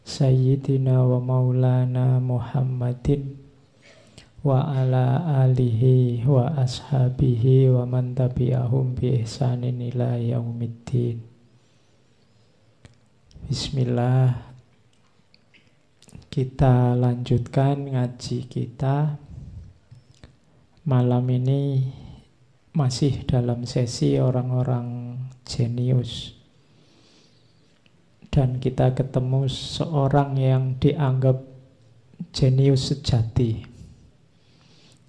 [0.00, 3.36] Sayyidina wa maulana Muhammadin
[4.40, 11.20] wa ala alihi wa ashabihi wa man tabi'ahum bi ihsanin ila yaumiddin.
[13.44, 14.48] Bismillah.
[16.32, 19.20] Kita lanjutkan ngaji kita.
[20.88, 21.84] Malam ini
[22.72, 26.39] masih dalam sesi orang-orang jenius
[28.30, 31.42] dan kita ketemu seorang yang dianggap
[32.30, 33.66] jenius sejati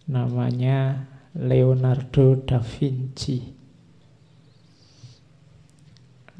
[0.09, 3.61] namanya Leonardo da Vinci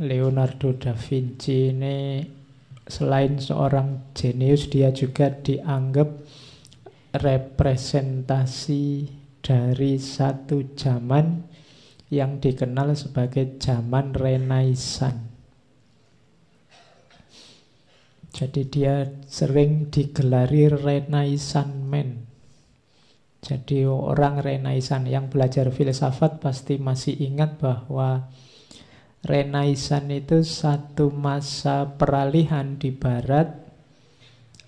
[0.02, 2.25] Leonardo da Vinci ini
[2.89, 6.09] selain seorang jenius dia juga dianggap
[7.13, 9.08] representasi
[9.45, 11.45] dari satu zaman
[12.11, 15.31] yang dikenal sebagai zaman Renaissance.
[18.32, 22.28] Jadi dia sering digelari Renaissance man.
[23.44, 28.32] Jadi orang Renaissance yang belajar filsafat pasti masih ingat bahwa
[29.22, 33.62] Renaissance itu satu masa peralihan di barat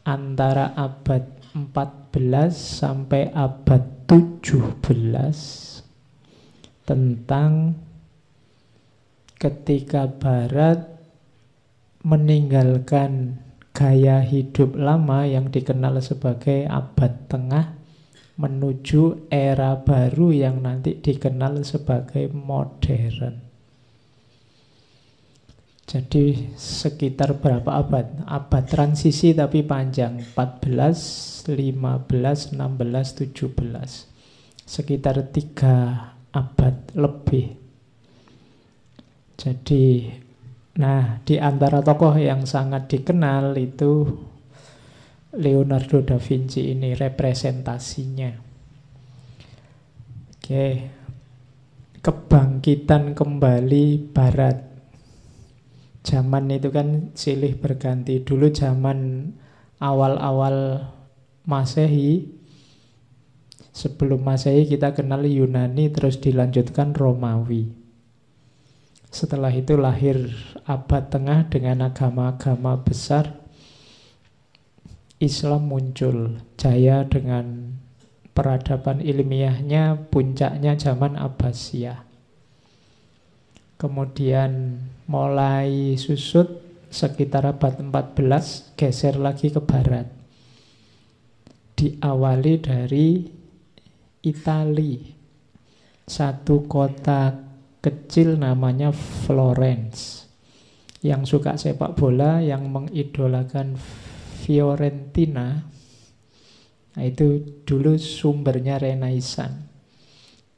[0.04, 1.24] antara abad
[1.56, 4.84] 14 sampai abad 17
[6.84, 7.80] tentang
[9.40, 11.00] ketika Barat
[12.04, 13.40] meninggalkan
[13.74, 17.74] gaya hidup lama yang dikenal sebagai abad tengah
[18.38, 23.42] menuju era baru yang nanti dikenal sebagai modern.
[25.84, 28.26] Jadi sekitar berapa abad?
[28.26, 34.08] Abad transisi tapi panjang, 14 15, 16, 17
[34.64, 35.76] Sekitar tiga
[36.32, 37.60] abad lebih
[39.36, 40.08] Jadi
[40.74, 44.10] Nah di antara tokoh yang sangat dikenal itu
[45.38, 48.32] Leonardo da Vinci ini representasinya.
[50.34, 50.66] Oke
[52.04, 54.60] Kebangkitan kembali barat.
[56.04, 58.20] Zaman itu kan silih berganti.
[58.20, 59.32] Dulu zaman
[59.80, 60.84] awal-awal
[61.48, 62.44] Masehi
[63.74, 67.83] Sebelum Masehi kita kenal Yunani terus dilanjutkan Romawi.
[69.14, 70.34] Setelah itu lahir
[70.66, 73.38] abad tengah dengan agama-agama besar.
[75.22, 77.78] Islam muncul jaya dengan
[78.34, 82.02] peradaban ilmiahnya puncaknya zaman Abbasiyah.
[83.78, 86.50] Kemudian mulai susut
[86.90, 90.10] sekitar abad 14 geser lagi ke barat
[91.78, 93.08] diawali dari
[94.24, 94.96] Itali.
[96.04, 97.43] Satu kota
[97.84, 100.24] kecil namanya Florence.
[101.04, 103.76] Yang suka sepak bola, yang mengidolakan
[104.40, 105.68] Fiorentina.
[106.96, 109.68] Nah, itu dulu sumbernya Renaissance.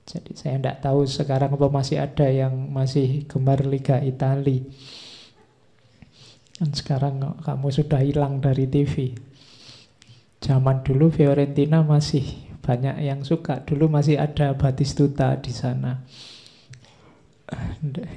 [0.05, 4.69] Jadi saya tidak tahu sekarang apa masih ada yang masih gemar Liga Itali.
[6.61, 9.17] Dan sekarang kamu sudah hilang dari TV.
[10.45, 12.21] Zaman dulu Fiorentina masih
[12.61, 13.65] banyak yang suka.
[13.65, 16.05] Dulu masih ada Batistuta di sana.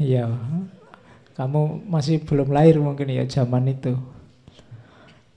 [0.01, 0.33] Ya,
[1.37, 3.95] kamu masih belum lahir mungkin ya zaman itu.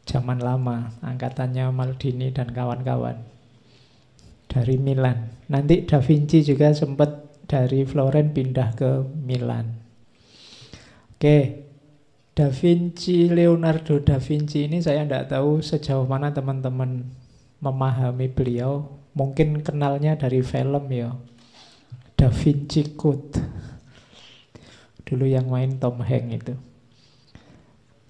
[0.08, 3.20] Zaman lama, angkatannya Maldini dan kawan-kawan.
[4.48, 5.32] Dari Milan.
[5.48, 9.68] Nanti Da Vinci juga sempat dari Florence pindah ke Milan.
[11.16, 11.38] Oke,
[12.32, 17.04] Da Vinci, Leonardo da Vinci ini saya tidak tahu sejauh mana teman-teman
[17.60, 18.88] memahami beliau.
[19.12, 21.12] Mungkin kenalnya dari film ya.
[22.16, 23.36] Da Vinci Code.
[25.12, 26.56] Dulu yang main Tom Hanks itu.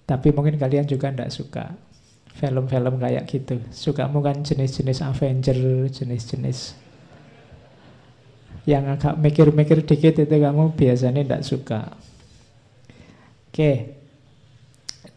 [0.06, 1.74] Tapi mungkin kalian juga tidak suka
[2.38, 3.57] film-film kayak gitu.
[3.74, 6.77] Suka mungkin jenis-jenis Avenger, jenis-jenis
[8.69, 11.81] yang agak mikir-mikir dikit itu kamu biasanya tidak suka.
[13.50, 13.98] Oke,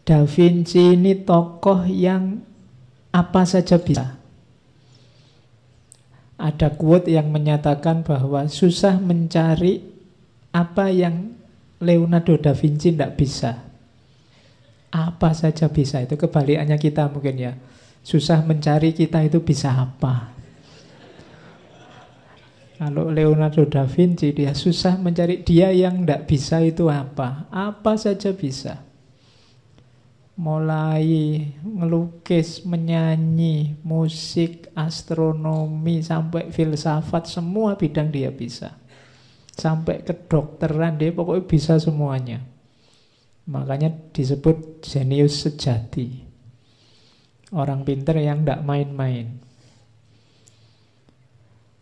[0.01, 2.41] Da Vinci ini tokoh yang
[3.13, 4.17] apa saja bisa.
[6.35, 9.79] Ada quote yang menyatakan bahwa susah mencari
[10.51, 11.31] apa yang
[11.83, 13.51] Leonardo da Vinci tidak bisa.
[14.95, 15.99] Apa saja bisa.
[15.99, 17.53] Itu kebalikannya kita mungkin ya.
[18.05, 20.31] Susah mencari kita itu bisa apa.
[22.75, 27.47] Kalau Leonardo da Vinci dia susah mencari dia yang tidak bisa itu apa.
[27.51, 28.83] Apa saja bisa.
[30.35, 31.07] Mulai
[31.63, 38.75] ngelukis, menyanyi, musik, astronomi, sampai filsafat, semua bidang dia bisa.
[39.55, 42.43] Sampai kedokteran dia pokoknya bisa semuanya.
[43.47, 46.27] Makanya disebut jenius sejati.
[47.55, 49.39] Orang pinter yang tidak main-main.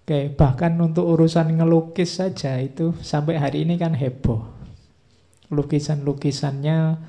[0.03, 4.43] Oke, bahkan untuk urusan ngelukis saja itu sampai hari ini kan heboh.
[5.47, 6.99] Lukisan-lukisannya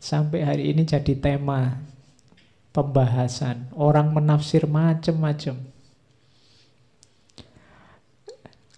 [0.00, 1.84] sampai hari ini jadi tema
[2.72, 3.68] pembahasan.
[3.76, 5.73] Orang menafsir macam-macam.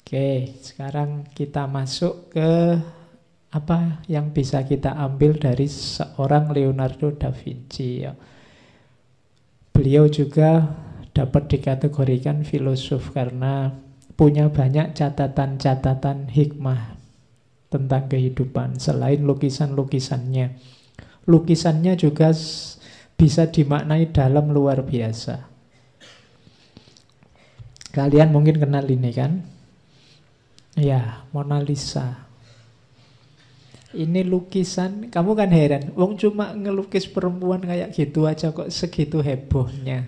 [0.06, 2.78] Oke, sekarang kita masuk ke
[3.50, 8.06] apa yang bisa kita ambil dari seorang Leonardo da Vinci.
[8.06, 8.14] Ya.
[9.74, 10.62] Beliau juga
[11.10, 13.74] dapat dikategorikan filosof karena
[14.14, 16.94] punya banyak catatan-catatan hikmah
[17.66, 20.54] tentang kehidupan selain lukisan-lukisannya.
[21.26, 22.30] Lukisannya juga
[23.18, 25.50] bisa dimaknai dalam luar biasa.
[27.90, 29.55] Kalian mungkin kenal ini kan?
[30.76, 32.28] Ya, Mona Lisa.
[33.96, 40.04] Ini lukisan, kamu kan heran, wong cuma ngelukis perempuan kayak gitu aja kok segitu hebohnya.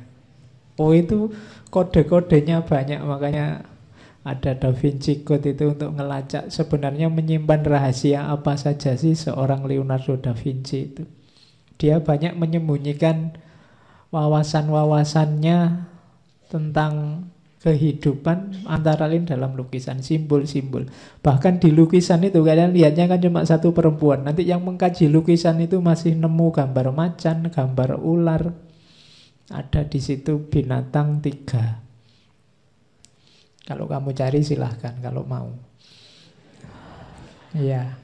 [0.76, 1.32] Oh itu
[1.73, 3.65] kode-kodenya banyak, makanya
[4.29, 10.21] ada Da Vinci Code itu untuk ngelacak sebenarnya menyimpan rahasia apa saja sih seorang Leonardo
[10.21, 11.09] da Vinci itu.
[11.81, 13.41] Dia banyak menyembunyikan
[14.12, 15.88] wawasan-wawasannya
[16.53, 17.25] tentang
[17.58, 20.87] kehidupan antara lain dalam lukisan simbol-simbol.
[21.19, 24.22] Bahkan di lukisan itu kalian lihatnya kan cuma satu perempuan.
[24.22, 28.55] Nanti yang mengkaji lukisan itu masih nemu gambar macan, gambar ular.
[29.50, 31.82] Ada di situ binatang tiga.
[33.66, 35.50] Kalau kamu cari silahkan kalau mau.
[37.58, 37.99] Iya.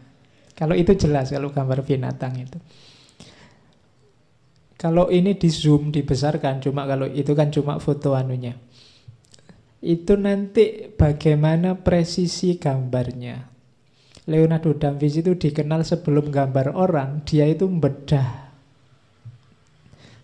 [0.54, 2.58] Kalau itu jelas kalau gambar binatang itu.
[4.74, 8.52] Kalau ini di zoom dibesarkan cuma kalau itu kan cuma foto anunya
[9.84, 13.52] itu nanti bagaimana presisi gambarnya.
[14.24, 18.48] Leonardo da Vinci itu dikenal sebelum gambar orang, dia itu membedah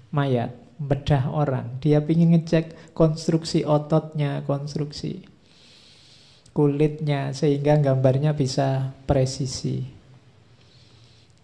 [0.08, 1.76] mayat, membedah orang.
[1.84, 5.28] Dia ingin ngecek konstruksi ototnya, konstruksi
[6.56, 9.84] kulitnya, sehingga gambarnya bisa presisi.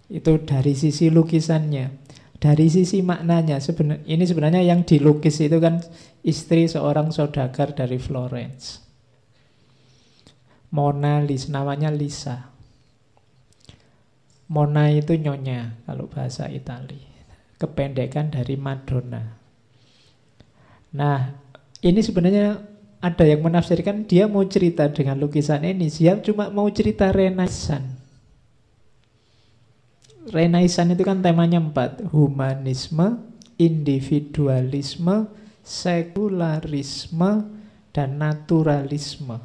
[0.08, 2.05] Itu dari sisi lukisannya.
[2.46, 5.82] Dari sisi maknanya, sebenar, ini sebenarnya yang dilukis itu kan
[6.22, 8.86] istri seorang saudagar dari Florence.
[10.70, 12.54] Mona Lisa, namanya Lisa.
[14.46, 17.02] Mona itu nyonya kalau bahasa Itali.
[17.58, 19.26] Kependekan dari Madonna.
[20.94, 21.34] Nah,
[21.82, 22.62] ini sebenarnya
[23.02, 25.90] ada yang menafsirkan dia mau cerita dengan lukisan ini.
[25.90, 27.95] Dia cuma mau cerita Renaissance.
[30.26, 32.10] Renaissance itu kan temanya empat.
[32.10, 33.22] Humanisme,
[33.56, 35.30] individualisme,
[35.62, 37.46] sekularisme,
[37.94, 39.38] dan naturalisme.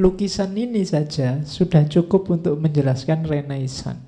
[0.00, 4.00] Lukisan ini saja sudah cukup untuk menjelaskan Renaissance.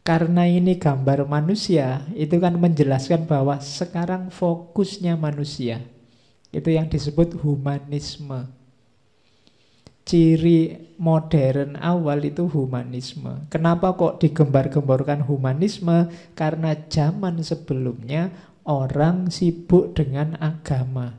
[0.00, 5.84] Karena ini gambar manusia, itu kan menjelaskan bahwa sekarang fokusnya manusia.
[6.50, 8.59] Itu yang disebut humanisme.
[10.04, 13.48] Ciri modern awal itu humanisme.
[13.48, 16.12] Kenapa kok digembar-gemborkan humanisme?
[16.36, 18.32] Karena zaman sebelumnya
[18.68, 21.16] orang sibuk dengan agama.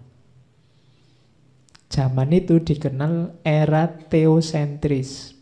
[1.91, 5.35] Zaman itu dikenal era teosentris.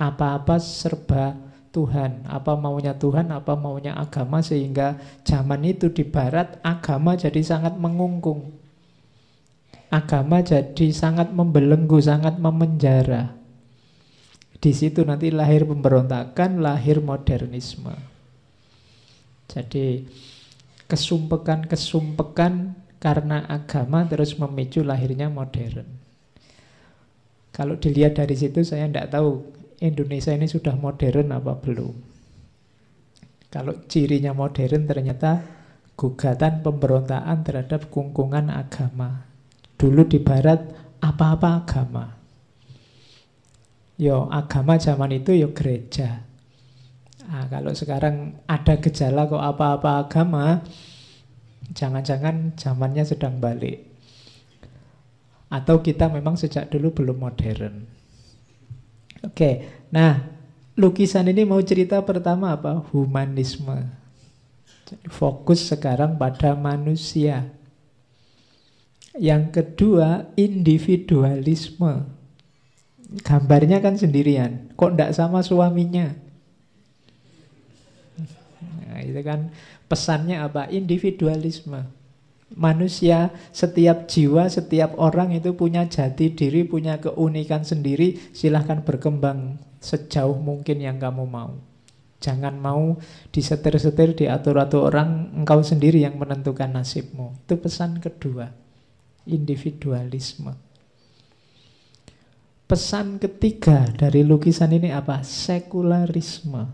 [0.00, 1.36] Apa-apa serba
[1.68, 7.76] Tuhan, apa maunya Tuhan, apa maunya agama sehingga zaman itu di barat agama jadi sangat
[7.76, 8.57] mengungkung.
[9.88, 13.32] Agama jadi sangat membelenggu, sangat memenjara.
[14.58, 17.94] Di situ nanti lahir pemberontakan, lahir modernisme.
[19.48, 20.04] Jadi
[20.90, 25.86] kesumpekan-kesumpekan karena agama terus memicu lahirnya modern.
[27.54, 29.46] Kalau dilihat dari situ saya tidak tahu
[29.78, 31.94] Indonesia ini sudah modern apa belum.
[33.48, 35.40] Kalau cirinya modern ternyata
[35.94, 39.27] gugatan pemberontakan terhadap kungkungan agama.
[39.78, 40.58] Dulu di barat
[40.98, 42.04] apa-apa agama.
[43.98, 46.26] Yo agama zaman itu yo gereja.
[47.28, 50.64] Nah, kalau sekarang ada gejala kok apa-apa agama,
[51.76, 53.84] jangan-jangan zamannya sedang balik.
[55.52, 57.84] Atau kita memang sejak dulu belum modern.
[59.28, 60.24] Oke, nah
[60.78, 62.80] lukisan ini mau cerita pertama apa?
[62.94, 63.92] Humanisme.
[65.12, 67.57] Fokus sekarang pada manusia.
[69.18, 72.06] Yang kedua, individualisme.
[73.26, 74.70] Gambarnya kan sendirian.
[74.78, 76.14] Kok tidak sama suaminya?
[78.62, 79.50] Nah, itu kan
[79.90, 80.70] pesannya apa?
[80.70, 81.82] Individualisme.
[82.54, 88.22] Manusia, setiap jiwa, setiap orang itu punya jati diri, punya keunikan sendiri.
[88.30, 91.58] Silahkan berkembang sejauh mungkin yang kamu mau.
[92.22, 93.02] Jangan mau
[93.34, 97.34] disetir-setir, diatur-atur orang, engkau sendiri yang menentukan nasibmu.
[97.46, 98.67] Itu pesan kedua
[99.28, 100.56] individualisme.
[102.68, 105.24] Pesan ketiga dari lukisan ini apa?
[105.24, 106.68] Sekularisme.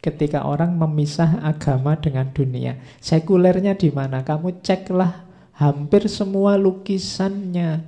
[0.00, 4.20] Ketika orang memisah agama dengan dunia, sekulernya di mana?
[4.24, 5.24] Kamu ceklah
[5.56, 7.84] hampir semua lukisannya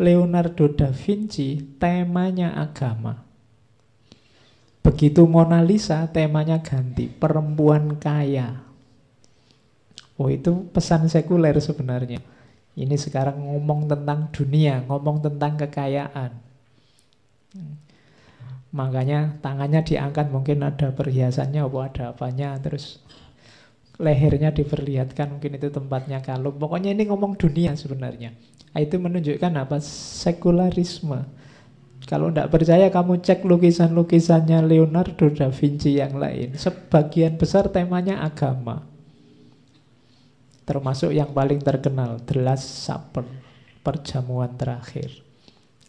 [0.00, 3.20] Leonardo da Vinci temanya agama.
[4.80, 8.64] Begitu Mona Lisa temanya ganti, perempuan kaya.
[10.16, 12.24] Oh itu pesan sekuler sebenarnya.
[12.80, 16.32] Ini sekarang ngomong tentang dunia, ngomong tentang kekayaan.
[18.72, 23.04] Makanya tangannya diangkat mungkin ada perhiasannya, apa ada apanya, terus
[24.00, 26.56] lehernya diperlihatkan mungkin itu tempatnya kalung.
[26.56, 28.32] Pokoknya ini ngomong dunia sebenarnya.
[28.72, 29.76] Itu menunjukkan apa?
[29.84, 31.26] Sekularisme.
[32.08, 36.56] Kalau tidak percaya kamu cek lukisan-lukisannya Leonardo da Vinci yang lain.
[36.56, 38.89] Sebagian besar temanya agama.
[40.70, 43.26] Termasuk yang paling terkenal, The Last Supper,
[43.82, 45.18] perjamuan terakhir.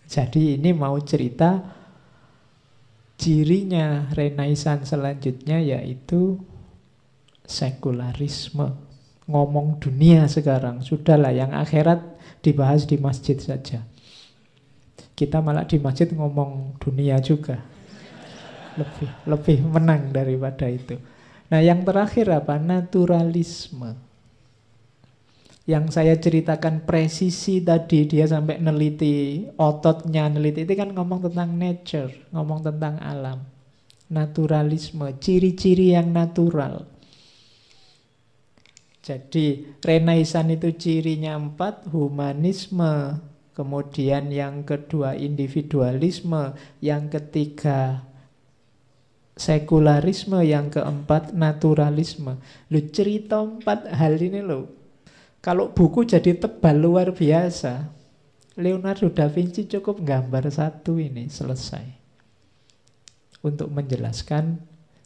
[0.09, 1.61] Jadi ini mau cerita
[3.13, 6.41] cirinya Renaissance selanjutnya yaitu
[7.45, 8.73] sekularisme.
[9.29, 12.01] Ngomong dunia sekarang, sudahlah yang akhirat
[12.41, 13.85] dibahas di masjid saja.
[15.13, 17.61] Kita malah di masjid ngomong dunia juga.
[18.81, 20.97] Lebih lebih menang daripada itu.
[21.53, 22.57] Nah, yang terakhir apa?
[22.57, 24.09] Naturalisme
[25.69, 30.65] yang saya ceritakan presisi tadi dia sampai neliti ototnya neliti.
[30.65, 33.45] Itu kan ngomong tentang nature ngomong tentang alam.
[34.11, 36.89] Naturalisme ciri-ciri yang natural.
[39.01, 43.17] Jadi Renaissance itu cirinya empat humanisme
[43.57, 46.53] kemudian yang kedua individualisme
[46.85, 48.05] yang ketiga
[49.37, 52.37] sekularisme yang keempat naturalisme.
[52.69, 54.80] Lu cerita empat hal ini lo
[55.41, 57.89] kalau buku jadi tebal luar biasa,
[58.61, 61.99] Leonardo da Vinci cukup gambar satu ini selesai.
[63.41, 64.61] Untuk menjelaskan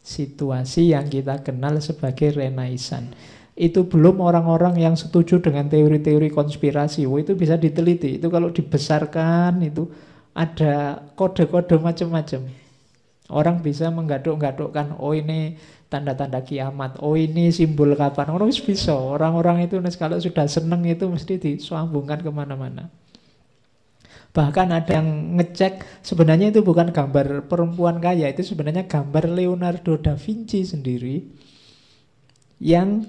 [0.06, 3.16] situasi yang kita kenal sebagai Renaissance.
[3.56, 7.08] Itu belum orang-orang yang setuju dengan teori-teori konspirasi.
[7.08, 8.20] Oh, itu bisa diteliti.
[8.20, 9.88] Itu kalau dibesarkan itu
[10.36, 12.52] ada kode-kode macam-macam.
[13.32, 15.58] Orang bisa menggaduk-gadukkan, oh ini
[15.90, 16.98] tanda-tanda kiamat.
[17.00, 18.34] Oh ini simbol kapan?
[18.34, 18.94] Orang bisa.
[18.94, 22.90] Orang-orang itu kalau sudah seneng itu mesti disambungkan ke mana-mana.
[24.36, 30.20] Bahkan ada yang ngecek sebenarnya itu bukan gambar perempuan kaya, itu sebenarnya gambar Leonardo da
[30.20, 31.24] Vinci sendiri
[32.60, 33.08] yang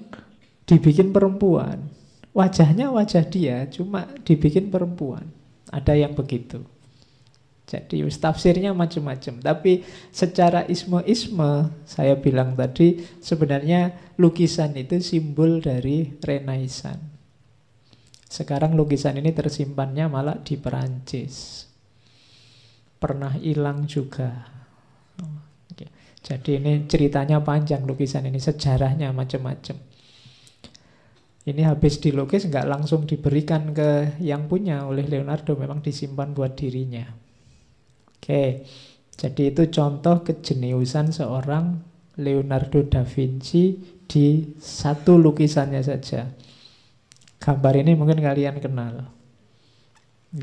[0.71, 1.83] dibikin perempuan.
[2.31, 5.27] Wajahnya wajah dia, cuma dibikin perempuan.
[5.75, 6.63] Ada yang begitu.
[7.67, 9.43] Jadi tafsirnya macam-macam.
[9.43, 9.83] Tapi
[10.15, 17.19] secara isme-isme saya bilang tadi sebenarnya lukisan itu simbol dari Renaissance.
[18.27, 21.67] Sekarang lukisan ini tersimpannya malah di Perancis.
[23.03, 24.57] Pernah hilang juga.
[26.27, 29.79] Jadi ini ceritanya panjang lukisan ini, sejarahnya macam-macam.
[31.47, 37.26] Ini habis dilukis nggak langsung diberikan ke yang punya oleh Leonardo, memang disimpan buat dirinya.
[38.27, 38.67] Oke,
[39.15, 41.79] jadi itu contoh kejeniusan seorang
[42.19, 46.27] Leonardo da Vinci di satu lukisannya saja.
[47.39, 49.15] Gambar ini mungkin kalian kenal.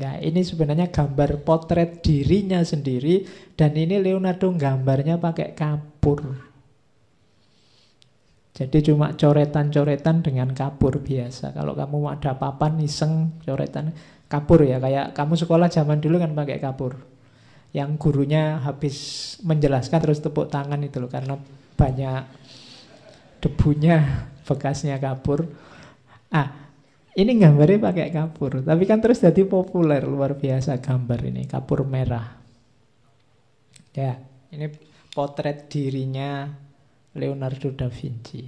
[0.00, 6.24] Nah, ini sebenarnya gambar potret dirinya sendiri dan ini Leonardo gambarnya pakai kapur.
[8.56, 11.52] Jadi cuma coretan-coretan dengan kapur biasa.
[11.52, 13.92] Kalau kamu ada papan iseng coretan
[14.32, 17.12] kapur ya kayak kamu sekolah zaman dulu kan pakai kapur
[17.74, 18.96] yang gurunya habis
[19.42, 21.34] menjelaskan terus tepuk tangan itu loh karena
[21.74, 22.22] banyak
[23.42, 25.50] debunya bekasnya kapur.
[26.30, 26.70] Ah,
[27.18, 32.38] ini gambarnya pakai kapur, tapi kan terus jadi populer luar biasa gambar ini kapur merah.
[33.90, 34.22] Ya,
[34.54, 34.70] ini
[35.10, 36.46] potret dirinya
[37.18, 38.42] Leonardo da Vinci.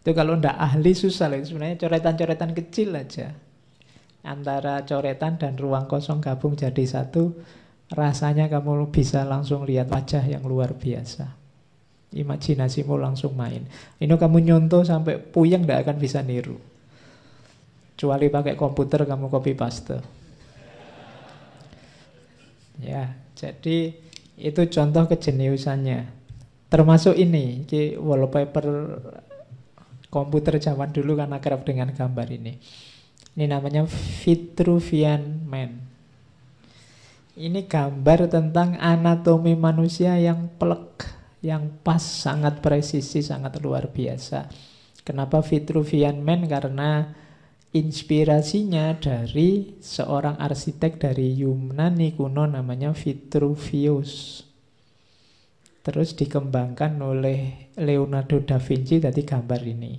[0.00, 3.32] Itu kalau ndak ahli susah loh, sebenarnya coretan-coretan kecil aja.
[4.24, 7.32] Antara coretan dan ruang kosong gabung jadi satu
[7.92, 11.32] rasanya kamu bisa langsung lihat wajah yang luar biasa.
[12.08, 13.68] Imajinasimu langsung main.
[14.00, 16.56] Ini kamu nyontoh sampai puyeng tidak akan bisa niru.
[17.92, 19.98] Kecuali pakai komputer kamu copy paste.
[22.78, 23.92] Ya, jadi
[24.38, 26.00] itu contoh kejeniusannya.
[26.68, 27.66] Termasuk ini,
[27.98, 28.66] wallpaper
[30.08, 32.54] komputer zaman dulu kan akrab dengan gambar ini.
[33.34, 33.84] Ini namanya
[34.22, 35.87] Vitruvian Man.
[37.38, 41.06] Ini gambar tentang anatomi manusia yang plek,
[41.38, 44.50] yang pas, sangat presisi, sangat luar biasa.
[45.06, 46.50] Kenapa Vitruvian Man?
[46.50, 47.06] Karena
[47.70, 54.42] inspirasinya dari seorang arsitek dari Yunani kuno namanya Vitruvius.
[55.86, 59.94] Terus dikembangkan oleh Leonardo da Vinci tadi gambar ini.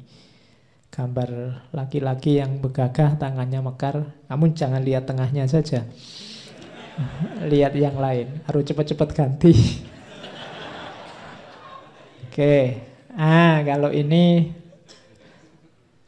[0.92, 1.30] Gambar
[1.72, 4.28] laki-laki yang begagah, tangannya mekar.
[4.28, 5.88] Kamu jangan lihat tengahnya saja.
[7.48, 8.44] Lihat yang lain.
[8.48, 9.54] Harus cepat-cepat ganti.
[12.30, 12.56] Oke.
[13.18, 14.48] Ah, kalau ini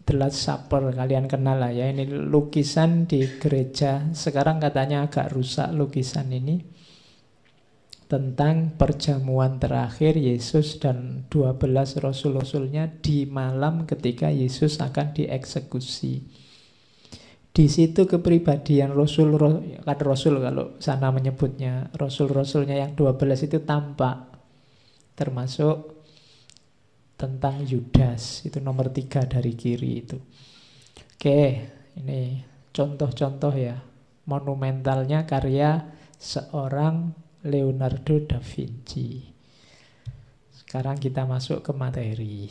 [0.05, 5.71] The Last Supper kalian kenal lah ya ini lukisan di gereja sekarang katanya agak rusak
[5.71, 6.59] lukisan ini
[8.11, 16.40] tentang perjamuan terakhir Yesus dan 12 rasul-rasulnya di malam ketika Yesus akan dieksekusi.
[17.51, 19.35] Di situ kepribadian rasul
[19.83, 24.31] kan rasul kalau sana menyebutnya rasul-rasulnya yang 12 itu tampak
[25.19, 25.99] termasuk
[27.19, 30.15] tentang Yudas itu nomor tiga dari kiri itu.
[31.19, 31.41] Oke,
[31.99, 32.39] ini
[32.71, 33.77] contoh-contoh ya
[34.25, 37.11] monumentalnya karya seorang
[37.45, 39.27] Leonardo da Vinci.
[40.55, 42.47] Sekarang kita masuk ke materi.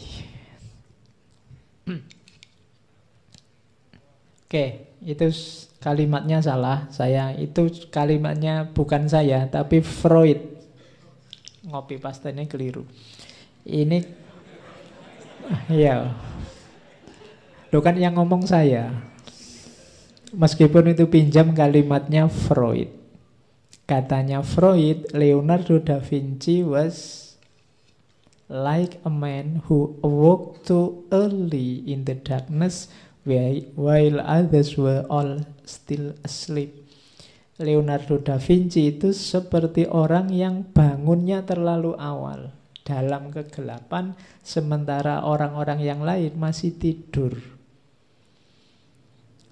[4.45, 5.29] Oke, itu
[5.81, 6.87] kalimatnya salah.
[6.93, 10.41] Saya itu kalimatnya bukan saya, tapi Freud.
[11.65, 12.85] Ngopi pastanya keliru.
[13.65, 14.05] Ini
[15.69, 16.13] ya.
[17.71, 18.91] Lo kan yang ngomong saya.
[20.31, 22.93] Meskipun itu pinjam kalimatnya Freud.
[23.89, 27.27] Katanya Freud, Leonardo da Vinci was
[28.47, 32.87] like a man who awoke too early in the darkness
[33.25, 36.81] while others were all still asleep.
[37.61, 46.01] Leonardo da Vinci itu seperti orang yang bangunnya terlalu awal dalam kegelapan sementara orang-orang yang
[46.01, 47.37] lain masih tidur.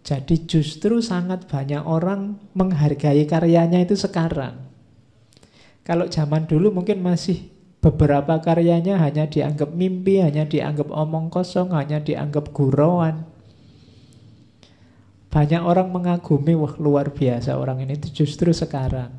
[0.09, 4.57] Jadi justru sangat banyak orang menghargai karyanya itu sekarang.
[5.85, 7.53] Kalau zaman dulu mungkin masih
[7.85, 13.28] beberapa karyanya hanya dianggap mimpi, hanya dianggap omong kosong, hanya dianggap gurauan.
[15.29, 19.13] Banyak orang mengagumi, wah luar biasa orang ini itu justru sekarang.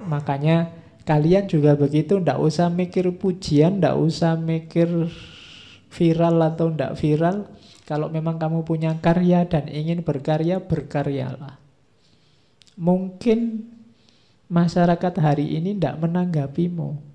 [0.00, 0.72] Makanya
[1.04, 4.88] kalian juga begitu, ndak usah mikir pujian, ndak usah mikir
[5.92, 7.52] viral atau ndak viral
[7.84, 11.60] kalau memang kamu punya karya dan ingin berkarya, berkaryalah.
[12.80, 13.68] Mungkin
[14.48, 17.12] masyarakat hari ini tidak menanggapimu.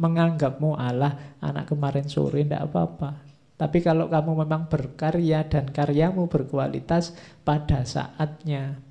[0.00, 3.23] Menganggapmu Allah, anak kemarin sore tidak apa-apa.
[3.54, 7.14] Tapi kalau kamu memang berkarya dan karyamu berkualitas,
[7.46, 8.82] pada saatnya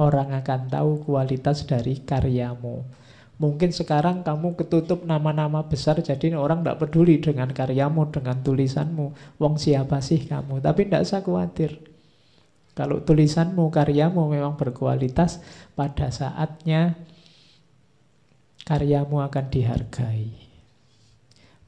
[0.00, 2.82] orang akan tahu kualitas dari karyamu.
[3.34, 9.36] Mungkin sekarang kamu ketutup nama-nama besar jadi orang tidak peduli dengan karyamu, dengan tulisanmu.
[9.42, 10.62] Wong siapa sih kamu?
[10.62, 11.82] Tapi tidak usah khawatir.
[12.74, 15.42] Kalau tulisanmu, karyamu memang berkualitas,
[15.78, 16.98] pada saatnya
[18.66, 20.43] karyamu akan dihargai.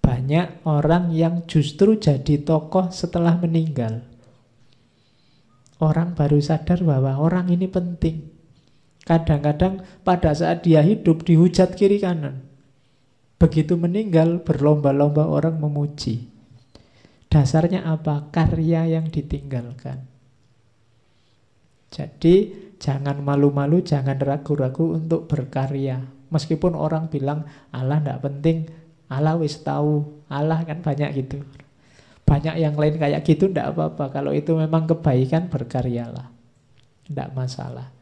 [0.07, 4.07] Banyak orang yang justru jadi tokoh setelah meninggal.
[5.83, 8.31] Orang baru sadar bahwa orang ini penting.
[9.03, 12.47] Kadang-kadang pada saat dia hidup dihujat kiri kanan.
[13.43, 16.31] Begitu meninggal berlomba-lomba orang memuji.
[17.27, 18.31] Dasarnya apa?
[18.31, 20.07] Karya yang ditinggalkan.
[21.91, 25.99] Jadi jangan malu-malu, jangan ragu-ragu untuk berkarya.
[26.31, 27.43] Meskipun orang bilang
[27.75, 31.43] Allah tidak penting, Allah wis tahu, Allah kan banyak gitu.
[32.27, 34.11] Banyak yang lain kayak gitu tidak apa-apa.
[34.11, 36.27] Kalau itu memang kebaikan berkaryalah.
[37.07, 37.95] Tidak masalah.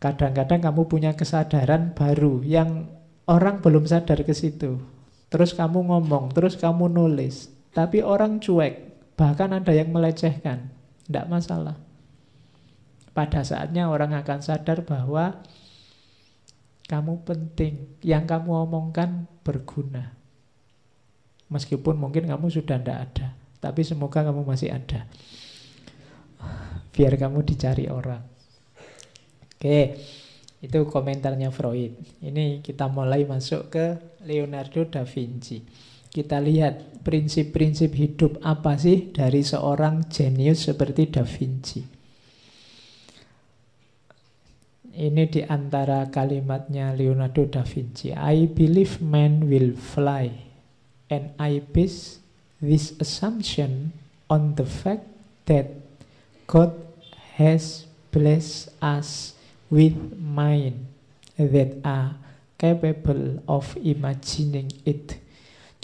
[0.00, 2.88] Kadang-kadang kamu punya kesadaran baru yang
[3.28, 4.80] orang belum sadar ke situ.
[5.28, 7.52] Terus kamu ngomong, terus kamu nulis.
[7.76, 8.74] Tapi orang cuek,
[9.20, 10.72] bahkan ada yang melecehkan.
[11.04, 11.76] Tidak masalah.
[13.12, 15.44] Pada saatnya orang akan sadar bahwa
[16.86, 17.98] kamu penting.
[18.02, 20.14] Yang kamu omongkan berguna.
[21.50, 23.26] Meskipun mungkin kamu sudah tidak ada.
[23.58, 25.06] Tapi semoga kamu masih ada.
[26.94, 28.22] Biar kamu dicari orang.
[29.56, 29.98] Oke,
[30.62, 32.22] itu komentarnya Freud.
[32.22, 33.86] Ini kita mulai masuk ke
[34.26, 35.62] Leonardo da Vinci.
[36.12, 41.95] Kita lihat prinsip-prinsip hidup apa sih dari seorang jenius seperti da Vinci.
[44.96, 48.16] Ini di antara kalimatnya Leonardo da Vinci.
[48.16, 50.32] I believe man will fly
[51.12, 52.24] and I base
[52.64, 53.92] this assumption
[54.32, 55.04] on the fact
[55.52, 55.68] that
[56.48, 56.72] God
[57.36, 59.36] has blessed us
[59.68, 60.88] with mind
[61.36, 62.16] that are
[62.56, 65.20] capable of imagining it.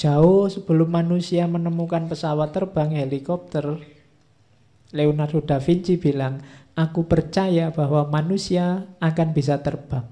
[0.00, 3.76] Jauh sebelum manusia menemukan pesawat terbang helikopter,
[4.96, 6.40] Leonardo da Vinci bilang,
[6.74, 10.06] aku percaya bahwa manusia akan bisa terbang.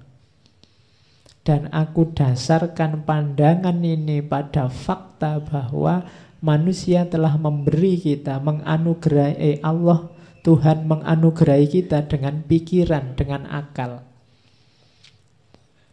[1.40, 6.04] Dan aku dasarkan pandangan ini pada fakta bahwa
[6.44, 14.04] manusia telah memberi kita, menganugerahi eh, Allah Tuhan menganugerahi kita dengan pikiran, dengan akal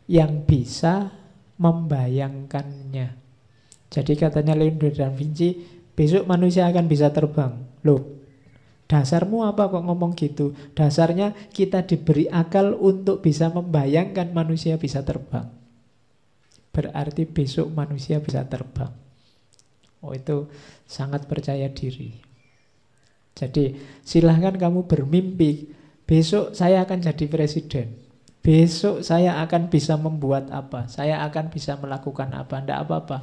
[0.07, 1.11] yang bisa
[1.59, 3.19] membayangkannya.
[3.91, 5.51] Jadi katanya Leonardo da Vinci,
[5.95, 7.59] besok manusia akan bisa terbang.
[7.83, 8.16] Loh,
[8.87, 10.55] dasarmu apa kok ngomong gitu?
[10.71, 15.51] Dasarnya kita diberi akal untuk bisa membayangkan manusia bisa terbang.
[16.71, 18.89] Berarti besok manusia bisa terbang.
[19.99, 20.47] Oh itu
[20.87, 22.15] sangat percaya diri.
[23.37, 25.69] Jadi silahkan kamu bermimpi,
[26.07, 27.93] besok saya akan jadi presiden.
[28.41, 33.17] Besok saya akan bisa membuat apa, saya akan bisa melakukan apa, tidak apa-apa.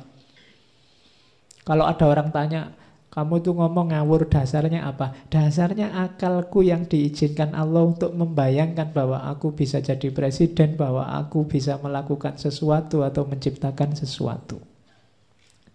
[1.64, 2.76] Kalau ada orang tanya,
[3.14, 5.14] kamu tuh ngomong ngawur dasarnya apa?
[5.30, 11.78] Dasarnya akalku yang diizinkan Allah untuk membayangkan bahwa aku bisa jadi presiden, bahwa aku bisa
[11.78, 14.58] melakukan sesuatu atau menciptakan sesuatu.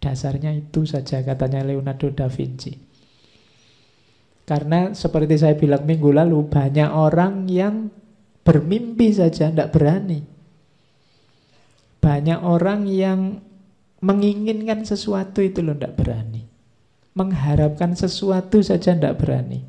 [0.03, 2.75] Dasarnya itu saja katanya Leonardo da Vinci.
[4.43, 7.87] Karena seperti saya bilang minggu lalu, banyak orang yang
[8.43, 10.27] bermimpi saja, tidak berani.
[12.03, 13.39] Banyak orang yang
[14.03, 16.48] menginginkan sesuatu itu loh, tidak berani.
[17.19, 19.67] Mengharapkan sesuatu saja tidak berani.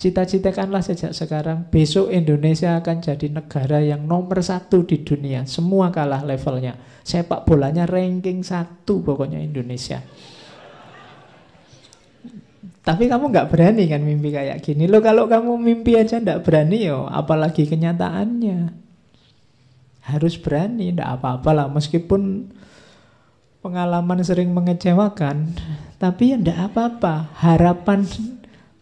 [0.00, 5.44] Cita-citakanlah sejak sekarang, besok Indonesia akan jadi negara yang nomor satu di dunia.
[5.44, 6.74] Semua kalah levelnya.
[7.04, 10.00] Sepak bolanya ranking satu pokoknya Indonesia.
[12.82, 14.90] Tapi kamu nggak berani kan mimpi kayak gini.
[14.90, 18.74] Lo kalau kamu mimpi aja nggak berani yo, apalagi kenyataannya.
[20.02, 21.66] Harus berani, ndak apa-apa lah.
[21.70, 22.50] Meskipun
[23.62, 25.54] pengalaman sering mengecewakan,
[26.02, 27.30] tapi ya ndak apa-apa.
[27.38, 28.04] Harapan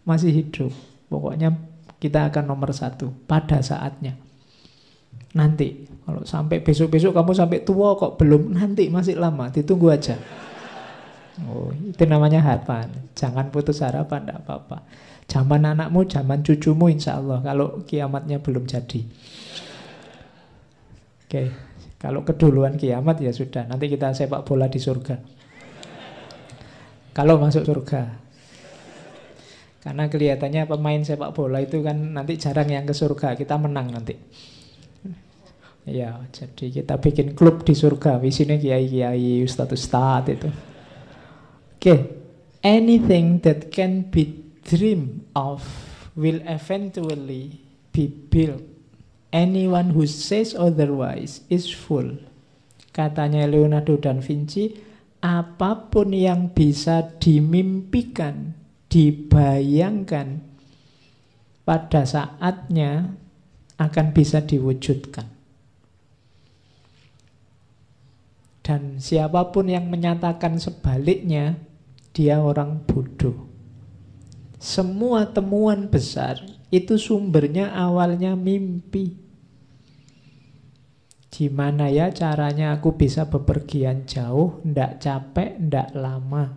[0.03, 0.73] masih hidup.
[1.07, 1.53] Pokoknya
[2.01, 4.17] kita akan nomor satu pada saatnya.
[5.37, 10.17] Nanti, kalau sampai besok-besok kamu sampai tua kok belum, nanti masih lama, ditunggu aja.
[11.47, 12.91] Oh, itu namanya harapan.
[13.15, 14.83] Jangan putus harapan, tidak apa-apa.
[15.31, 17.39] Zaman anakmu, zaman cucumu insya Allah.
[17.39, 18.99] Kalau kiamatnya belum jadi.
[21.23, 21.47] Oke,
[22.01, 23.69] kalau keduluan kiamat ya sudah.
[23.69, 25.21] Nanti kita sepak bola di surga.
[27.13, 28.01] Kalau masuk surga.
[29.85, 33.37] Karena kelihatannya pemain sepak bola itu kan nanti jarang yang ke surga.
[33.37, 34.17] Kita menang nanti.
[35.85, 38.17] Ya, jadi kita bikin klub di surga.
[38.17, 40.49] Visinya kiai-kiai, ustadz-ustadz itu.
[41.77, 42.17] Okay,
[42.65, 45.61] anything that can be dreamed of
[46.17, 47.61] will eventually
[47.93, 48.70] be built.
[49.31, 52.19] Anyone who says otherwise is fool.
[52.91, 54.75] Katanya Leonardo da Vinci,
[55.23, 58.51] apa pun yang bisa dimimpikan,
[58.91, 60.43] dibayangkan
[61.63, 63.15] pada saatnya
[63.79, 65.31] akan bisa diwujudkan.
[68.61, 71.55] Dan siapa pun yang menyatakan sebaliknya,
[72.11, 73.47] dia orang bodoh.
[74.59, 79.19] Semua temuan besar itu sumbernya awalnya mimpi.
[81.31, 86.55] Gimana ya caranya aku bisa bepergian jauh, ndak capek, ndak lama.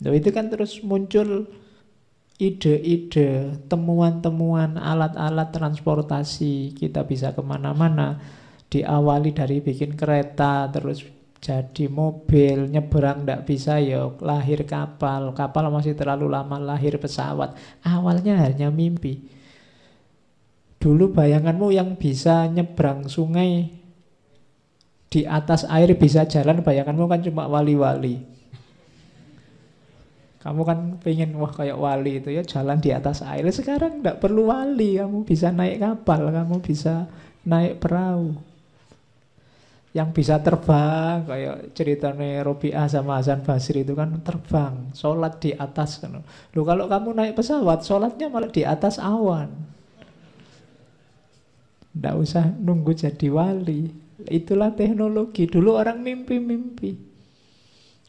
[0.00, 1.48] Loh, itu kan terus muncul
[2.40, 6.72] ide-ide, temuan-temuan, alat-alat transportasi.
[6.72, 8.16] Kita bisa ke mana-mana.
[8.72, 11.04] Diawali dari bikin kereta, terus
[11.40, 15.32] jadi mobil nyeberang tidak bisa ya lahir kapal.
[15.32, 17.56] Kapal masih terlalu lama lahir pesawat.
[17.80, 19.24] Awalnya hanya mimpi.
[20.76, 23.72] Dulu bayanganmu yang bisa nyebrang sungai
[25.10, 28.20] di atas air bisa jalan bayanganmu kan cuma wali-wali.
[30.40, 33.48] Kamu kan pengen wah kayak wali itu ya jalan di atas air.
[33.48, 37.08] Sekarang tidak perlu wali kamu bisa naik kapal kamu bisa
[37.44, 38.49] naik perahu
[39.90, 45.98] yang bisa terbang kayak ceritanya Robiah sama Hasan Basri itu kan terbang sholat di atas
[45.98, 46.22] kan
[46.54, 49.50] lu kalau kamu naik pesawat sholatnya malah di atas awan
[51.90, 53.90] Tidak usah nunggu jadi wali.
[54.30, 55.50] Itulah teknologi.
[55.50, 56.94] Dulu orang mimpi-mimpi.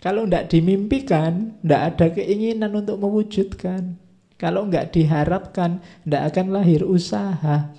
[0.02, 3.98] Kalau tidak dimimpikan, tidak ada keinginan untuk mewujudkan.
[4.38, 7.70] Kalau nggak diharapkan, tidak akan lahir usaha.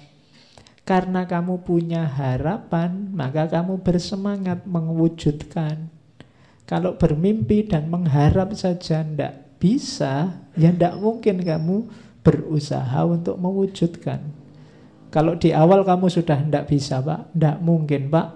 [0.82, 5.86] Karena kamu punya harapan, maka kamu bersemangat mewujudkan.
[6.66, 11.86] Kalau bermimpi dan mengharap saja tidak bisa, ya tidak mungkin kamu
[12.26, 14.26] berusaha untuk mewujudkan.
[15.12, 18.28] Kalau di awal kamu sudah tidak bisa, Pak, tidak mungkin, Pak.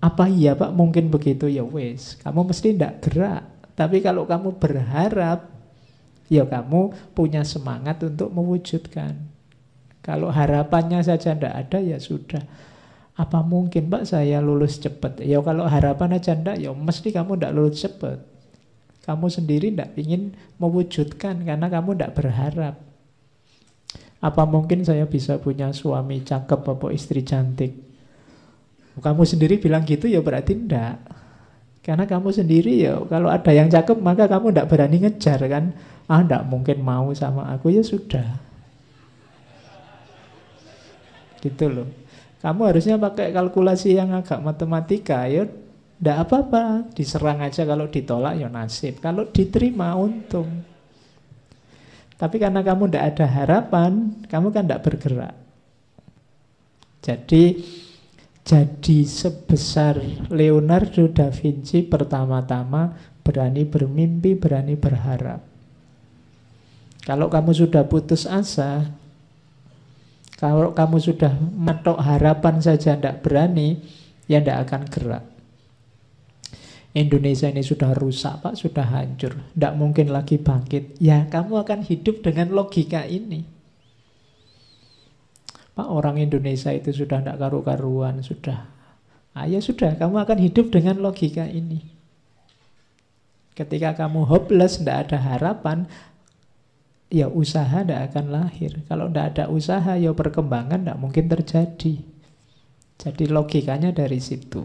[0.00, 0.72] Apa iya, Pak?
[0.74, 2.18] Mungkin begitu ya wes.
[2.18, 3.44] Kamu mesti tidak gerak.
[3.76, 5.52] Tapi kalau kamu berharap,
[6.32, 9.35] ya kamu punya semangat untuk mewujudkan.
[10.06, 12.38] Kalau harapannya saja tidak ada ya sudah.
[13.18, 15.18] Apa mungkin Pak saya lulus cepat?
[15.26, 18.22] Ya kalau harapan aja tidak, ya mesti kamu tidak lulus cepat.
[19.02, 22.74] Kamu sendiri tidak ingin mewujudkan karena kamu tidak berharap.
[24.22, 27.74] Apa mungkin saya bisa punya suami cakep atau istri cantik?
[28.96, 31.02] Kamu sendiri bilang gitu ya berarti tidak.
[31.82, 35.74] Karena kamu sendiri ya kalau ada yang cakep maka kamu tidak berani ngejar kan.
[36.06, 38.45] Ah tidak mungkin mau sama aku ya sudah.
[41.40, 41.88] Gitu loh.
[42.40, 45.48] Kamu harusnya pakai kalkulasi yang agak matematika ya
[45.96, 49.00] tidak apa-apa, diserang aja kalau ditolak ya nasib.
[49.00, 50.48] Kalau diterima untung.
[52.16, 53.92] Tapi karena kamu tidak ada harapan,
[54.28, 55.34] kamu kan tidak bergerak.
[57.00, 57.44] Jadi
[58.46, 59.98] jadi sebesar
[60.30, 62.94] Leonardo da Vinci pertama-tama
[63.26, 65.42] berani bermimpi, berani berharap.
[67.02, 68.86] Kalau kamu sudah putus asa,
[70.36, 73.80] kalau kamu sudah metok harapan saja tidak berani,
[74.28, 75.24] ya tidak akan gerak.
[76.96, 79.36] Indonesia ini sudah rusak pak, sudah hancur.
[79.52, 80.96] Tidak mungkin lagi bangkit.
[80.96, 83.44] Ya kamu akan hidup dengan logika ini.
[85.76, 88.72] Pak orang Indonesia itu sudah tidak karu-karuan, sudah.
[89.36, 91.84] Ah, ya sudah, kamu akan hidup dengan logika ini.
[93.52, 95.84] Ketika kamu hopeless, tidak ada harapan,
[97.10, 98.82] ya usaha tidak akan lahir.
[98.90, 101.94] Kalau tidak ada usaha, ya perkembangan tidak mungkin terjadi.
[102.96, 104.64] Jadi logikanya dari situ.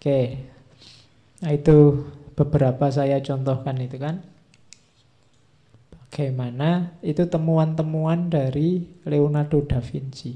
[0.00, 0.20] Oke,
[1.44, 4.24] nah itu beberapa saya contohkan itu kan.
[6.10, 10.34] Bagaimana itu temuan-temuan dari Leonardo da Vinci.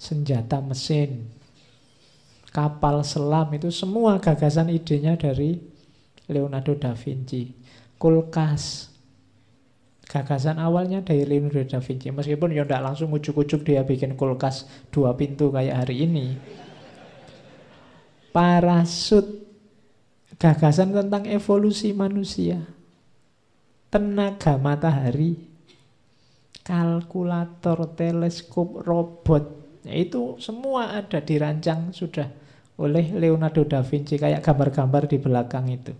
[0.00, 1.28] Senjata mesin,
[2.56, 5.60] kapal selam itu semua gagasan idenya dari
[6.24, 7.59] Leonardo da Vinci
[8.00, 8.88] kulkas.
[10.10, 12.10] Gagasan awalnya dari Leonardo da Vinci.
[12.10, 16.34] Meskipun ya tidak langsung ujuk-ujuk dia bikin kulkas dua pintu kayak hari ini.
[18.34, 19.46] Parasut.
[20.40, 22.58] Gagasan tentang evolusi manusia.
[23.92, 25.46] Tenaga matahari.
[26.66, 29.44] Kalkulator, teleskop, robot.
[29.86, 32.26] Ya, itu semua ada dirancang sudah
[32.80, 34.18] oleh Leonardo da Vinci.
[34.18, 35.94] Kayak gambar-gambar di belakang itu.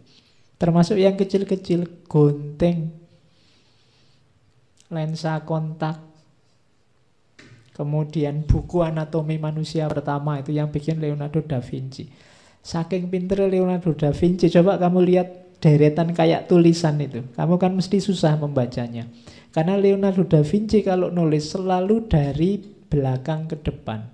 [0.60, 2.92] Termasuk yang kecil-kecil, gunting,
[4.92, 5.96] lensa kontak,
[7.72, 12.12] kemudian buku anatomi manusia pertama itu yang bikin Leonardo da Vinci.
[12.60, 15.28] Saking pinter Leonardo da Vinci, coba kamu lihat
[15.64, 17.24] deretan kayak tulisan itu.
[17.32, 19.08] Kamu kan mesti susah membacanya.
[19.56, 24.04] Karena Leonardo da Vinci kalau nulis selalu dari belakang ke depan.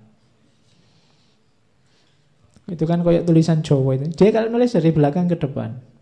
[2.71, 4.15] Itu kan kayak tulisan Jawa itu.
[4.15, 5.96] Dia kalau nulis dari belakang ke depan.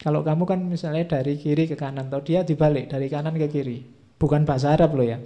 [0.00, 3.84] Kalau kamu kan misalnya dari kiri ke kanan, atau dia dibalik dari kanan ke kiri.
[4.16, 5.20] Bukan bahasa Arab loh ya.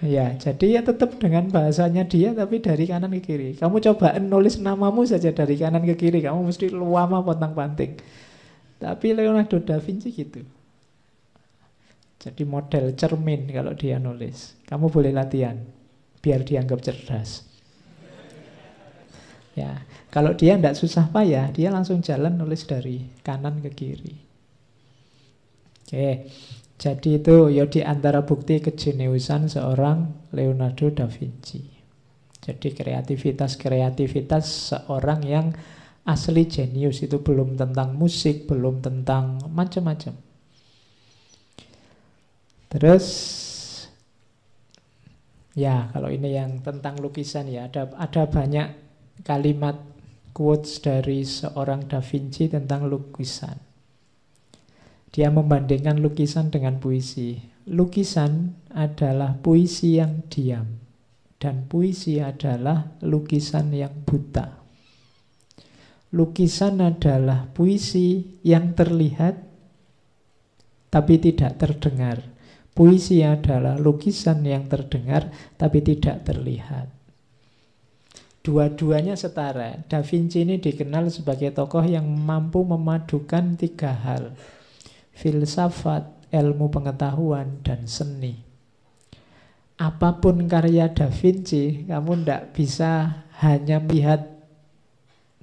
[0.00, 3.56] Ya, jadi ya tetap dengan bahasanya dia tapi dari kanan ke kiri.
[3.56, 8.00] Kamu coba nulis namamu saja dari kanan ke kiri, kamu mesti lama potong panting.
[8.80, 10.40] Tapi Leonardo da Vinci gitu.
[12.20, 14.60] Jadi model cermin kalau dia nulis.
[14.68, 15.56] Kamu boleh latihan
[16.20, 17.48] biar dianggap cerdas.
[19.52, 24.14] Ya, kalau dia tidak susah payah, dia langsung jalan nulis dari kanan ke kiri.
[25.86, 26.26] Oke,
[26.78, 31.62] jadi itu ya di antara bukti kejeniusan seorang Leonardo da Vinci.
[32.42, 35.54] Jadi kreativitas-kreativitas seorang yang
[36.08, 40.16] asli jenius itu belum tentang musik, belum tentang macam-macam.
[42.70, 43.06] Terus
[45.58, 48.68] ya kalau ini yang tentang lukisan ya ada ada banyak
[49.26, 49.89] kalimat
[50.30, 53.56] quotes dari seorang Da Vinci tentang lukisan.
[55.10, 57.34] Dia membandingkan lukisan dengan puisi.
[57.70, 60.80] Lukisan adalah puisi yang diam
[61.40, 64.60] dan puisi adalah lukisan yang buta.
[66.12, 69.40] Lukisan adalah puisi yang terlihat
[70.92, 72.20] tapi tidak terdengar.
[72.70, 76.99] Puisi adalah lukisan yang terdengar tapi tidak terlihat.
[78.40, 79.84] Dua-duanya setara.
[79.84, 84.32] Da Vinci ini dikenal sebagai tokoh yang mampu memadukan tiga hal.
[85.12, 88.40] Filsafat, ilmu pengetahuan, dan seni.
[89.76, 94.24] Apa pun karya Da Vinci, kamu tidak bisa hanya melihat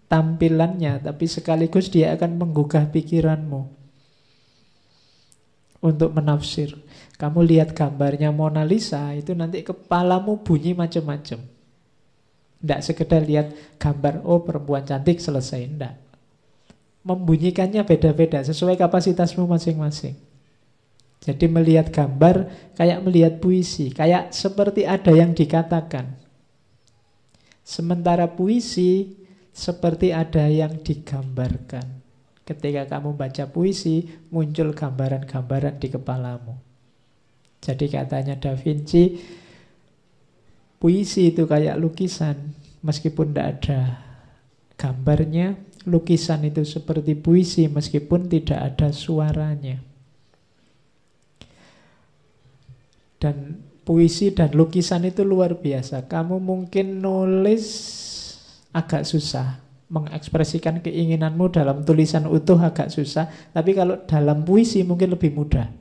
[0.10, 3.62] tampilannya, tapi sekaligus dia akan menggugah pikiranmu
[5.86, 6.74] untuk menafsir.
[7.22, 11.57] Kamu lihat gambarnya Mona Lisa, itu nanti kepalamu bunyi macam-macam.
[12.58, 15.70] Tidak sekedar lihat gambar, oh perempuan cantik selesai.
[15.70, 15.94] Tidak.
[17.06, 20.18] Membunyikannya beda-beda sesuai kapasitasmu masing-masing.
[21.24, 26.14] Jadi melihat gambar kayak melihat puisi, kayak seperti ada yang dikatakan.
[27.68, 29.18] Sementara puisi
[29.52, 31.84] seperti ada yang digambarkan.
[32.48, 36.56] Ketika kamu baca puisi, muncul gambaran-gambaran di kepalamu.
[37.60, 39.20] Jadi katanya Da Vinci,
[40.78, 42.54] Puisi itu kayak lukisan,
[42.86, 43.80] meskipun tidak ada
[44.78, 49.82] gambarnya, lukisan itu seperti puisi meskipun tidak ada suaranya.
[53.18, 56.06] Dan puisi dan lukisan itu luar biasa.
[56.06, 57.66] Kamu mungkin nulis
[58.76, 59.58] agak susah,
[59.90, 65.72] mengekspresikan keinginanmu dalam tulisan utuh agak susah, tapi kalau dalam puisi mungkin lebih mudah.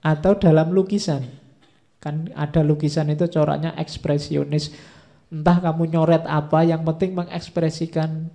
[0.00, 1.26] Atau dalam lukisan,
[1.98, 4.70] Kan ada lukisan itu coraknya ekspresionis.
[5.28, 8.32] Entah kamu nyoret apa, yang penting mengekspresikan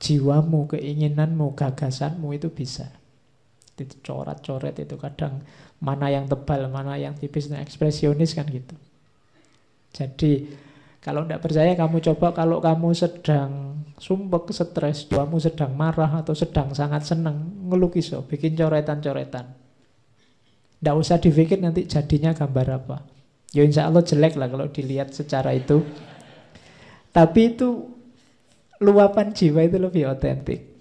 [0.00, 2.88] jiwamu, keinginanmu, gagasanmu itu bisa.
[3.76, 5.44] Itu coret-coret itu kadang
[5.80, 8.76] mana yang tebal, mana yang tipis, nah ekspresionis kan gitu.
[9.90, 10.48] Jadi
[11.00, 16.72] kalau tidak percaya kamu coba kalau kamu sedang sumpek, stres, kamu sedang marah atau sedang
[16.72, 19.59] sangat senang ngelukis, oh, bikin coretan-coretan.
[20.80, 22.96] Tidak usah dipikir nanti jadinya gambar apa.
[23.52, 25.84] Ya insya Allah jelek lah kalau dilihat secara itu.
[27.12, 27.84] Tapi itu
[28.80, 30.72] luapan jiwa itu lebih otentik.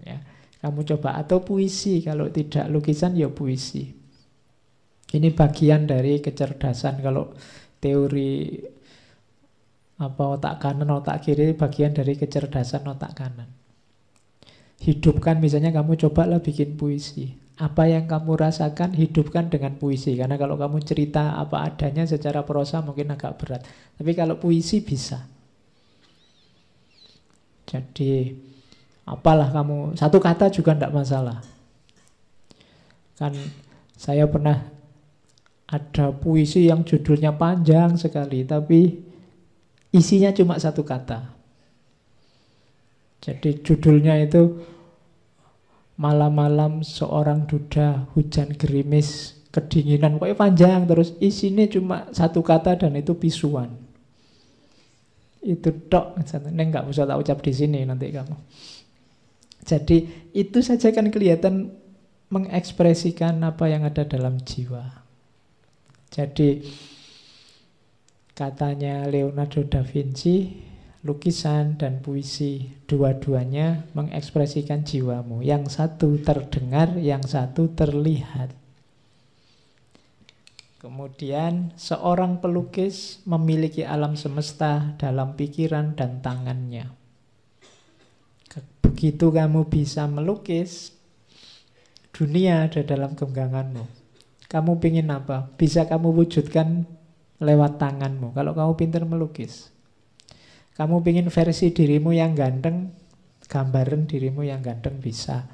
[0.00, 0.24] Ya,
[0.64, 3.92] kamu coba atau puisi kalau tidak lukisan ya puisi.
[5.12, 7.36] Ini bagian dari kecerdasan kalau
[7.76, 8.56] teori
[10.00, 13.52] apa otak kanan otak kiri bagian dari kecerdasan otak kanan.
[14.80, 17.41] Hidupkan misalnya kamu cobalah bikin puisi.
[17.60, 20.16] Apa yang kamu rasakan hidupkan dengan puisi.
[20.16, 23.62] Karena kalau kamu cerita apa adanya secara prosa mungkin agak berat.
[23.98, 25.28] Tapi kalau puisi bisa.
[27.68, 28.32] Jadi
[29.04, 29.96] apalah kamu.
[29.96, 31.38] Satu kata juga tidak masalah.
[33.20, 33.36] Kan
[33.94, 34.72] saya pernah
[35.72, 38.92] ada puisi yang judulnya panjang sekali Tapi
[39.92, 41.32] isinya cuma satu kata.
[43.22, 44.58] Jadi judulnya itu
[46.02, 51.14] malam-malam seorang duda hujan gerimis kedinginan pokoknya panjang terus.
[51.22, 53.70] Isinya cuma satu kata dan itu pisuan.
[55.38, 56.18] Itu tok.
[56.18, 58.34] Ini nggak usah tak ucap di sini nanti kamu.
[59.62, 61.70] Jadi itu saja kan kelihatan
[62.34, 64.82] mengekspresikan apa yang ada dalam jiwa.
[66.10, 66.66] Jadi
[68.34, 70.50] katanya Leonardo da Vinci
[71.02, 75.42] lukisan dan puisi dua-duanya mengekspresikan jiwamu.
[75.42, 78.54] Yang satu terdengar yang satu terlihat.
[80.82, 86.90] Kemudian seorang pelukis memiliki alam semesta dalam pikiran dan tangannya.
[88.82, 90.94] Begitu kamu bisa melukis
[92.10, 94.02] dunia ada dalam genggamanmu
[94.52, 95.48] kamu ingin apa?
[95.56, 96.84] Bisa kamu wujudkan
[97.40, 98.36] lewat tanganmu.
[98.36, 99.71] Kalau kamu pintar melukis
[100.72, 102.96] kamu ingin versi dirimu yang ganteng,
[103.44, 105.44] gambaran dirimu yang ganteng bisa.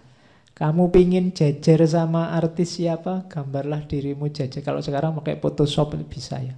[0.55, 4.63] Kamu pingin jajar sama artis siapa, gambarlah dirimu jajar.
[4.63, 6.55] Kalau sekarang pakai Photoshop bisa ya.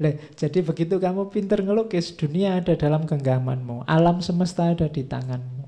[0.00, 5.64] Le, jadi begitu kamu pinter ngelukis, dunia ada dalam genggamanmu, alam semesta ada di tanganmu.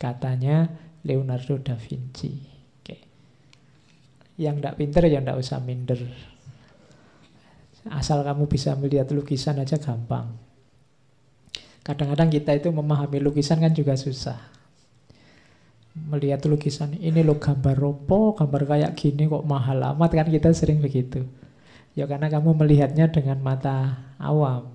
[0.00, 0.68] Katanya
[1.06, 2.32] Leonardo da Vinci.
[2.80, 2.96] Oke.
[4.40, 6.00] Yang tidak pinter ya tidak usah minder.
[7.92, 10.43] Asal kamu bisa melihat lukisan aja gampang.
[11.84, 14.40] Kadang-kadang kita itu memahami lukisan kan juga susah.
[15.94, 20.80] Melihat lukisan ini lo gambar ropo, gambar kayak gini kok mahal amat kan kita sering
[20.80, 21.28] begitu.
[21.92, 24.72] Ya karena kamu melihatnya dengan mata awam.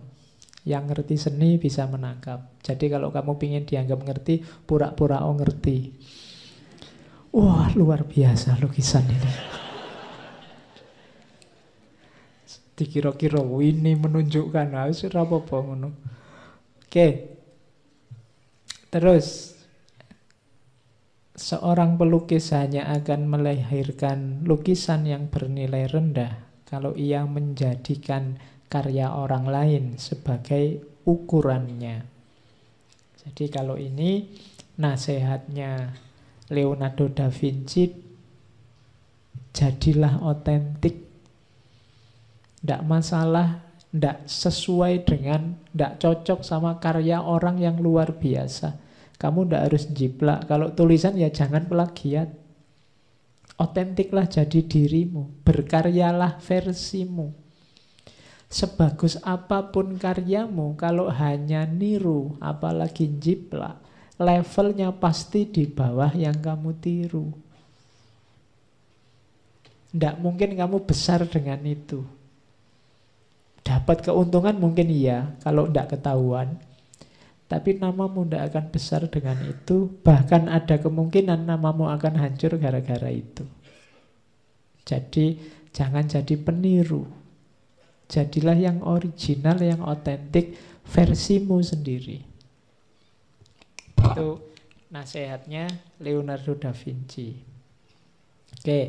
[0.70, 2.53] Yang ngerti seni bisa menangkap.
[2.62, 5.91] Jadi kalau kamu ingin dianggap ngerti, pura-pura oh ngerti.
[7.34, 9.34] Wah luar biasa lukisan ini.
[12.78, 15.57] Dikira-kira ini menunjukkan harus apa-apa
[16.89, 17.37] Oke.
[18.89, 19.53] Terus
[21.37, 28.41] seorang pelukis hanya akan melahirkan lukisan yang bernilai rendah kalau ia menjadikan
[28.73, 32.09] karya orang lain sebagai ukurannya.
[33.21, 34.25] Jadi kalau ini
[34.81, 35.93] nasihatnya
[36.49, 37.85] Leonardo da Vinci
[39.53, 41.05] jadilah otentik.
[42.59, 49.63] Tidak masalah, tidak sesuai dengan, tidak cocok sama karya orang yang luar biasa kamu tidak
[49.67, 50.39] harus jiplak.
[50.47, 52.31] Kalau tulisan ya jangan plagiat.
[53.59, 55.43] Otentiklah jadi dirimu.
[55.43, 57.35] Berkaryalah versimu.
[58.47, 63.77] Sebagus apa pun karyamu, kalau hanya niru, apalagi jiplak,
[64.17, 67.29] levelnya pasti di bawah yang kamu tiru.
[69.93, 72.01] Tidak mungkin kamu besar dengan itu.
[73.70, 76.57] Dapat keuntungan mungkin iya, kalau tidak ketahuan.
[77.45, 79.93] Tapi namamu tidak akan besar dengan itu.
[80.01, 83.45] Bahkan ada kemungkinan namamu akan hancur gara-gara itu.
[84.89, 85.38] Jadi
[85.70, 87.05] jangan jadi peniru.
[88.09, 90.57] Jadilah yang original, yang otentik,
[90.89, 92.26] versimu sendiri.
[94.01, 94.49] Itu
[94.89, 95.70] nasihatnya
[96.01, 97.38] Leonardo da Vinci.
[98.49, 98.80] Oke,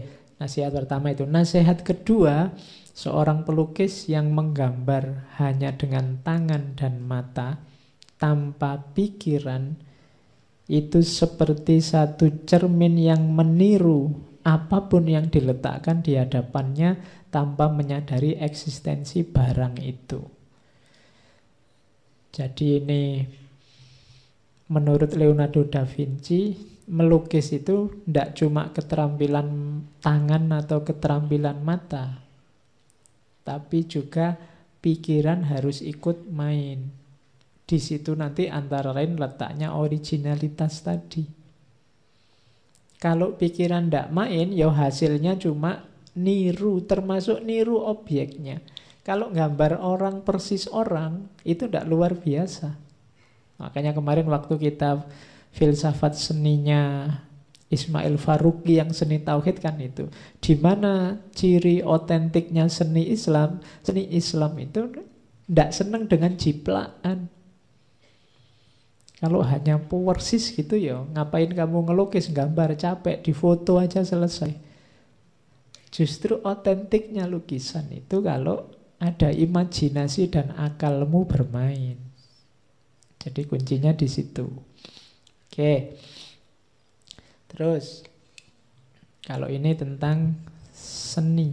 [0.40, 1.28] nasihat pertama itu.
[1.28, 2.48] Nasihat kedua,
[3.00, 7.56] seorang pelukis yang menggambar hanya dengan tangan dan mata
[8.20, 9.80] tanpa pikiran
[10.68, 14.12] itu seperti satu cermin yang meniru
[14.44, 17.00] apa pun yang diletakkan di hadapannya
[17.32, 20.20] tanpa menyadari eksistensi barang itu.
[22.36, 23.02] Jadi ini
[24.68, 26.52] menurut Leonardo da Vinci
[26.92, 29.48] melukis itu tidak cuma keterampilan
[30.04, 32.19] tangan atau keterampilan mata,
[33.50, 34.38] tapi juga
[34.78, 36.86] pikiran harus ikut main.
[37.66, 41.26] Di situ nanti antara lain letaknya originalitas tadi.
[43.02, 45.82] Kalau pikiran tidak main, ya hasilnya cuma
[46.14, 48.62] niru, termasuk niru objeknya.
[49.02, 52.70] Kalau gambar orang persis orang, itu tidak luar biasa.
[53.58, 55.10] Makanya kemarin waktu kita
[55.50, 57.10] filsafat seninya
[57.70, 60.10] Ismail Faruqi yang seni tauhid kan itu.
[60.42, 63.62] Di mana ciri otentiknya seni Islam?
[63.86, 64.90] Seni Islam itu
[65.46, 67.30] tidak senang dengan jiplakan.
[69.22, 74.50] Kalau hanya persis gitu ya, ngapain kamu ngelukis, gambar, capek, di foto aja selesai.
[75.92, 82.00] Justru otentiknya lukisan itu kalau ada imajinasi dan akalmu bermain.
[83.20, 84.48] Jadi kuncinya di situ.
[85.46, 86.00] Oke.
[87.50, 88.06] Terus
[89.26, 90.38] kalau ini tentang
[90.72, 91.52] seni.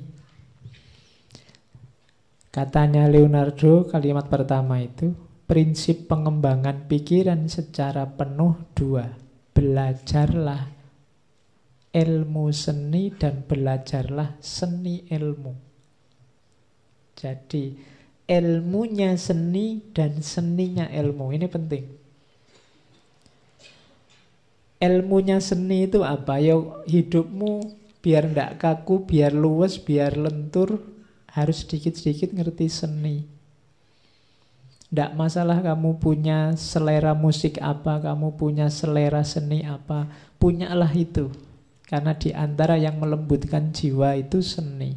[2.53, 5.13] Katanya Leonardo kalimat pertama itu
[5.45, 9.13] prinsip pengembangan pikiran secara penuh dua.
[9.53, 10.69] Belajarlah
[11.93, 15.53] ilmu seni dan belajarlah seni ilmu.
[17.17, 17.73] Jadi
[18.29, 21.33] ilmunya seni dan seninya ilmu.
[21.33, 21.96] Ini penting.
[24.78, 26.38] Ilmunya seni itu apa?
[26.38, 26.53] Ya
[26.86, 27.73] hidupmu
[28.05, 30.86] biar ndak kaku, biar luwes, biar lentur,
[31.34, 33.25] harus sedikit-sedikit ngerti seni.
[34.88, 40.07] Tidak masalah kamu punya selera musik apa, kamu punya selera seni apa,
[40.39, 41.28] punyalah itu.
[41.84, 44.95] Karena di antara yang melembutkan jiwa itu seni.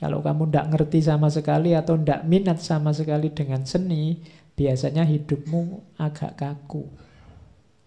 [0.00, 4.16] Kalau kamu tidak ngerti sama sekali atau tidak minat sama sekali dengan seni,
[4.56, 6.88] biasanya hidupmu agak kaku.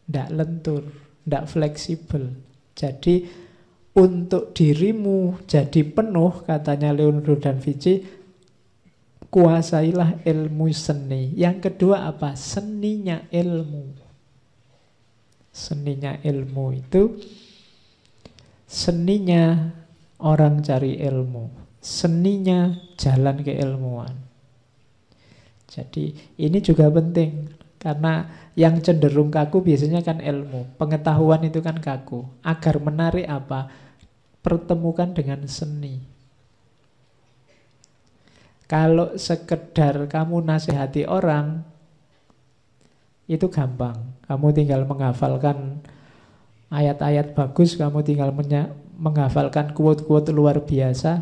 [0.04, 0.84] Tidak lentur,
[1.24, 2.24] tidak fleksibel.
[2.74, 3.24] Jadi
[3.94, 8.02] untuk dirimu jadi penuh, katanya Leonardo dan Vinci,
[9.30, 11.34] kuasailah ilmu seni.
[11.34, 12.34] Yang kedua apa?
[12.34, 14.02] Seninya ilmu.
[15.54, 17.02] Seninya ilmu itu
[18.66, 19.70] seninya
[20.22, 21.50] orang cari ilmu.
[21.78, 24.14] Seninya jalan keilmuan.
[25.70, 30.78] Jadi ini juga penting karena yang cenderung kaku biasanya kan ilmu.
[30.78, 32.26] Pengetahuan itu kan kaku.
[32.46, 33.70] Agar menarik apa?
[34.46, 35.98] Pertemukan dengan seni.
[38.70, 41.62] Kalau sekedar kamu nasihati orang,
[43.30, 44.18] itu gampang.
[44.26, 45.84] Kamu tinggal menghafalkan
[46.74, 48.34] ayat-ayat bagus, kamu tinggal
[48.98, 51.22] menghafalkan quote-quote luar biasa,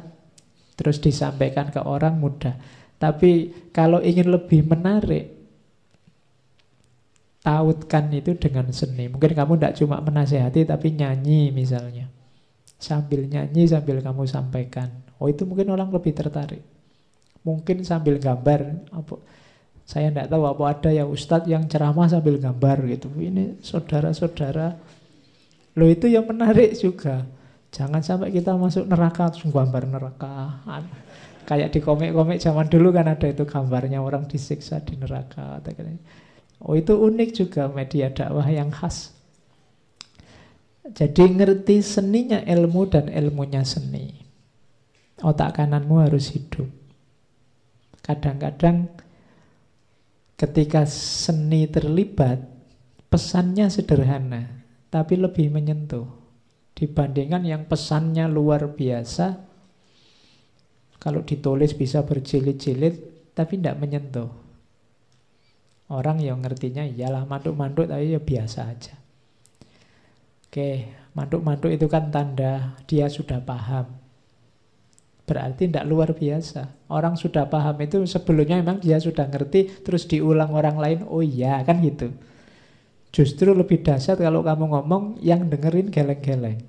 [0.79, 2.55] terus disampaikan ke orang mudah.
[3.01, 5.40] Tapi kalau ingin lebih menarik,
[7.41, 9.09] tautkan itu dengan seni.
[9.09, 12.07] Mungkin kamu tidak cuma menasehati, tapi nyanyi misalnya.
[12.77, 14.89] Sambil nyanyi, sambil kamu sampaikan.
[15.21, 16.61] Oh itu mungkin orang lebih tertarik.
[17.41, 19.17] Mungkin sambil gambar apa
[19.81, 23.11] Saya tidak tahu apa ada ya Ustadz yang ceramah sambil gambar gitu.
[23.11, 24.77] Ini saudara-saudara.
[25.75, 27.27] Lo itu yang menarik juga.
[27.75, 30.63] Jangan sampai kita masuk neraka terus gambar neraka.
[31.43, 35.59] Kayak di komik-komik zaman dulu kan ada itu gambarnya orang disiksa di neraka.
[36.61, 39.13] Oh itu unik juga media dakwah yang khas.
[40.85, 44.13] Jadi ngerti seninya ilmu dan ilmunya seni.
[45.21, 46.69] Otak kananmu harus hidup.
[48.01, 48.89] Kadang-kadang
[50.41, 52.41] Ketika seni terlibat,
[53.13, 54.49] pesannya sederhana,
[54.89, 56.09] tapi lebih menyentuh.
[56.73, 59.37] Dibandingkan yang pesannya luar biasa,
[60.97, 64.33] kalau ditulis bisa berjilid-jilid, tapi tidak menyentuh.
[65.91, 68.95] Orang yang ngertinya iyalah manduk-manduk tapi ya biasa aja.
[70.47, 73.91] Oke, manduk-manduk itu kan tanda dia sudah paham.
[75.27, 76.87] Berarti tidak luar biasa.
[76.87, 81.59] Orang sudah paham itu sebelumnya memang dia sudah ngerti, terus diulang orang lain, oh iya
[81.67, 82.15] kan gitu.
[83.11, 86.63] Justru lebih dahsyat kalau kamu ngomong yang dengerin geleng-geleng.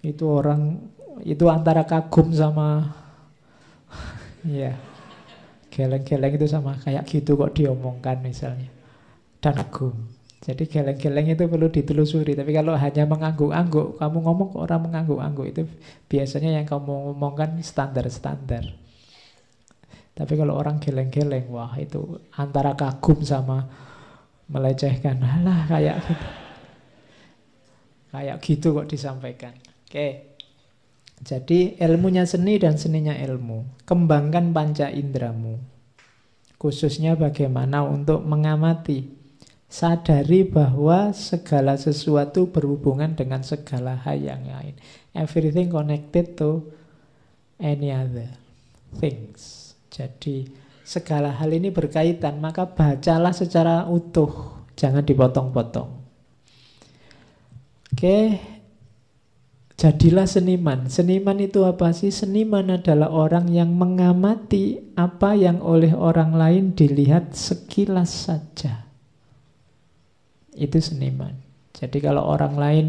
[0.00, 0.88] Itu orang,
[1.20, 2.96] itu antara kagum sama,
[4.48, 4.72] ya
[5.74, 8.70] geleng-geleng itu sama kayak gitu kok diomongkan misalnya.
[9.42, 10.14] Dan kagum.
[10.44, 12.38] Jadi geleng-geleng itu perlu ditelusuri.
[12.38, 15.62] Tapi kalau hanya mengangguk-angguk, kamu ngomong ke orang mengangguk-angguk itu
[16.06, 18.62] biasanya yang kamu ngomongkan standar-standar.
[20.14, 23.66] Tapi kalau orang geleng-geleng, wah itu antara kagum sama
[24.46, 25.18] melecehkan.
[25.18, 26.26] Alah kayak gitu.
[28.14, 29.58] Kayak gitu kok disampaikan.
[29.90, 30.33] Oke.
[31.22, 33.84] Jadi ilmunya seni dan seninya ilmu.
[33.86, 35.60] Kembangkan panca indramu.
[36.58, 39.24] Khususnya bagaimana untuk mengamati
[39.74, 44.78] Sadari bahwa segala sesuatu berhubungan dengan segala hal yang lain.
[45.18, 46.62] Everything connected to
[47.58, 48.30] any other
[49.02, 49.74] things.
[49.90, 50.46] Jadi
[50.86, 55.90] segala hal ini berkaitan, maka bacalah secara utuh, jangan dipotong-potong.
[57.90, 58.38] Oke,
[59.74, 60.86] jadilah seniman.
[60.86, 62.14] Seniman itu apa sih?
[62.14, 68.84] Seniman adalah orang yang mengamati apa yang oleh orang lain dilihat sekilas saja
[70.54, 71.34] itu seniman.
[71.74, 72.86] Jadi kalau orang lain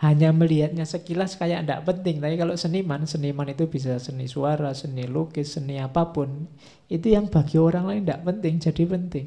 [0.00, 5.04] hanya melihatnya sekilas kayak tidak penting, tapi kalau seniman, seniman itu bisa seni suara, seni
[5.04, 6.48] lukis, seni apa pun,
[6.88, 9.26] itu yang bagi orang lain tidak penting, jadi penting.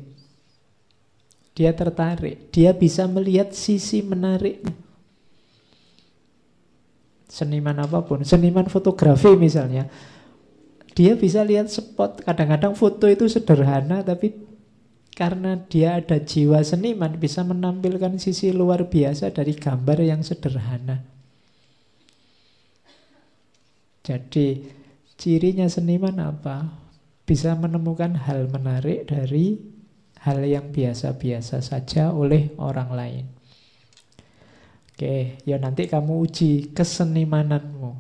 [1.54, 4.66] Dia tertarik, dia bisa melihat sisi menarik.
[7.34, 9.90] Seniman apa pun, seniman fotografi misalnya,
[10.94, 12.22] dia bisa lihat spot.
[12.22, 14.38] Kadang-kadang foto itu sederhana, tapi
[15.18, 21.02] karena dia ada jiwa seniman bisa menampilkan sisi luar biasa dari gambar yang sederhana.
[24.06, 24.70] Jadi
[25.18, 26.70] cirinya seniman apa?
[27.26, 29.58] Bisa menemukan hal menarik dari
[30.22, 33.33] hal yang biasa-biasa saja oleh orang lain.
[34.94, 37.98] Oke, ya nanti kamu uji kesenimananmu.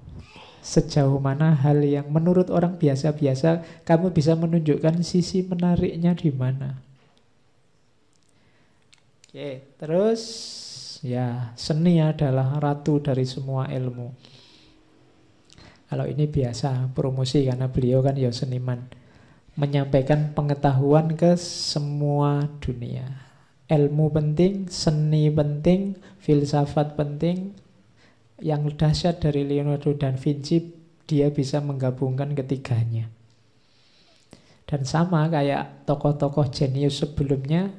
[0.61, 6.77] Sejauh mana hal yang menurut orang biasa-biasa kamu bisa menunjukkan sisi menariknya di mana.
[9.25, 10.21] Oke, terus
[11.01, 14.13] ya seni adalah ratu dari semua ilmu.
[15.89, 18.85] Kalau ini biasa promosi karena beliau kan ya seniman.
[19.57, 23.22] Menyampaikan pengetahuan ke semua dunia.
[23.73, 27.57] Ilmu penting, seni penting, filsafat penting.
[28.37, 30.61] Yang dahsyat dari Leonardo da Vinci,
[31.09, 33.09] dia bisa menggabungkan ketiganya.
[34.69, 37.73] Dan sama kayak tokoh-tokoh jenius sebelumnya,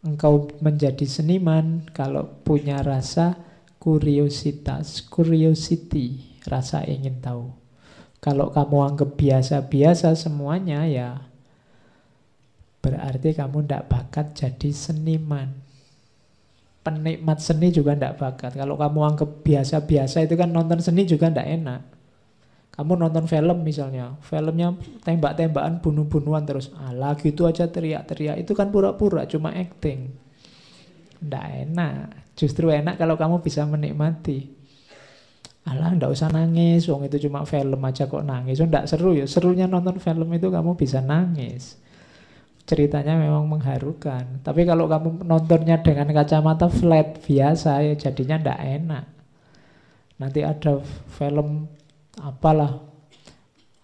[0.00, 3.36] engkau menjadi seniman kalau punya rasa
[3.76, 7.52] kuriositas, curiosity, rasa ingin tahu.
[8.24, 11.20] Kalau kamu anggap biasa-biasa semuanya ya
[12.84, 15.48] berarti kamu tidak bakat jadi seniman.
[16.84, 18.60] Penikmat seni juga tidak bakat.
[18.60, 21.80] Kalau kamu anggap biasa-biasa itu kan nonton seni juga tidak enak.
[22.76, 26.74] Kamu nonton film misalnya, filmnya tembak-tembakan, bunuh-bunuhan terus.
[26.76, 28.36] Alah gitu aja teriak-teriak.
[28.44, 30.12] Itu kan pura-pura, cuma acting.
[31.24, 32.36] Nggak enak.
[32.36, 34.52] Justru enak kalau kamu bisa menikmati.
[35.64, 36.84] Alah, ndak usah nangis.
[36.92, 38.60] Wong itu cuma film aja kok nangis.
[38.60, 39.24] Ndak seru ya.
[39.24, 41.80] Serunya nonton film itu kamu bisa nangis.
[42.64, 44.40] Ceritanya memang mengharukan.
[44.40, 49.04] Tapi kalau kamu nontonnya dengan kacamata flat biasa ya jadinya ndak enak.
[50.16, 50.80] Nanti ada
[51.12, 51.68] film
[52.16, 52.80] apalah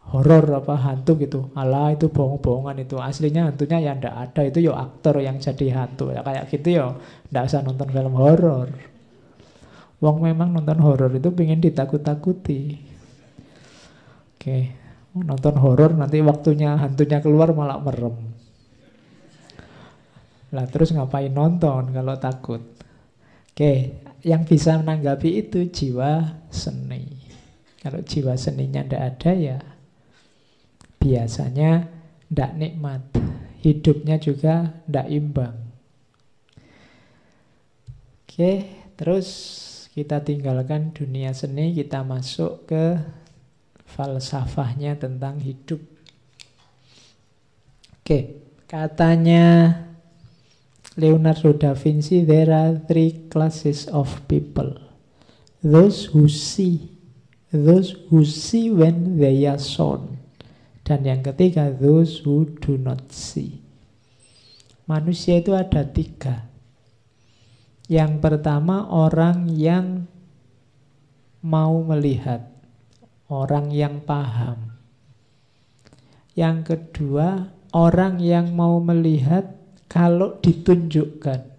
[0.08, 1.52] horor apa hantu gitu.
[1.52, 2.96] Alah itu bohong-bohongan itu.
[2.96, 4.40] Aslinya hantunya ya ndak ada.
[4.48, 6.16] Itu yo aktor yang jadi hantu.
[6.16, 6.86] Ya, kayak gitu yo
[7.28, 8.72] ndak usah nonton film horor.
[10.00, 12.80] Wong memang nonton horor itu pengen ditakut-takuti.
[14.40, 14.58] Oke.
[15.12, 18.39] Nonton horor nanti waktunya hantunya keluar malah merem.
[20.50, 22.62] Lah terus ngapain nonton kalau takut?
[23.50, 27.06] Oke, yang bisa menanggapi itu jiwa seni.
[27.80, 29.58] Kalau jiwa seninya tidak ada ya
[31.00, 31.88] biasanya
[32.28, 33.02] tidak nikmat.
[33.60, 35.56] Hidupnya juga tidak imbang.
[38.24, 38.52] Oke,
[38.94, 39.28] terus
[39.92, 42.96] kita tinggalkan dunia seni, kita masuk ke
[43.84, 45.82] falsafahnya tentang hidup.
[48.00, 49.74] Oke, katanya
[50.98, 54.74] Leonardo da Vinci, there are three classes of people.
[55.62, 56.90] Those who see,
[57.54, 60.18] those who see when they are shown.
[60.82, 63.62] Dan yang ketiga, those who do not see.
[64.90, 66.50] Manusia itu ada tiga.
[67.86, 70.10] Yang pertama, orang yang
[71.38, 72.50] mau melihat,
[73.30, 74.74] orang yang paham.
[76.34, 79.59] Yang kedua, orang yang mau melihat
[79.90, 81.50] kalau ditunjukkan.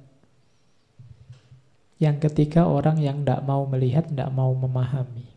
[2.01, 5.27] Yang ketiga orang yang tidak mau melihat, tidak mau memahami.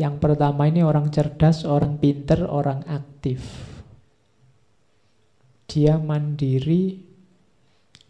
[0.00, 3.42] Yang pertama ini orang cerdas, orang pinter, orang aktif.
[5.68, 7.04] Dia mandiri,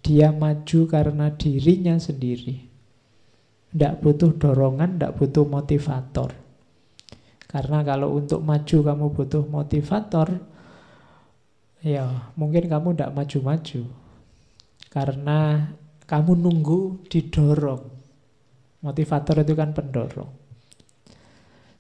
[0.05, 2.69] dia maju karena dirinya sendiri.
[3.73, 6.31] Tidak butuh dorongan, tidak butuh motivator.
[7.51, 10.29] Karena kalau untuk maju kamu butuh motivator,
[11.85, 13.83] Ya, mungkin kamu tidak maju-maju
[14.89, 15.71] karena
[16.09, 17.85] kamu nunggu didorong.
[18.81, 20.31] Motivator itu kan pendorong.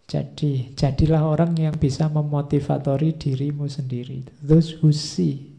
[0.06, 4.22] Jadi, jadilah orang yang bisa memotivatori dirimu sendiri.
[4.42, 5.54] Those who see.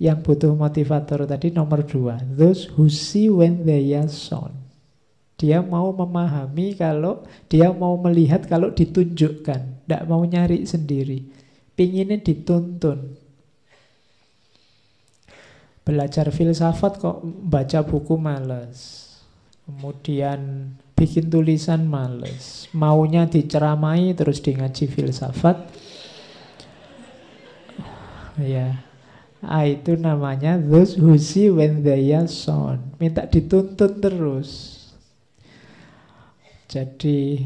[0.00, 2.20] Yang butuh motivator tadi nomor dua.
[2.24, 4.64] Those who see when they are shown.
[5.36, 9.84] Dia mau memahami kalau, dia mau melihat kalau ditunjukkan.
[9.84, 11.28] Tidak mau nyari sendiri.
[11.76, 13.23] Pinginnya dituntun.
[15.84, 19.04] Belajar filsafat kok baca buku males.
[19.68, 22.72] Kemudian bikin tulisan males.
[22.72, 25.56] Maunya diceramai terus di ngaji filsafat.
[28.40, 28.80] Ya.
[29.44, 32.96] Ah, itu namanya those who see when they are shown.
[32.96, 34.80] Minta dituntun terus.
[36.64, 37.44] Jadi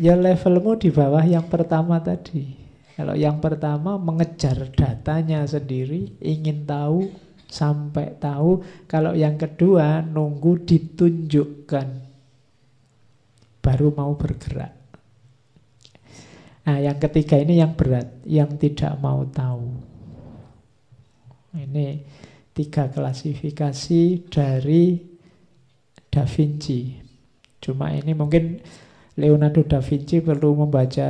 [0.00, 2.56] ya levelmu di bawah yang pertama tadi.
[2.96, 7.12] Kalau yang pertama mengejar datanya sendiri, ingin tahu,
[7.46, 8.62] sampai tahu.
[8.90, 11.88] Kalau yang kedua nunggu ditunjukkan
[13.62, 14.74] baru mau bergerak.
[16.66, 19.70] Nah, yang ketiga ini yang berat, yang tidak mau tahu.
[21.54, 22.02] Ini
[22.50, 24.98] tiga klasifikasi dari
[26.10, 27.06] Da Vinci.
[27.62, 28.58] Cuma ini mungkin
[29.16, 31.08] Leonardo da Vinci perlu membaca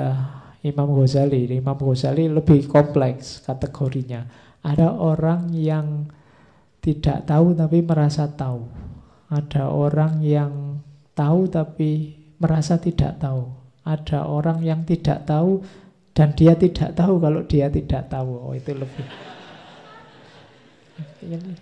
[0.62, 1.50] Imam Ghazali.
[1.50, 4.24] Imam Ghazali lebih kompleks kategorinya.
[4.62, 6.10] Ada orang yang
[6.86, 8.62] tidak tahu tapi merasa tahu.
[9.26, 10.78] Ada orang yang
[11.18, 13.50] tahu tapi merasa tidak tahu.
[13.82, 15.66] Ada orang yang tidak tahu
[16.14, 18.30] dan dia tidak tahu kalau dia tidak tahu.
[18.38, 19.02] Oh, itu lebih.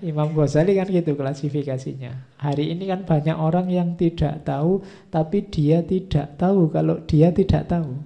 [0.05, 2.37] Imam Ghazali kan gitu klasifikasinya.
[2.45, 7.64] Hari ini kan banyak orang yang tidak tahu tapi dia tidak tahu kalau dia tidak
[7.64, 7.97] tahu.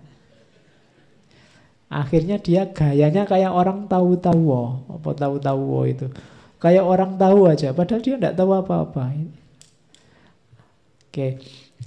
[1.91, 4.45] Akhirnya dia gayanya kayak orang tahu-tahu.
[4.87, 6.07] Apa tahu-tahu itu?
[6.59, 9.15] Kayak orang tahu aja, padahal dia tidak tahu apa-apa.
[11.07, 11.39] Oke,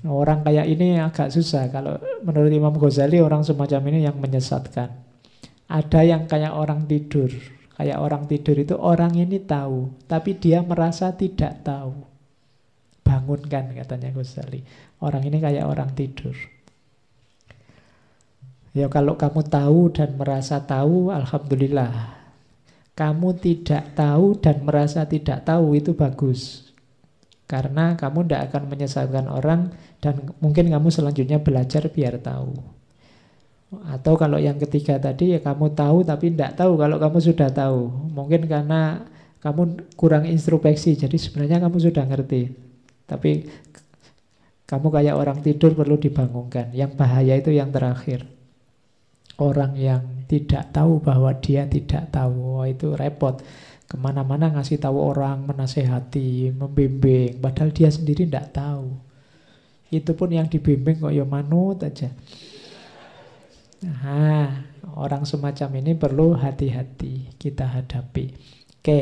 [0.08, 1.68] orang kayak ini agak susah.
[1.68, 4.96] Kalau menurut Imam Ghazali, orang semacam ini yang menyesatkan.
[5.68, 7.28] Ada yang kayak orang tidur.
[7.76, 12.08] Kayak orang tidur itu orang ini tahu, tapi dia merasa tidak tahu.
[13.04, 14.64] Bangunkan katanya Ghazali.
[15.04, 16.36] Orang ini kayak orang tidur.
[18.72, 22.21] Ya kalau kamu tahu dan merasa tahu, Alhamdulillah
[22.96, 26.72] kamu tidak tahu dan merasa tidak tahu itu bagus.
[27.48, 32.56] Karena kamu tidak akan menyesatkan orang dan mungkin kamu selanjutnya belajar biar tahu.
[33.88, 37.92] Atau kalau yang ketiga tadi ya kamu tahu tapi tidak tahu kalau kamu sudah tahu.
[38.12, 39.04] Mungkin karena
[39.40, 42.52] kamu kurang introspeksi jadi sebenarnya kamu sudah ngerti.
[43.08, 43.32] Tapi
[44.68, 46.72] kamu kayak orang tidur perlu dibangunkan.
[46.72, 48.24] Yang bahaya itu yang terakhir.
[49.36, 52.64] Orang yang tidak tahu bahwa dia tidak tahu.
[52.64, 53.44] Oh, itu repot.
[53.84, 57.44] Ke mana-mana ngasih tahu orang, menasehati, membimbing.
[57.44, 58.96] Padahal dia sendiri tidak tahu.
[59.92, 62.08] Itu pun yang dibimbing kok ya manut aja.
[63.84, 64.64] Nah,
[64.96, 68.32] orang semacam ini perlu hati-hati kita hadapi.
[68.80, 69.00] Oke,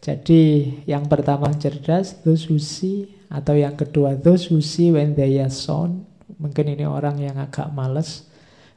[0.00, 0.42] jadi
[0.88, 3.12] yang pertama cerdas, those who see.
[3.28, 6.08] Atau yang kedua, those who see when they are shown.
[6.40, 8.24] Mungkin ini orang yang agak males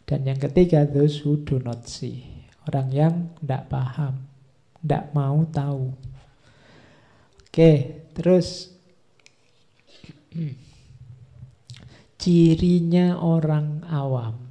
[0.08, 2.24] Dan yang ketiga, those who do not see.
[2.64, 4.24] Orang yang tidak paham,
[4.80, 5.92] tidak mau tahu.
[7.44, 7.72] Oke,
[8.16, 8.72] terus
[12.24, 14.48] cirinya orang awam.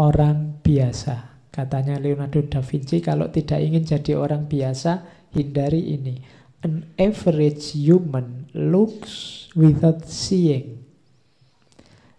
[0.00, 1.36] Orang biasa.
[1.52, 5.04] Katanya Leonardo da Vinci, kalau tidak ingin jadi orang biasa,
[5.36, 6.16] hindari ini.
[6.64, 10.80] An average human looks without seeing.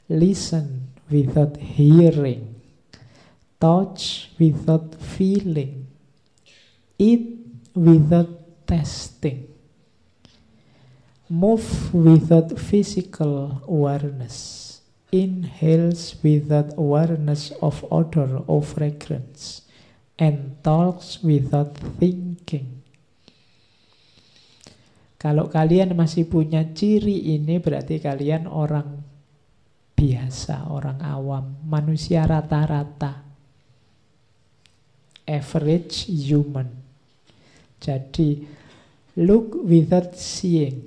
[0.05, 2.55] Listen without hearing,
[3.61, 5.87] touch without feeling,
[6.97, 7.39] eat
[7.75, 8.29] without
[8.65, 9.47] testing,
[11.29, 14.81] move without physical awareness,
[15.11, 19.61] inhales without awareness of odor or fragrance,
[20.17, 22.81] and talks without thinking.
[25.21, 29.04] Kalau kalian masih punya ciri ini berarti kalian orang
[30.05, 33.25] biasa, orang awam, manusia rata-rata.
[35.25, 36.69] Average human.
[37.81, 38.45] Jadi,
[39.17, 40.85] look without seeing.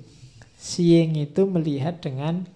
[0.55, 2.47] Seeing itu melihat dengan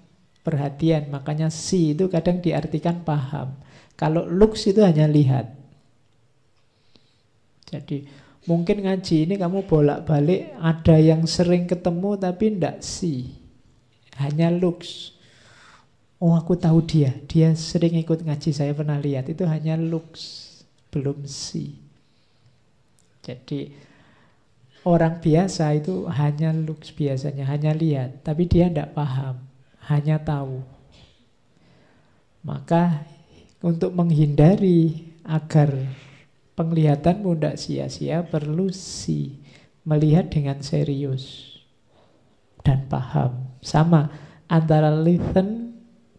[0.48, 1.12] perhatian.
[1.12, 3.60] Makanya see itu kadang diartikan paham.
[4.00, 5.52] Kalau looks itu hanya lihat.
[7.68, 8.08] Jadi,
[8.48, 13.36] mungkin ngaji ini kamu bolak-balik ada yang sering ketemu tapi tidak see.
[14.16, 15.12] Hanya looks.
[16.24, 19.28] Oh aku tahu dia, dia sering ikut ngaji, saya pernah lihat.
[19.28, 20.56] Itu hanya looks,
[20.88, 21.76] belum see.
[23.20, 23.76] Jadi
[24.88, 28.24] orang biasa itu hanya looks biasanya, hanya lihat.
[28.24, 29.44] Tapi dia tidak paham,
[29.92, 30.64] hanya tahu.
[32.48, 33.04] Maka
[33.60, 35.76] untuk menghindari agar
[36.56, 39.44] penglihatanmu tidak sia-sia, perlu see.
[39.84, 41.60] Melihat dengan serius
[42.64, 43.52] dan paham.
[43.60, 44.08] Sama
[44.48, 45.63] antara listen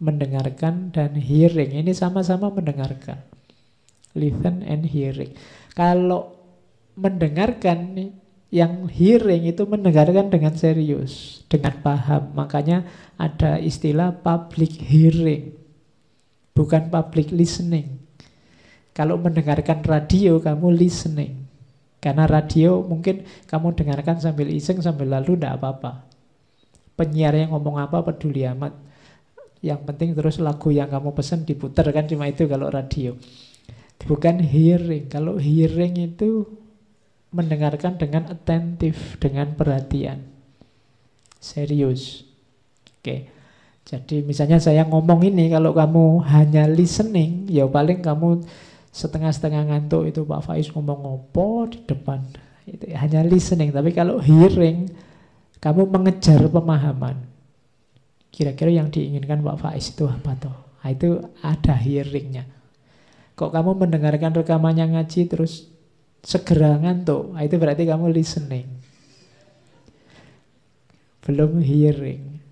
[0.03, 1.75] mendengarkan dan hearing.
[1.75, 3.23] Ini sama-sama mendengarkan.
[4.15, 5.35] Listen and hearing.
[5.75, 6.35] Kalau
[6.95, 8.15] mendengarkan
[8.55, 12.31] yang hearing itu mendengarkan dengan serius, dengan paham.
[12.39, 12.87] Makanya
[13.19, 15.59] ada istilah public hearing.
[16.55, 17.99] Bukan public listening.
[18.95, 21.43] Kalau mendengarkan radio kamu listening.
[21.99, 26.07] Karena radio mungkin kamu dengarkan sambil iseng sambil lalu tidak apa-apa.
[26.95, 28.71] Penyiar yang ngomong apa peduli amat
[29.65, 33.17] yang penting terus lagu yang kamu pesen diputar kan cuma itu kalau radio.
[34.05, 35.09] Bukan hearing.
[35.09, 36.45] Kalau hearing itu
[37.33, 40.21] mendengarkan dengan atentif, dengan perhatian.
[41.41, 42.29] Serius.
[43.01, 43.33] Oke.
[43.85, 48.45] Jadi misalnya saya ngomong ini kalau kamu hanya listening, ya paling kamu
[48.93, 52.21] setengah-setengah ngantuk itu Pak Faiz ngomong ngopo di depan.
[52.65, 54.89] Itu hanya listening, tapi kalau hearing
[55.61, 57.34] kamu mengejar pemahaman.
[58.35, 60.57] Kira-kira yang diinginkan Pak Faiz itu apa toh?
[60.83, 62.51] Nah, itu ada hearingnya.
[63.39, 65.71] Kok kamu mendengarkan rekamannya ngaji terus
[66.19, 67.31] segera ngantuk?
[67.31, 68.67] Nah, itu berarti kamu listening.
[71.23, 72.43] Belum hearing.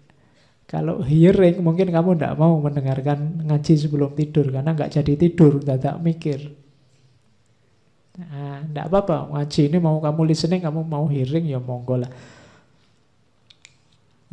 [0.71, 5.99] Kalau hearing mungkin kamu tidak mau mendengarkan ngaji sebelum tidur karena nggak jadi tidur, tidak
[5.99, 6.41] mikir.
[8.23, 12.13] Nah, tidak apa-apa, ngaji ini mau kamu listening, kamu mau hearing ya monggo lah.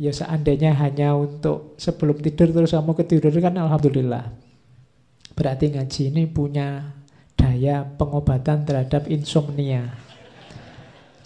[0.00, 4.32] Ya seandainya hanya untuk sebelum tidur terus kamu ketiduran kan alhamdulillah.
[5.36, 6.96] Berarti ngaji ini punya
[7.36, 9.92] daya pengobatan terhadap insomnia.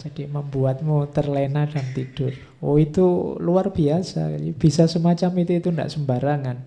[0.03, 2.35] Jadi membuatmu terlena dan tidur.
[2.59, 4.35] Oh itu luar biasa.
[4.59, 6.57] Bisa semacam itu itu tidak sembarangan.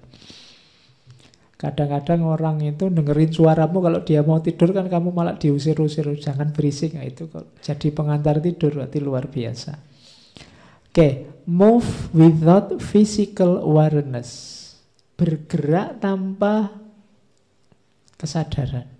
[1.60, 6.96] Kadang-kadang orang itu dengerin suaramu kalau dia mau tidur kan kamu malah diusir-usir jangan berisik.
[6.96, 7.28] Nah, itu
[7.60, 9.97] jadi pengantar tidur berarti luar biasa.
[10.88, 11.86] Oke, move
[12.16, 14.56] without physical awareness.
[15.18, 16.72] Bergerak tanpa
[18.18, 18.98] kesadaran.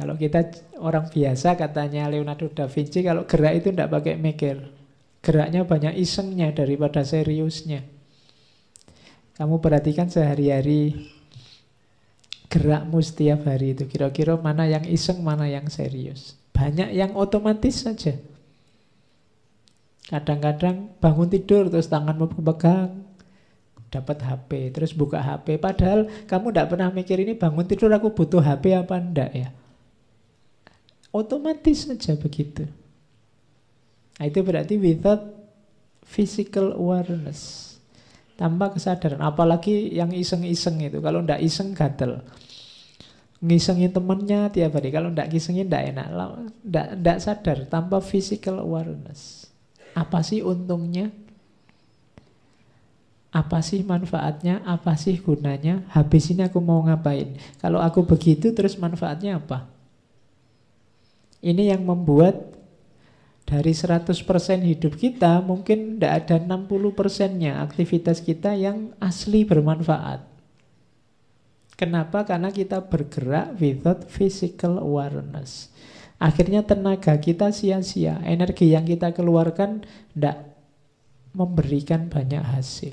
[0.00, 0.48] Kalau kita
[0.80, 4.56] orang biasa katanya Leonardo da Vinci kalau gerak itu tidak pakai mikir.
[5.20, 7.84] Geraknya banyak isengnya daripada seriusnya.
[9.36, 11.12] Kamu perhatikan sehari-hari
[12.48, 16.40] gerakmu setiap hari itu kira-kira mana yang iseng, mana yang serius.
[16.56, 18.16] Banyak yang otomatis saja.
[20.10, 23.06] Kadang-kadang bangun tidur terus tanganmu pegang
[23.90, 25.58] dapat HP, terus buka HP.
[25.62, 29.48] Padahal kamu tidak pernah mikir ini bangun tidur aku butuh HP apa enggak ya.
[31.10, 32.66] Otomatis saja begitu.
[34.18, 35.30] Nah, itu berarti without
[36.06, 37.70] physical awareness.
[38.38, 39.22] Tanpa kesadaran.
[39.22, 41.02] Apalagi yang iseng-iseng itu.
[41.02, 42.22] Kalau tidak iseng gatel.
[43.40, 44.92] Ngisengin temennya tiap hari.
[44.92, 46.08] Kalau tidak ngisengin tidak enak.
[46.62, 47.58] Tidak sadar.
[47.66, 49.39] Tanpa physical awareness.
[49.94, 51.10] Apa sih untungnya?
[53.30, 54.58] Apa sih manfaatnya?
[54.66, 55.86] Apa sih gunanya?
[55.94, 57.38] Habis ini aku mau ngapain?
[57.62, 59.70] Kalau aku begitu terus manfaatnya apa?
[61.40, 62.58] Ini yang membuat
[63.46, 64.14] dari 100%
[64.62, 70.22] hidup kita mungkin tidak ada 60 persennya aktivitas kita yang asli bermanfaat.
[71.74, 72.28] Kenapa?
[72.28, 75.69] Karena kita bergerak without physical awareness.
[76.20, 80.52] Akhirnya tenaga kita sia-sia, energi yang kita keluarkan tidak
[81.32, 82.92] memberikan banyak hasil.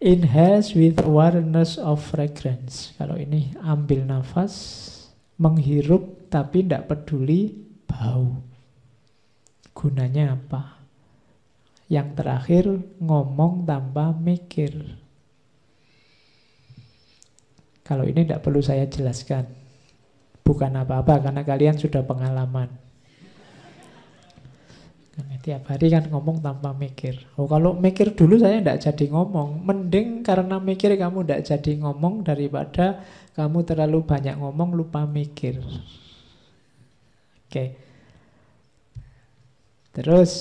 [0.00, 2.96] Inhale with awareness of fragrance.
[2.96, 4.54] Kalau ini ambil nafas,
[5.36, 7.52] menghirup tapi tidak peduli
[7.84, 8.40] bau.
[9.76, 10.80] Gunanya apa?
[11.92, 12.64] Yang terakhir
[13.04, 14.96] ngomong tanpa mikir.
[17.84, 19.65] Kalau ini tidak perlu saya jelaskan.
[20.46, 22.70] Bukan apa-apa karena kalian sudah pengalaman.
[25.16, 27.26] Karena tiap hari kan ngomong tanpa mikir.
[27.34, 29.66] Oh kalau mikir dulu saya tidak jadi ngomong.
[29.66, 33.02] Mending karena mikir kamu tidak jadi ngomong daripada
[33.34, 35.58] kamu terlalu banyak ngomong lupa mikir.
[37.48, 37.64] Oke.
[39.96, 40.32] Terus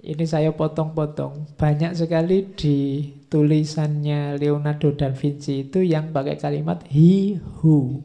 [0.00, 1.60] ini saya potong-potong.
[1.60, 8.00] Banyak sekali di tulisannya Leonardo da Vinci itu yang pakai kalimat he who.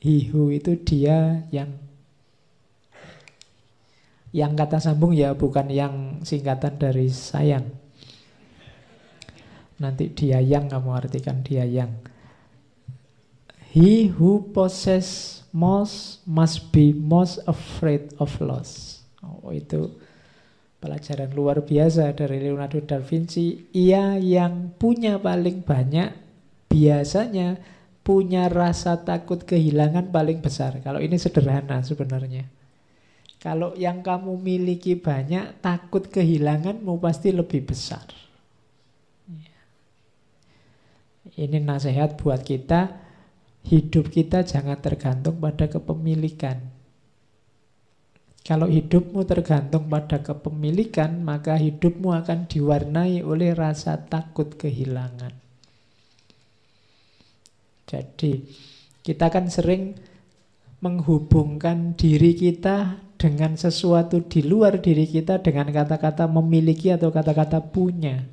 [0.00, 1.76] Who itu dia yang
[4.32, 7.68] yang kata sambung ya bukan yang singkatan dari sayang.
[9.80, 11.92] Nanti dia yang kamu artikan dia yang.
[13.70, 19.02] He who possess most must be most afraid of loss.
[19.20, 19.94] Oh, itu
[20.80, 23.68] Pelajaran luar biasa dari Leonardo da Vinci.
[23.76, 26.08] Ia yang punya paling banyak
[26.72, 27.60] biasanya
[28.00, 30.80] punya rasa takut kehilangan paling besar.
[30.80, 32.48] Kalau ini sederhana sebenarnya.
[33.40, 38.04] Kalau yang kamu miliki banyak, takut kehilanganmu pasti lebih besar.
[41.40, 43.00] Ini nasihat buat kita,
[43.64, 46.80] hidup kita jangan tergantung pada kepemilikan.
[48.40, 55.49] Kalau hidupmu tergantung pada kepemilikan, maka hidupmu akan diwarnai oleh rasa takut kehilangan.
[57.90, 58.46] Jadi,
[59.02, 59.98] kita kan sering
[60.78, 68.24] menghubungkan diri kita dengan sesuatu di luar diri kita dengan kata-kata memiliki atau kata-kata punya.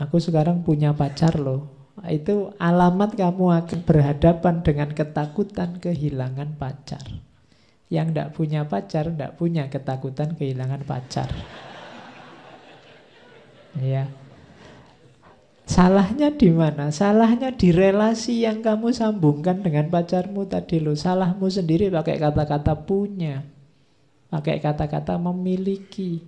[0.00, 1.70] Aku sekarang punya pacar loh.
[2.10, 7.06] Itu alamat kamu akan berhadapan dengan ketakutan kehilangan pacar.
[7.86, 11.30] Yang tidak punya pacar, tidak punya ketakutan kehilangan pacar.
[13.78, 14.10] Ya.
[15.64, 16.92] Salahnya di mana?
[16.92, 20.92] Salahnya di relasi yang kamu sambungkan dengan pacarmu tadi lo.
[20.92, 23.40] Salahmu sendiri pakai kata-kata punya.
[24.28, 26.20] Pakai kata-kata memiliki.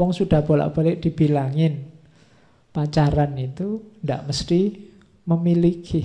[0.00, 1.90] Wong sudah bolak-balik dibilangin
[2.70, 4.60] pacaran itu tidak mesti
[5.26, 6.02] memiliki.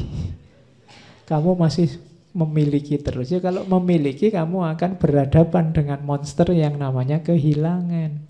[1.30, 1.90] Kamu masih
[2.36, 3.32] memiliki terus.
[3.34, 8.22] Ya kalau memiliki kamu akan berhadapan dengan monster yang namanya kehilangan.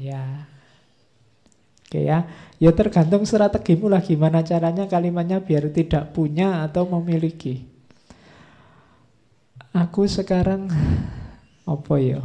[0.00, 0.48] Ya.
[1.94, 2.26] Oke ya.
[2.58, 7.70] Ya tergantung strategimu lah gimana caranya kalimatnya biar tidak punya atau memiliki.
[9.70, 10.66] Aku sekarang
[11.62, 12.18] apa ya?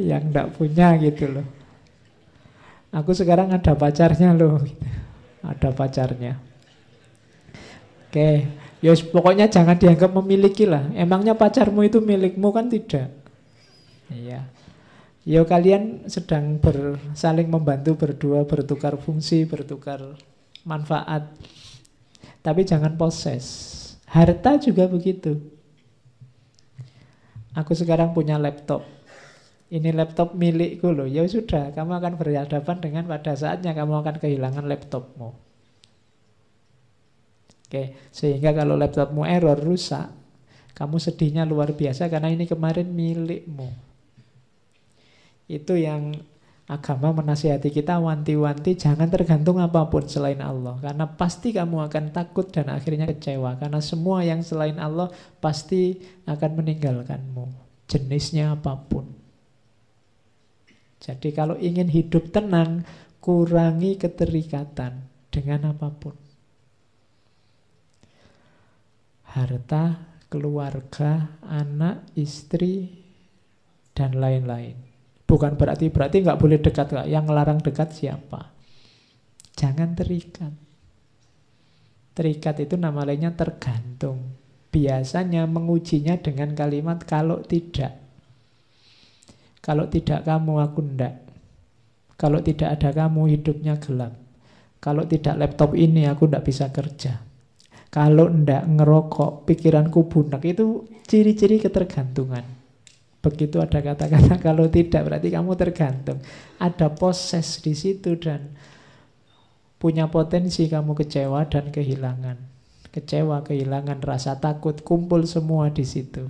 [0.00, 1.44] yang tidak punya gitu loh.
[2.96, 4.64] Aku sekarang ada pacarnya loh.
[5.44, 6.40] Ada pacarnya.
[8.08, 8.48] Oke,
[8.80, 10.88] ya pokoknya jangan dianggap memiliki lah.
[10.96, 13.12] Emangnya pacarmu itu milikmu kan tidak?
[14.08, 14.48] Iya.
[15.24, 20.20] Ya kalian sedang ber, saling membantu berdua, bertukar fungsi, bertukar
[20.68, 21.32] manfaat.
[22.44, 23.72] Tapi jangan poses.
[24.04, 25.40] Harta juga begitu.
[27.56, 28.84] Aku sekarang punya laptop.
[29.72, 31.08] Ini laptop milikku loh.
[31.08, 35.32] Ya sudah, kamu akan berhadapan dengan pada saatnya kamu akan kehilangan laptopmu.
[37.64, 40.12] Oke, sehingga kalau laptopmu error rusak,
[40.76, 43.83] kamu sedihnya luar biasa karena ini kemarin milikmu.
[45.54, 46.18] Itu yang
[46.64, 52.48] agama menasihati kita wanti-wanti jangan tergantung apa pun selain Allah karena pasti kamu akan takut
[52.48, 55.12] dan akhirnya kecewa karena semua yang selain Allah
[55.44, 57.44] pasti akan meninggalkanmu
[57.84, 59.12] jenisnya apa pun.
[61.04, 62.80] Jadi kalau ingin hidup tenang
[63.20, 66.16] kurangi keterikatan dengan apa pun
[69.34, 69.98] harta,
[70.30, 73.02] keluarga, anak, istri,
[73.90, 74.93] dan lain-lain.
[75.24, 77.08] Bukan berarti berarti nggak boleh dekat gak?
[77.08, 78.52] Yang larang dekat siapa?
[79.56, 80.52] Jangan terikat.
[82.14, 84.38] Terikat itu nama lainnya tergantung.
[84.70, 87.94] Biasanya mengujinya dengan kalimat kalau tidak.
[89.64, 91.14] Kalau tidak kamu, aku ndak.
[92.14, 94.14] Kalau tidak ada kamu, hidupnya gelap.
[94.78, 97.18] Kalau tidak laptop ini, aku ndak bisa kerja.
[97.90, 100.42] Kalau ndak ngerokok, pikiranku bunak.
[100.46, 102.53] Itu ciri-ciri ketergantungan.
[103.24, 106.20] Begitu ada kata-kata kalau tidak, berarti kamu tergantung.
[106.60, 108.52] Ada proses di situ dan
[109.80, 112.36] punya potensi kamu kecewa dan kehilangan.
[112.92, 116.28] Kecewa, kehilangan, rasa takut, kumpul semua di situ.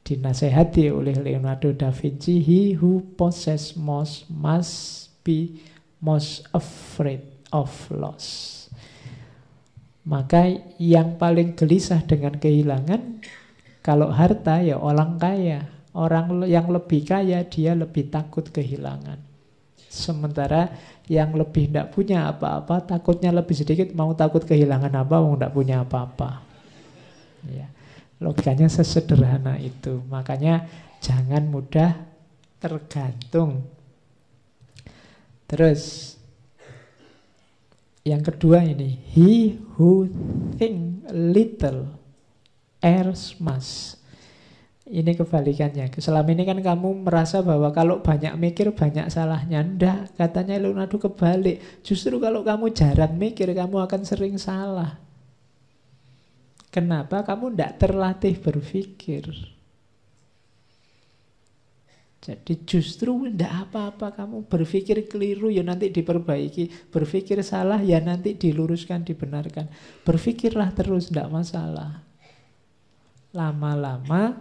[0.00, 5.60] Dinasehati oleh Leonardo da Vinci, he who possess most must be
[6.00, 7.20] most afraid
[7.52, 8.56] of loss.
[10.08, 13.20] Maka yang paling gelisah dengan kehilangan,
[13.80, 15.60] kalau harta ya orang kaya.
[15.90, 19.18] Orang yang lebih kaya dia lebih takut kehilangan.
[19.90, 20.70] Sementara
[21.10, 25.82] yang lebih tidak punya apa-apa, takutnya lebih sedikit, mau takut kehilangan apa, mau tidak punya
[25.82, 26.46] apa-apa.
[27.50, 27.66] Ya.
[28.22, 29.98] Logikanya sesederhana itu.
[30.06, 30.70] Makanya
[31.02, 31.98] jangan mudah
[32.62, 33.66] tergantung.
[35.50, 36.14] Terus
[38.06, 40.06] yang kedua ini, he who
[40.54, 41.99] think little
[42.80, 44.00] errs much.
[44.90, 45.86] Ini kebalikannya.
[46.02, 49.62] Selama ini kan kamu merasa bahwa kalau banyak mikir banyak salahnya.
[49.62, 51.62] Ndak, katanya Leonardo kebalik.
[51.86, 54.98] Justru kalau kamu jarang mikir kamu akan sering salah.
[56.74, 59.30] Kenapa kamu ndak terlatih berpikir?
[62.20, 69.06] Jadi justru ndak apa-apa kamu berpikir keliru ya nanti diperbaiki, berpikir salah ya nanti diluruskan,
[69.06, 69.70] dibenarkan.
[70.02, 72.09] Berpikirlah terus ndak masalah.
[73.30, 74.36] Lama-lama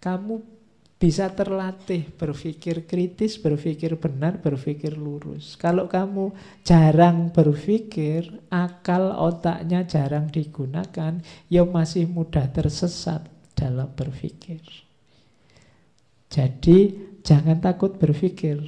[0.00, 0.60] kamu
[1.00, 5.56] bisa terlatih berpikir kritis, berpikir benar, berpikir lurus.
[5.56, 11.16] Kalau kamu jarang berpikir, akal otaknya jarang digunakan,
[11.48, 13.24] ya masih mudah tersesat
[13.56, 14.60] dalam berpikir.
[16.28, 16.78] Jadi
[17.24, 18.60] jangan takut berpikir.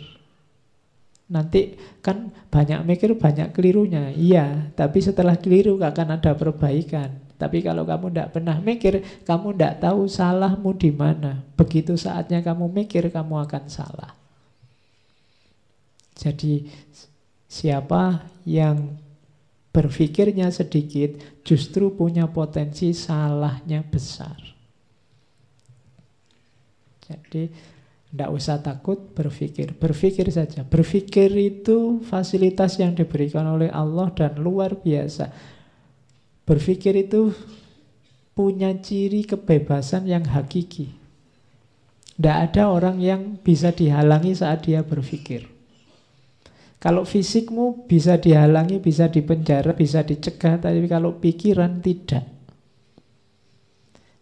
[1.33, 4.09] Nanti kan banyak mikir, banyak kelirunya.
[4.09, 7.22] Iya, tapi setelah keliru akan ada perbaikan.
[7.43, 11.43] Tapi kalau kamu tidak pernah mikir, kamu tidak tahu salahmu di mana.
[11.59, 14.15] Begitu saatnya kamu mikir, kamu akan salah.
[16.15, 16.71] Jadi
[17.51, 18.95] siapa yang
[19.75, 24.39] berpikirnya sedikit justru punya potensi salahnya besar.
[27.03, 27.51] Jadi
[28.13, 30.63] tidak usah takut berpikir, berpikir saja.
[30.63, 35.33] Berpikir itu fasilitas yang diberikan oleh Allah dan luar biasa.
[36.53, 37.33] Berpikir itu
[38.37, 40.93] punya ciri kebebasan yang hakiki.
[42.13, 45.49] Tidak ada orang yang bisa dihalangi saat dia berpikir.
[46.77, 52.29] Kalau fisikmu bisa dihalangi, bisa dipenjara, bisa dicegah, tapi kalau pikiran tidak.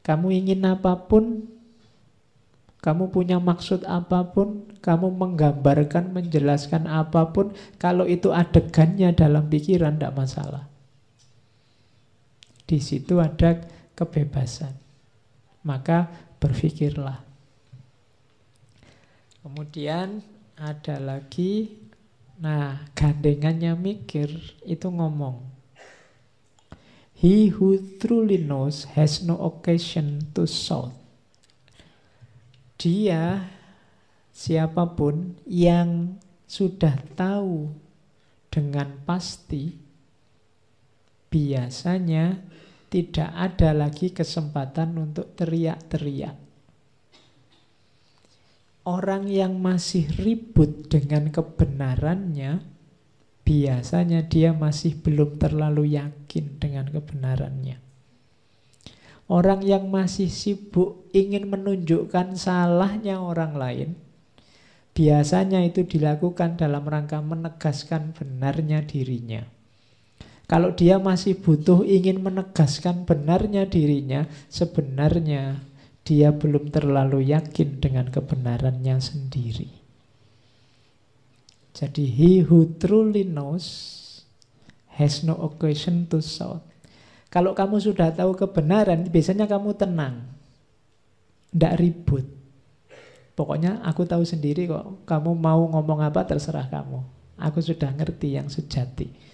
[0.07, 1.51] Kamu ingin apa pun,
[2.79, 9.99] kamu punya maksud apa pun, kamu menggambarkan, menjelaskan apa pun, kalau itu adegannya dalam pikiran,
[9.99, 10.70] tidak masalah.
[12.71, 13.59] Di situ ada
[13.99, 14.71] kebebasan.
[15.67, 16.07] Maka
[16.39, 17.19] berpikirlah.
[19.43, 20.23] Kemudian
[20.55, 21.75] ada lagi,
[22.39, 24.31] nah gandengannya mikir
[24.63, 25.43] itu ngomong.
[27.19, 30.95] He who truly knows has no occasion to shout.
[32.79, 33.51] Dia
[34.31, 37.75] siapa pun yang sudah tahu
[38.47, 39.75] dengan pasti
[41.31, 42.50] biasanya
[42.91, 46.35] tidak ada lagi kesempatan untuk teriak-teriak.
[48.83, 52.67] Orang yang masih ribut dengan kebenarannya,
[53.47, 57.79] biasanya dia masih belum terlalu yakin dengan kebenarannya.
[59.31, 63.91] Orang yang masih sibuk ingin menunjukkan salahnya orang lain,
[64.91, 69.60] biasanya itu dilakukan dalam rangka menegaskan benarnya dirinya.
[70.51, 75.63] Kalau dia masih butuh ingin menegaskan benarnya dirinya, sebenarnya
[76.03, 79.71] dia belum terlalu yakin dengan kebenarannya sendiri.
[81.71, 83.95] Jadi he who truly knows
[84.99, 86.67] has no occasion to shout.
[87.31, 90.35] Kalau kamu sudah tahu kebenaran, biasanya kamu tenang.
[91.55, 92.27] Tidak ribut.
[93.39, 95.07] Pokoknya aku tahu sendiri kok.
[95.07, 97.07] Kamu mau ngomong apa terserah kamu.
[97.39, 99.30] Aku sudah ngerti yang sejati.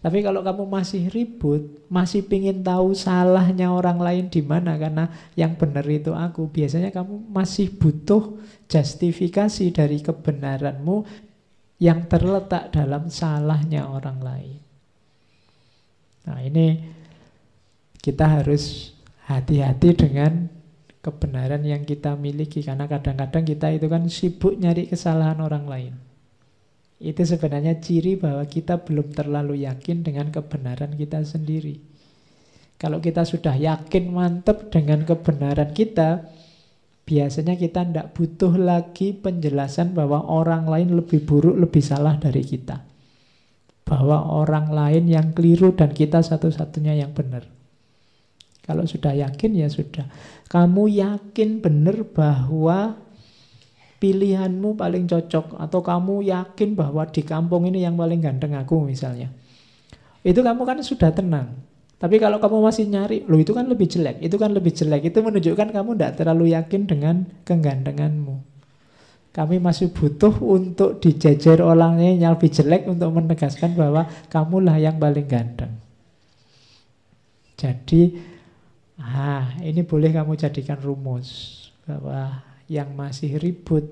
[0.00, 5.60] Tapi kalau kamu masih ribut, masih pingin tahu salahnya orang lain di mana karena yang
[5.60, 11.04] benar itu aku, biasanya kamu masih butuh justifikasi dari kebenaranmu
[11.76, 14.60] yang terletak dalam salahnya orang lain.
[16.24, 16.80] Nah ini
[18.00, 18.96] kita harus
[19.28, 20.48] hati-hati dengan
[21.04, 25.94] kebenaran yang kita miliki karena kadang-kadang kita itu kan sibuk nyari kesalahan orang lain.
[27.00, 31.80] Itu sebenarnya ciri bahwa kita belum terlalu yakin dengan kebenaran kita sendiri.
[32.76, 36.28] Kalau kita sudah yakin mantap dengan kebenaran kita,
[37.08, 42.84] biasanya kita tidak butuh lagi penjelasan bahwa orang lain lebih buruk, lebih salah dari kita.
[43.88, 47.48] Bahwa orang lain yang keliru dan kita satu-satunya yang benar.
[48.60, 50.04] Kalau sudah yakin ya sudah.
[50.52, 52.96] Kamu yakin benar bahwa
[54.00, 59.28] pilihanmu paling cocok atau kamu yakin bahwa di kampung ini yang paling ganteng aku misalnya.
[60.24, 61.60] Itu kamu kan sudah tenang.
[62.00, 65.12] Tapi kalau kamu masih nyari, lo itu kan lebih jelek, itu kan lebih jelek.
[65.12, 68.48] Itu menunjukkan kamu tidak terlalu yakin dengan kegantenganmu.
[69.30, 75.28] Kami masih butuh untuk dijejer orangnya yang lebih jelek untuk menegaskan bahwa kamulah yang paling
[75.28, 75.76] ganteng.
[77.60, 78.16] Jadi
[79.00, 81.56] Ah, ini boleh kamu jadikan rumus
[81.88, 83.82] bahwa yang masih ribut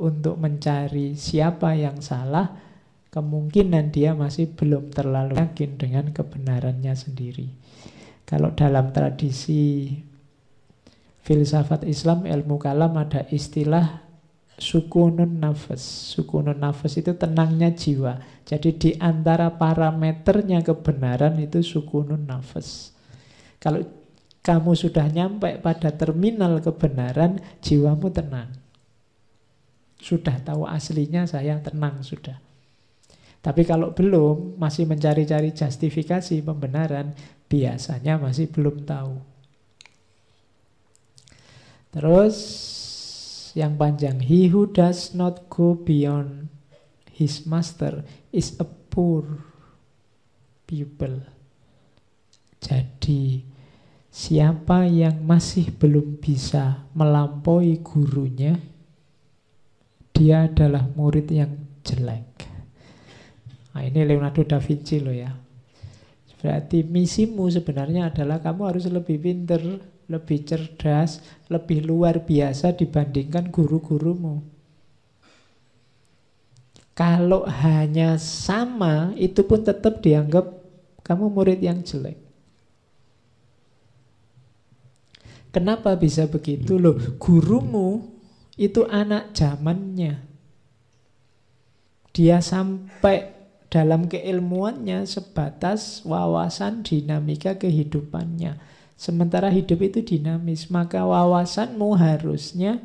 [0.00, 2.56] untuk mencari siapa yang salah,
[3.12, 7.52] kemungkinan dia masih belum terlalu yakin dengan kebenarannya sendiri.
[8.24, 9.92] Kalau dalam tradisi
[11.20, 14.00] filsafat Islam, ilmu kalam ada istilah
[14.56, 15.84] sukunun nafas.
[16.16, 18.24] Sukunun nafas itu tenangnya jiwa.
[18.48, 22.96] Jadi di antara parameternya kebenaran itu sukunun nafas.
[23.60, 24.01] Kalau
[24.42, 28.50] kamu sudah nyampe pada terminal kebenaran, jiwamu tenang.
[30.02, 32.42] Sudah tahu aslinya saya tenang sudah.
[33.42, 37.14] Tapi kalau belum, masih mencari-cari justifikasi pembenaran,
[37.46, 39.18] biasanya masih belum tahu.
[41.94, 42.36] Terus
[43.54, 46.50] yang panjang, he who does not go beyond
[47.14, 48.02] his master
[48.34, 49.22] is a poor
[50.66, 51.22] pupil.
[52.62, 53.51] Jadi
[54.12, 58.60] Siapa yang masih belum bisa melampaui gurunya,
[60.12, 61.48] dia adalah murid yang
[61.80, 62.44] jelek.
[63.72, 65.32] Nah, ini Leonardo da Vinci loh ya.
[66.44, 69.80] Berarti misimu sebenarnya adalah kamu harus lebih pinter,
[70.12, 74.44] lebih cerdas, lebih luar biasa dibandingkan guru-gurumu.
[76.92, 80.52] Kalau hanya sama, itu pun tetap dianggap
[81.00, 82.31] kamu murid yang jelek.
[85.52, 86.96] Kenapa bisa begitu loh?
[87.20, 88.08] Gurumu
[88.56, 90.24] itu anak zamannya.
[92.16, 93.32] Dia sampai
[93.72, 98.60] dalam keilmuannya sebatas wawasan dinamika kehidupannya.
[98.96, 102.80] Sementara hidup itu dinamis, maka wawasanmu harusnya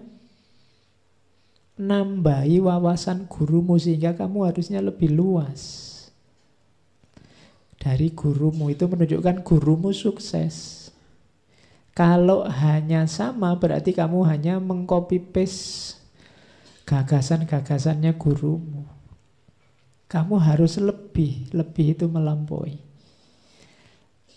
[1.77, 5.85] nambahi wawasan gurumu sehingga kamu harusnya lebih luas.
[7.77, 10.76] Dari gurumu itu menunjukkan gurumu sukses.
[11.97, 15.97] Kalau hanya sama berarti kamu hanya mengcopy paste
[16.85, 18.85] gagasan-gagasannya gurumu.
[20.05, 22.77] Kamu harus lebih, lebih itu melampaui.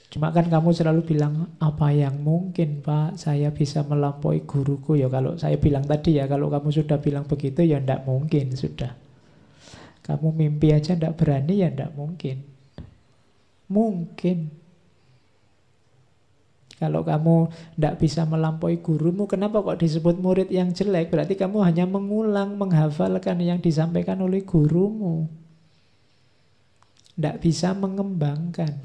[0.08, 5.36] Cuma kan kamu selalu bilang apa yang mungkin Pak saya bisa melampaui guruku ya kalau
[5.36, 8.96] saya bilang tadi ya kalau kamu sudah bilang begitu ya ndak mungkin sudah.
[10.02, 12.40] Kamu mimpi aja ndak berani ya ndak mungkin.
[13.68, 14.59] Mungkin
[16.80, 21.12] kalau kamu tidak bisa melampaui gurumu, kenapa kok disebut murid yang jelek?
[21.12, 25.28] Berarti kamu hanya mengulang, menghafalkan yang disampaikan oleh gurumu.
[27.12, 28.80] Tidak bisa mengembangkan.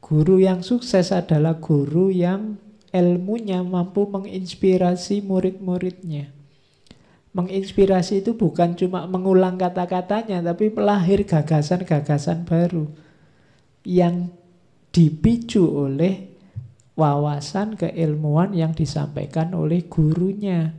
[0.00, 2.56] Guru yang sukses adalah guru yang
[2.88, 6.32] ilmunya mampu menginspirasi murid-muridnya.
[7.36, 12.88] Menginspirasi itu bukan cuma mengulang kata-katanya, tapi melahir gagasan-gagasan baru
[13.84, 14.32] yang
[14.88, 16.33] dipicu oleh
[16.94, 20.74] wawasan keilmuan yang disampaikan oleh gurunya.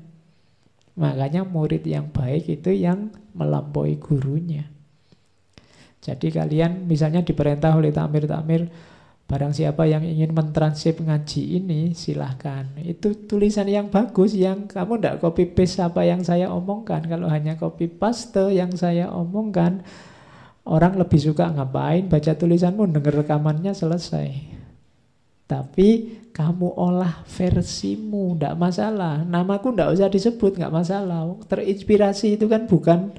[0.95, 4.71] Makanya murid yang baik itu yang melampaui gurunya.
[5.99, 8.71] Jadi kalian misalnya diperintah oleh takmir-takmir
[9.25, 12.69] barang siapa yang ingin mentransip ngaji ini silahkan.
[12.79, 17.03] Itu tulisan yang bagus yang kamu tidak copy paste apa yang saya omongkan.
[17.09, 19.81] Kalau hanya copy paste yang saya omongkan
[20.63, 24.54] orang lebih suka ngapain baca tulisanmu dengar rekamannya selesai.
[25.45, 29.21] Tapi kamu olah versimu, tidak masalah.
[29.21, 31.21] Namaku tidak usah disebut, nggak masalah.
[31.45, 33.13] Terinspirasi itu kan bukan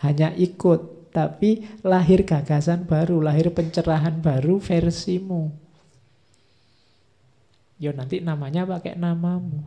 [0.00, 5.50] hanya ikut, tapi lahir gagasan baru, lahir pencerahan baru versimu.
[7.82, 9.58] Yo nanti namanya pakai namamu.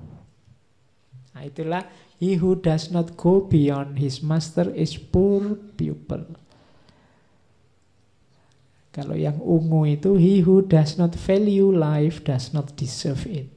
[1.36, 1.84] Nah itulah
[2.16, 6.24] he who does not go beyond his master is poor pupil.
[8.96, 13.52] Kalau yang ungu itu he who does not value life does not deserve it.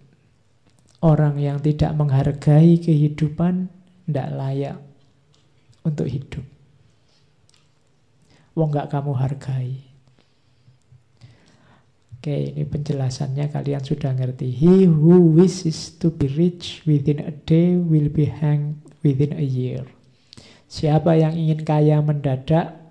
[0.98, 3.70] Orang yang tidak menghargai kehidupan
[4.10, 4.78] tidak layak
[5.86, 6.42] untuk hidup.
[8.58, 9.86] Wong gak kamu hargai.
[12.18, 14.50] Oke, ini penjelasannya kalian sudah ngerti.
[14.50, 19.86] He who wishes to be rich within a day will be hanged within a year.
[20.66, 22.87] Siapa yang ingin kaya mendadak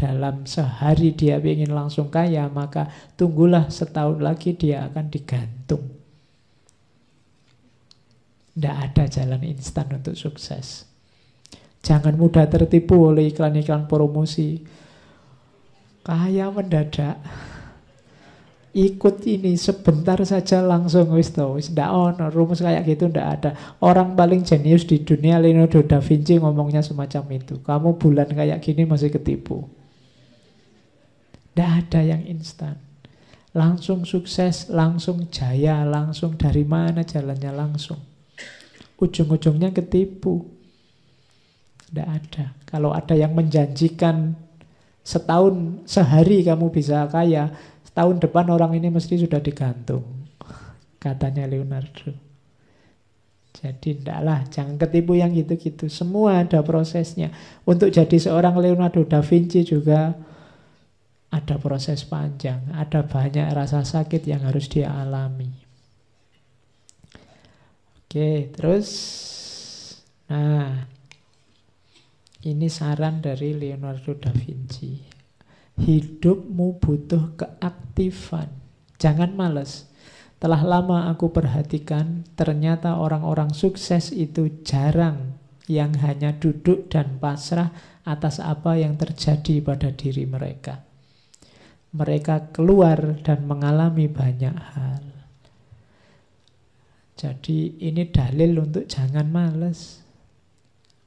[0.00, 2.88] dalam sehari dia ingin langsung kaya, maka
[3.20, 5.84] tunggulah setahun lagi dia akan digantung.
[8.56, 10.88] Tidak ada jalan instan untuk sukses.
[11.84, 14.64] Jangan mudah tertipu oleh iklan-iklan promosi.
[16.00, 17.20] Kaya mendadak
[18.70, 23.50] ikut ini sebentar saja langsung wis to wis ndak ono rumus kayak gitu ndak ada
[23.82, 28.86] orang paling jenius di dunia Leonardo da Vinci ngomongnya semacam itu kamu bulan kayak gini
[28.86, 29.66] masih ketipu
[31.54, 32.78] ndak ada yang instan
[33.50, 37.98] langsung sukses langsung jaya langsung dari mana jalannya langsung
[39.00, 40.46] ujung-ujungnya ketipu
[41.90, 44.38] ndak ada kalau ada yang menjanjikan
[45.02, 47.50] setahun sehari kamu bisa kaya
[47.90, 50.06] Tahun depan orang ini mesti sudah digantung.
[50.96, 52.14] Katanya Leonardo.
[53.50, 55.90] Jadi ndaklah, jangan ketipu yang gitu-gitu.
[55.90, 57.34] Semua ada prosesnya.
[57.66, 60.14] Untuk jadi seorang Leonardo da Vinci juga
[61.30, 62.70] ada proses panjang.
[62.74, 65.50] Ada banyak rasa sakit yang harus dia alami.
[68.06, 68.90] Oke, terus
[70.30, 70.86] Nah,
[72.46, 74.94] ini saran dari Leonardo da Vinci.
[75.74, 78.46] Hidupmu butuh keaktifan.
[78.94, 79.90] Jangan males.
[80.38, 85.34] Telah lama aku perhatikan, ternyata orang-orang sukses itu jarang
[85.66, 87.74] yang hanya duduk dan pasrah
[88.06, 90.89] atas apa yang terjadi pada diri mereka.
[91.90, 95.02] Mereka keluar dan mengalami banyak hal.
[97.18, 100.00] Jadi ini dalil untuk jangan males.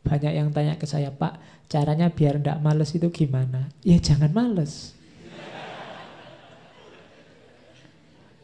[0.03, 3.65] Banyak yang tanya ke saya, Pak, Caranya biar tidak males itu gimana?
[3.81, 4.93] Ya jangan males.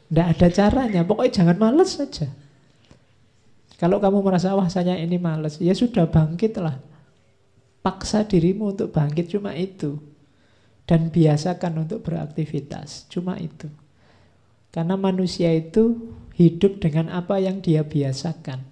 [0.10, 2.26] Tidak ada caranya, pokoknya jangan males saja.
[3.78, 6.82] Kalau kamu merasa, wah saya ini males, ya sudah bangkitlah.
[7.86, 10.02] Paksa dirimu untuk bangkit cuma itu.
[10.90, 13.70] Dan biasakan untuk beraktivitas, cuma itu.
[14.74, 18.66] Karena manusia itu hidup dengan apa yang dia biasakan.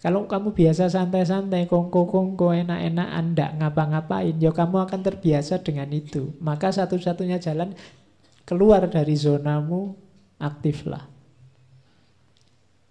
[0.00, 6.32] Kalau kamu biasa santai-santai, kongko-kongko, enak-enak, anda ngapa-ngapain, ya kamu akan terbiasa dengan itu.
[6.38, 7.74] Maka satu-satunya jalan
[8.48, 9.98] keluar dari zonamu,
[10.40, 11.04] aktiflah.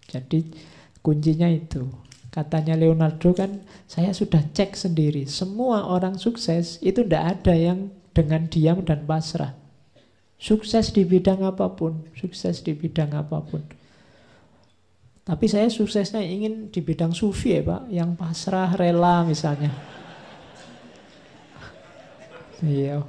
[0.05, 0.53] Jadi
[1.01, 1.87] kuncinya itu.
[2.29, 5.25] Katanya Leonardo kan, saya sudah cek sendiri.
[5.25, 7.89] Semua orang sukses itu tidak ada yang
[8.19, 9.55] dengan diam dan pasrah.
[10.35, 13.63] Sukses di bidang apa pun, sukses di bidang apa pun.
[15.23, 19.71] Tapi saya suksesnya ingin di bidang sufi ya Pak, yang pasrah, rela misalnya.
[22.59, 23.07] Iya.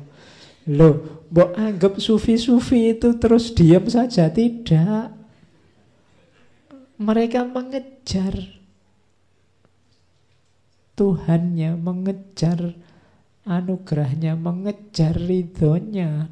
[0.70, 5.10] Loh, mbok anggap sufi-sufi itu terus diam saja tidak.
[7.00, 8.60] Mereka mengejar
[11.00, 12.76] Tuhannya, mengejar
[13.44, 16.28] anugerahnya, mengejar ridhonya.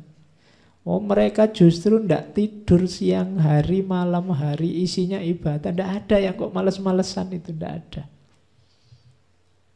[0.88, 5.68] Oh mereka justru tidak tidur siang hari, malam hari, isinya ibadah.
[5.68, 8.02] Tidak ada yang kok males-malesan itu, tidak ada.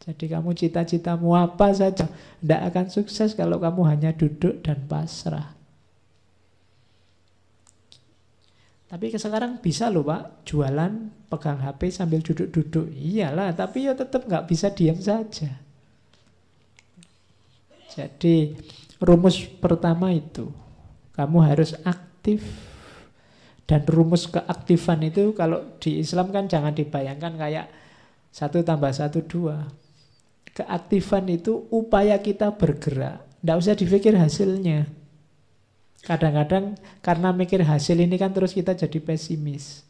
[0.03, 5.55] Jadi kamu cita-citamu apa saja, tidak akan sukses kalau kamu hanya duduk dan pasrah.
[8.93, 10.93] Tapi sekarang bisa loh pak, jualan,
[11.33, 12.93] pegang HP sambil duduk-duduk.
[12.93, 15.72] Iyalah, tapi ya tetap nggak bisa diam saja.
[17.93, 18.57] Jadi
[18.99, 20.49] rumus pertama itu,
[21.13, 22.41] kamu harus aktif.
[23.63, 27.71] Dan rumus keaktifan itu kalau di Islam kan jangan dibayangkan kayak
[28.35, 29.71] satu tambah satu dua.
[30.53, 33.25] Keaktifan itu upaya kita bergerak.
[33.41, 34.91] Tidak usah dipikir hasilnya.
[36.03, 39.87] Kadang-kadang karena mikir hasil ini kan terus kita jadi pesimis.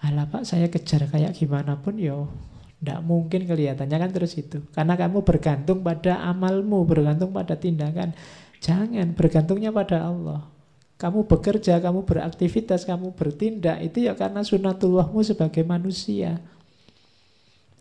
[0.00, 2.32] Alah pak saya kejar kayak gimana pun yo
[2.80, 4.64] tidak mungkin kelihatannya kan terus itu.
[4.72, 8.16] Karena kamu bergantung pada amalmu, bergantung pada tindakan.
[8.64, 10.48] Jangan, bergantungnya pada Allah.
[10.96, 16.40] Kamu bekerja, kamu beraktivitas, kamu bertindak, itu ya karena sunatullahmu sebagai manusia.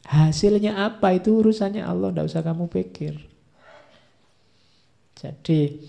[0.07, 3.19] Hasilnya apa itu urusannya Allah, tidak usah kamu pikir.
[5.19, 5.83] Jadi,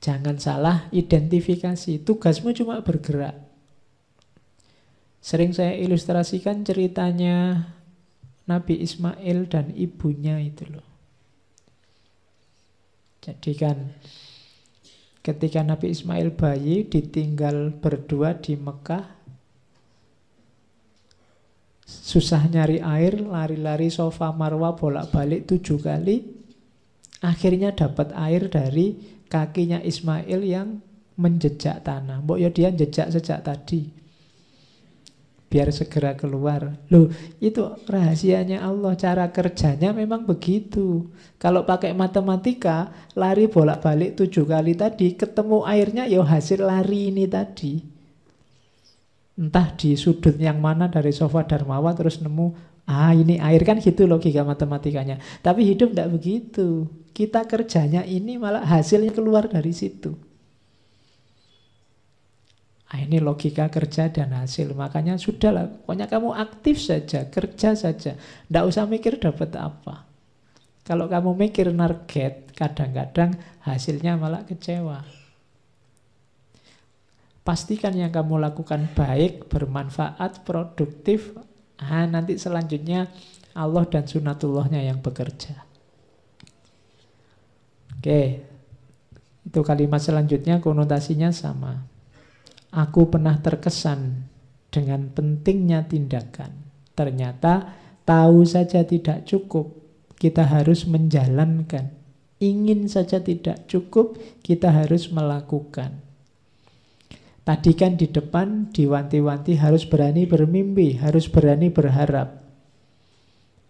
[0.00, 3.36] jangan salah identifikasi, tugasmu cuma bergerak.
[5.20, 7.68] Sering saya ilustrasikan ceritanya
[8.48, 10.86] Nabi Ismail dan ibunya itu loh.
[13.20, 13.92] Jadi kan
[15.20, 19.04] ketika Nabi Ismail bayi ditinggal berdua di Mekah,
[21.84, 26.24] susah nyari air, lari-lari sofa marwa bolak-balik tujuh kali,
[27.20, 28.96] akhirnya dapat air dari
[29.28, 30.80] kakinya Ismail yang
[31.20, 32.24] menjejak tanah.
[32.24, 34.07] Mbok ya dia jejak sejak tadi.
[35.48, 36.76] Biar segera keluar.
[36.92, 37.08] Loh,
[37.40, 38.92] itu rahasianya Allah.
[39.00, 41.08] Cara kerjanya memang begitu.
[41.40, 47.80] Kalau pakai matematika, lari bolak-balik tujuh kali tadi, ketemu airnya ya hasil lari ini tadi.
[49.40, 52.52] Entah di sudut yang mana dari sofa Darmawan terus nemu,
[52.84, 55.16] ah ini air kan gitu logika matematikanya.
[55.40, 56.92] Tapi hidup tidak begitu.
[57.16, 60.27] Kita kerjanya ini malah hasilnya keluar dari situ.
[62.88, 64.72] Nah, ini logika kerja dan hasil.
[64.72, 68.16] Makanya sudahlah, pokoknya kamu aktif saja, kerja saja.
[68.16, 70.08] Tidak usah mikir dapat apa.
[70.88, 75.04] Kalau kamu mikir target, kadang-kadang hasilnya malah kecewa.
[77.44, 81.36] Pastikan yang kamu lakukan baik, bermanfaat, produktif.
[81.76, 83.12] Ah, nanti selanjutnya
[83.52, 85.60] Allah dan sunatullahnya yang bekerja.
[88.00, 88.48] Oke,
[89.44, 91.97] itu kalimat selanjutnya konotasinya sama.
[92.68, 94.28] Aku pernah terkesan
[94.68, 96.52] dengan pentingnya tindakan.
[96.92, 97.72] Ternyata
[98.04, 99.72] tahu saja tidak cukup,
[100.20, 101.96] kita harus menjalankan.
[102.38, 106.04] Ingin saja tidak cukup, kita harus melakukan.
[107.48, 112.44] Tadi kan di depan diwanti-wanti harus berani bermimpi, harus berani berharap.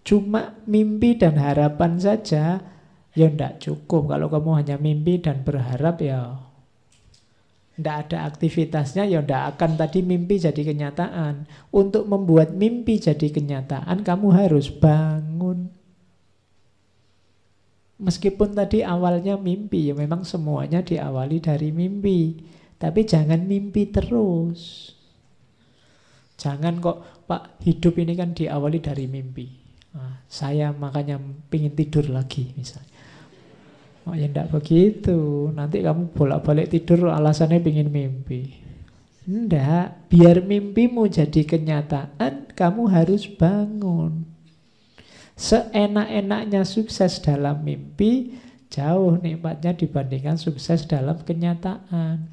[0.03, 2.59] Cuma mimpi dan harapan saja
[3.15, 4.11] ya tidak cukup.
[4.11, 6.48] Kalau kamu hanya mimpi dan berharap ya
[7.79, 11.47] tidak ada aktivitasnya ya tidak akan tadi mimpi jadi kenyataan.
[11.71, 15.71] Untuk membuat mimpi jadi kenyataan kamu harus bangun.
[18.03, 22.43] Meskipun tadi awalnya mimpi ya memang semuanya diawali dari mimpi.
[22.83, 24.91] Tapi jangan mimpi terus.
[26.39, 29.47] Jangan kok, Pak, hidup ini kan diawali dari mimpi.
[29.95, 31.19] Nah, saya makanya
[31.51, 32.98] pingin tidur lagi misalnya.
[34.09, 35.53] Oh ya enggak begitu.
[35.53, 38.57] Nanti kamu bolak-balik tidur alasannya pingin mimpi.
[39.29, 44.25] Enggak, biar mimpimu jadi kenyataan, kamu harus bangun.
[45.37, 48.41] Seenak-enaknya sukses dalam mimpi,
[48.73, 52.25] jauh nikmatnya dibandingkan sukses dalam kenyataan.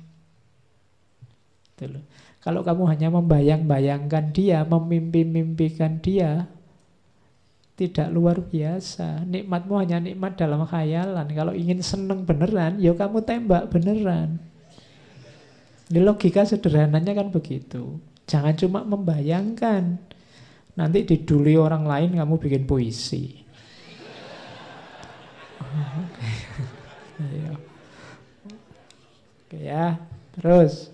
[1.75, 1.99] Gitu.
[2.39, 6.47] Kalau kamu hanya membayang-bayangkan dia, memimpi-mimpikan dia,
[7.75, 9.27] tidak luar biasa.
[9.27, 11.27] Nikmatmu hanya nikmat dalam khayalan.
[11.35, 14.39] Kalau ingin seneng beneran, ya kamu tembak beneran.
[15.85, 17.99] Di logika sederhananya kan begitu.
[18.25, 19.99] Jangan cuma membayangkan.
[20.75, 23.43] Nanti diduli orang lain kamu bikin puisi.
[29.45, 29.99] Oke ya,
[30.35, 30.91] terus.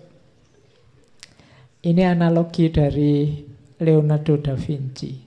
[1.82, 3.42] Ini analogi dari
[3.82, 5.21] Leonardo da Vinci.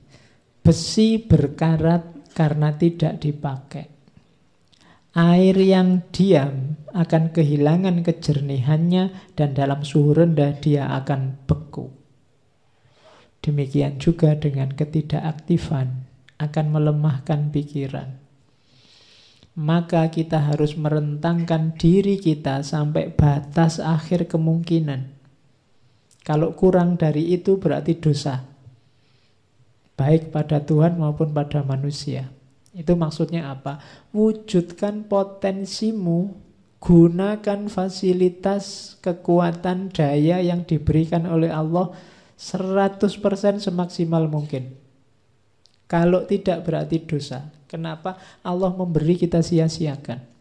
[0.66, 3.86] Besi berkarat karena tidak dipakai.
[5.14, 11.94] Air yang diam akan kehilangan kejernihannya dan dalam suhu rendah dia akan beku.
[13.46, 16.10] Demikian juga dengan ketidakaktifan
[16.42, 18.18] akan melemahkan pikiran.
[19.56, 25.16] Maka kita harus merentangkan diri kita sampai batas akhir kemungkinan
[26.26, 28.55] kalau kurang dari itu berarti dosa.
[29.96, 32.28] Baik pada Tuhan maupun pada manusia.
[32.76, 33.80] Itu maksudnya apa?
[34.12, 36.36] Wujudkan potensimu,
[36.84, 41.96] gunakan fasilitas, kekuatan, daya yang diberikan oleh Allah
[42.36, 43.00] 100%
[43.64, 44.76] semaksimal mungkin.
[45.88, 47.48] Kalau tidak berarti dosa.
[47.72, 48.20] Kenapa?
[48.44, 50.35] Allah memberi kita sia-siakan.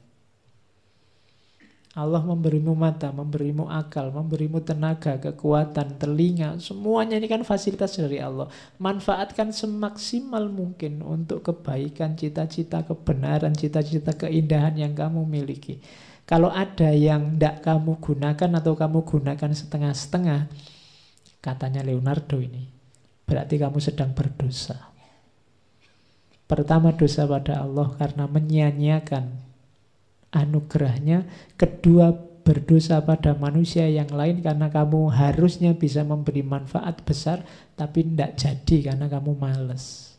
[1.95, 8.51] Allah memberimu mata, memberimu akal, memberimu tenaga, kekuatan, telinga, semuanya ini kan fasilitas dari Allah.
[8.83, 15.79] Manfaatkan semaksimal mungkin untuk kebaikan, cita-cita, kebenaran, cita-cita, keindahan yang kamu miliki.
[16.27, 20.51] Kalau ada yang tidak kamu gunakan atau kamu gunakan setengah-setengah,
[21.39, 22.75] katanya Leonardo ini,
[23.23, 24.91] berarti kamu sedang berdosa.
[26.51, 29.44] Pertama dosa pada Allah karena menyia-nyiakan
[30.35, 31.25] anugerahnya,
[31.55, 32.11] kedua
[32.45, 37.41] berdosa pada manusia yang lain karena kamu harusnya bisa memberi manfaat besar
[37.73, 40.13] tapi tidak jadi karena kamu males.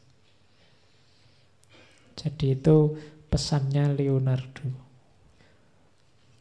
[2.17, 2.97] Jadi itu
[3.29, 4.65] pesannya Leonardo.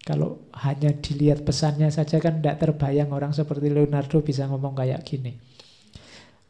[0.05, 5.54] Kalau hanya dilihat pesannya saja kan tidak terbayang orang seperti Leonardo bisa ngomong kayak gini.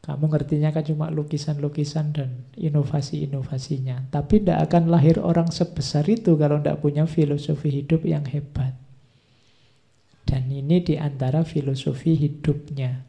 [0.04, 4.12] Kamu ngertinya kan cuma lukisan-lukisan dan inovasi-inovasinya.
[4.12, 8.76] Tapi tidak akan lahir orang sebesar itu kalau tidak punya filosofi hidup yang hebat.
[10.28, 13.00] Dan ini di antara filosofi hidupnya.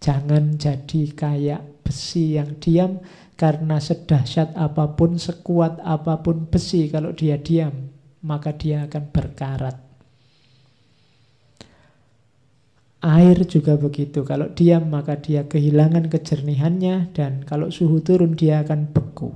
[0.00, 2.96] Jangan jadi kayak besi yang diam
[3.36, 7.92] karena sedahsyat apa pun, sekuat apa pun besi kalau dia diam,
[8.24, 9.91] maka dia akan berkarat.
[13.02, 18.94] Air juga begitu, kalau diam maka dia kehilangan kejernihannya dan kalau suhu turun dia akan
[18.94, 19.34] beku.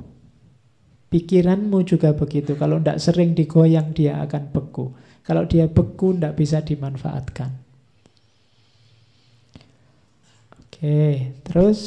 [1.11, 4.95] Pikiranmu juga begitu, kalau tidak sering digoyang dia akan beku.
[5.27, 7.51] Kalau dia beku tidak bisa dimanfaatkan.
[10.63, 11.81] Oke, terus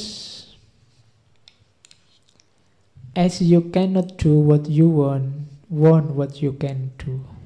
[3.15, 7.38] as you cannot do what you want, want what you can do.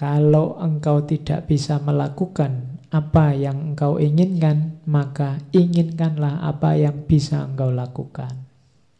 [0.00, 7.68] Kalau engkau tidak bisa melakukan apa yang engkau inginkan, maka inginkanlah apa yang bisa engkau
[7.68, 8.32] lakukan.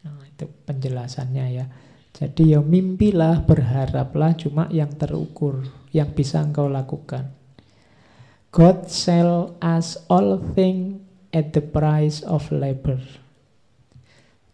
[0.05, 1.65] Nah, itu penjelasannya ya.
[2.13, 7.33] Jadi ya mimpilah, berharaplah cuma yang terukur, yang bisa engkau lakukan.
[8.53, 11.01] God sell us all things
[11.33, 13.01] at the price of labor.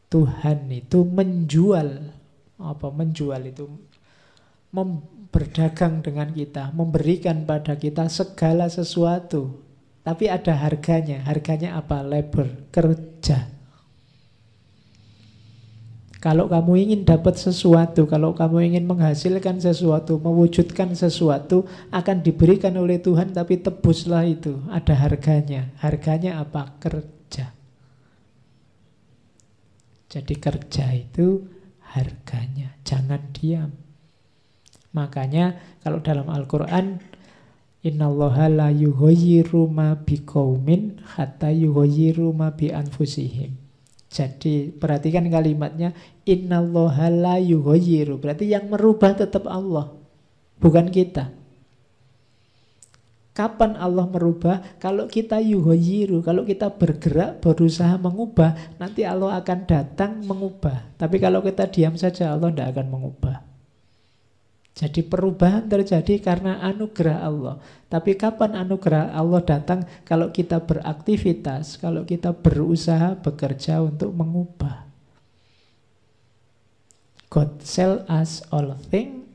[0.07, 2.15] Tuhan itu menjual
[2.57, 3.67] apa menjual itu
[4.71, 9.63] mem, berdagang dengan kita, memberikan pada kita segala sesuatu.
[10.07, 11.19] Tapi ada harganya.
[11.27, 11.99] Harganya apa?
[11.99, 13.51] Labor, kerja.
[16.17, 22.97] Kalau kamu ingin dapat sesuatu, kalau kamu ingin menghasilkan sesuatu, mewujudkan sesuatu, akan diberikan oleh
[22.97, 24.57] Tuhan, tapi tebuslah itu.
[24.73, 25.69] Ada harganya.
[25.77, 26.73] Harganya apa?
[26.81, 27.53] Kerja.
[30.09, 31.45] Jadi kerja itu
[31.93, 32.73] harganya.
[32.81, 33.86] Jangan diam.
[34.97, 36.97] Makanya kalau dalam Al-Quran,
[37.85, 43.67] Innallaha la yuhoyiru ma biqaumin hatta yuhoyiru ma bi anfusihim.
[44.07, 45.91] Jadi perhatikan kalimatnya
[46.23, 48.17] innallaha la yughayyiru.
[48.17, 49.93] Berarti yang merubah tetap Allah,
[50.63, 51.31] bukan kita.
[53.37, 54.65] Kapan Allah merubah?
[54.81, 60.97] Kalau kita yuhoyiru, kalau kita bergerak, berusaha mengubah, nanti Allah akan datang mengubah.
[60.97, 63.46] Tapi kalau kita diam saja, Allah tidak akan mengubah.
[64.77, 67.57] Jadi perubahan terjadi karena anugerah Allah.
[67.89, 69.81] Tapi kapan anugerah Allah datang?
[70.05, 74.85] Kalau kita beraktivitas, kalau kita berusaha bekerja untuk mengubah.
[77.33, 79.25] God sell us all things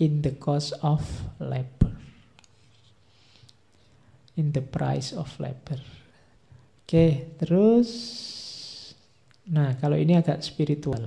[0.00, 1.04] in the cost of
[1.36, 1.92] labor.
[4.40, 5.84] In the price of labor.
[6.88, 7.92] Oke, terus
[9.46, 11.06] Nah, kalau ini agak spiritual.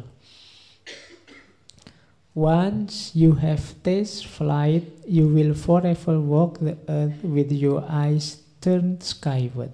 [2.37, 9.01] Once you have tasted flight, you will forever walk the earth with your eyes turned
[9.01, 9.73] skyward.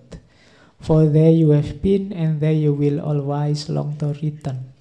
[0.80, 4.72] For there you have been and there you will always long to return.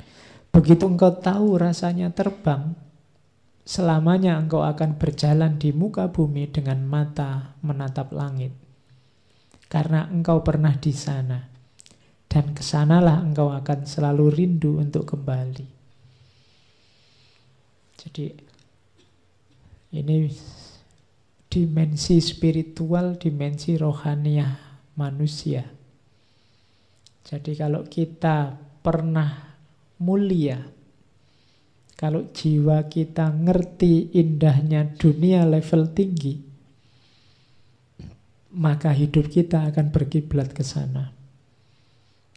[0.55, 2.78] Begitu engkau tahu rasanya terbang,
[3.66, 8.55] selamanya engkau akan berjalan di muka bumi dengan mata menatap langit.
[9.66, 11.42] Karena engkau pernah di sana.
[12.30, 15.73] Dan ke sanalah engkau akan selalu rindu untuk kembali.
[18.05, 18.26] Jadi
[19.97, 20.28] ini
[21.48, 24.52] dimensi spiritual, dimensi rohaniah
[25.01, 25.64] manusia.
[27.24, 28.52] Jadi kalau kita
[28.85, 29.56] pernah
[30.05, 30.60] mulia,
[31.97, 36.36] kalau jiwa kita ngerti indahnya dunia level tinggi,
[38.55, 41.16] maka hidup kita akan berkiblat ke sana.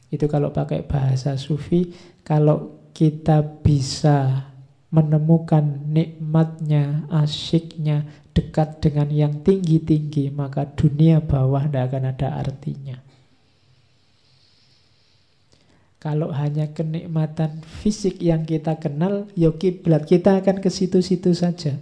[0.07, 1.91] Itu kalau pakai bahasa sufi,
[2.23, 4.46] kalau kita bisa
[4.87, 12.97] menemukan nikmatnya, asyiknya, dekat dengan yang tinggi-tinggi, maka dunia bawah tidak akan ada artinya.
[15.97, 21.75] Kalau hanya kenikmatan fisik yang kita kenal, ya kiblat kita akan ke situ-situ saja.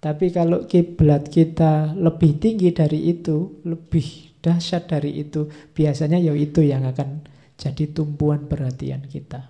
[0.00, 5.44] Tapi kalau kiblat kita lebih tinggi dari itu, lebih dahsyat dari itu,
[5.76, 7.20] biasanya ya itu yang akan
[7.60, 9.49] jadi tumpuan perhatian kita.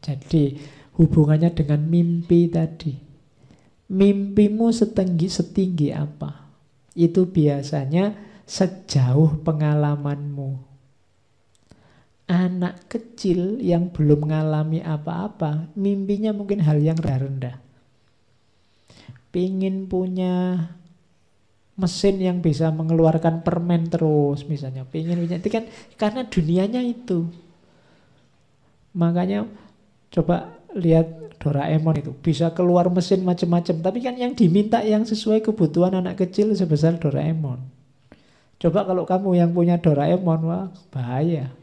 [0.00, 0.56] Jadi
[0.96, 2.92] hubungannya dengan mimpi tadi.
[3.90, 6.48] Mimpimu setinggi setinggi apa?
[6.96, 8.14] Itu biasanya
[8.46, 10.68] sejauh pengalamanmu.
[12.30, 17.58] Anak kecil yang belum mengalami apa-apa, mimpinya mungkin hal yang rendah.
[19.34, 20.66] Pingin punya
[21.74, 24.86] mesin yang bisa mengeluarkan permen terus misalnya.
[24.86, 25.66] Pingin punya, itu kan
[25.98, 27.26] karena dunianya itu.
[28.94, 29.46] Makanya
[30.10, 35.96] Coba lihat Doraemon itu bisa keluar mesin macam-macam, tapi kan yang diminta yang sesuai kebutuhan
[35.96, 37.64] anak kecil sebesar Doraemon.
[38.60, 41.48] Coba kalau kamu yang punya Doraemon, wah bahaya.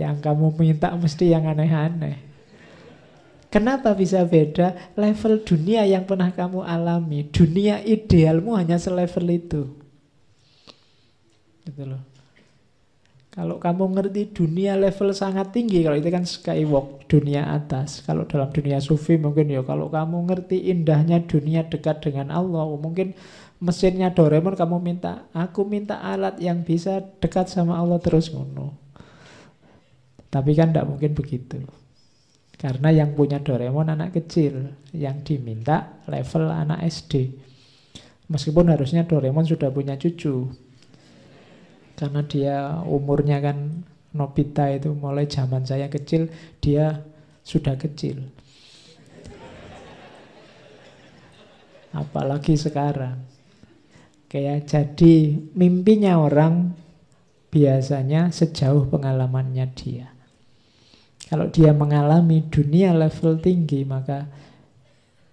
[0.00, 2.16] Yang kamu minta mesti yang aneh-aneh.
[3.52, 4.96] Kenapa bisa beda?
[4.96, 9.62] Level dunia yang pernah kamu alami, dunia idealmu hanya selevel itu.
[11.68, 12.13] Gitu loh.
[13.34, 18.06] Kalau kamu ngerti dunia level sangat tinggi, kalau itu kan skywalk, dunia atas.
[18.06, 23.10] Kalau dalam dunia sufi mungkin ya, kalau kamu ngerti indahnya dunia dekat dengan Allah, mungkin
[23.58, 28.78] mesinnya Doraemon kamu minta, aku minta alat yang bisa dekat sama Allah terus ngono.
[30.30, 31.58] Tapi kan tidak mungkin begitu.
[32.54, 37.34] Karena yang punya Doraemon anak kecil, yang diminta level anak SD.
[38.30, 40.54] Meskipun harusnya Doraemon sudah punya cucu,
[41.94, 46.30] karena dia umurnya kan Nobita itu mulai zaman saya kecil
[46.62, 47.02] dia
[47.42, 48.22] sudah kecil.
[51.90, 53.26] Apalagi sekarang.
[54.30, 56.74] Kayak jadi mimpinya orang
[57.50, 60.10] biasanya sejauh pengalamannya dia.
[61.26, 64.26] Kalau dia mengalami dunia level tinggi maka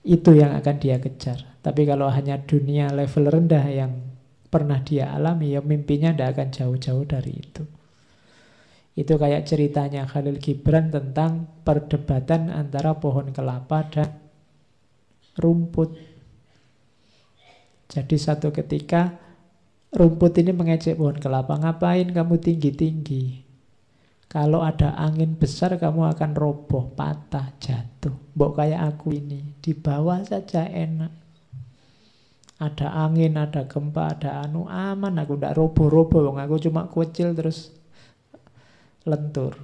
[0.01, 1.37] itu yang akan dia kejar.
[1.61, 4.10] Tapi kalau hanya dunia level rendah yang
[4.51, 7.63] pernah dia alami, ya mimpinya tidak akan jauh-jauh dari itu.
[8.91, 14.19] Itu kayak ceritanya Khalil Gibran tentang perdebatan antara pohon kelapa dan
[15.39, 15.95] rumput.
[17.87, 19.15] Jadi satu ketika
[19.95, 23.47] rumput ini mengejek pohon kelapa, ngapain kamu tinggi-tinggi?
[24.31, 28.15] Kalau ada angin besar kamu akan roboh, patah, jatuh.
[28.35, 31.20] Mbok kayak aku ini, di bawah saja enak.
[32.61, 37.73] Ada angin, ada gempa, ada anu aman aku ndak robo-robo wong aku cuma kecil terus
[39.01, 39.57] lentur.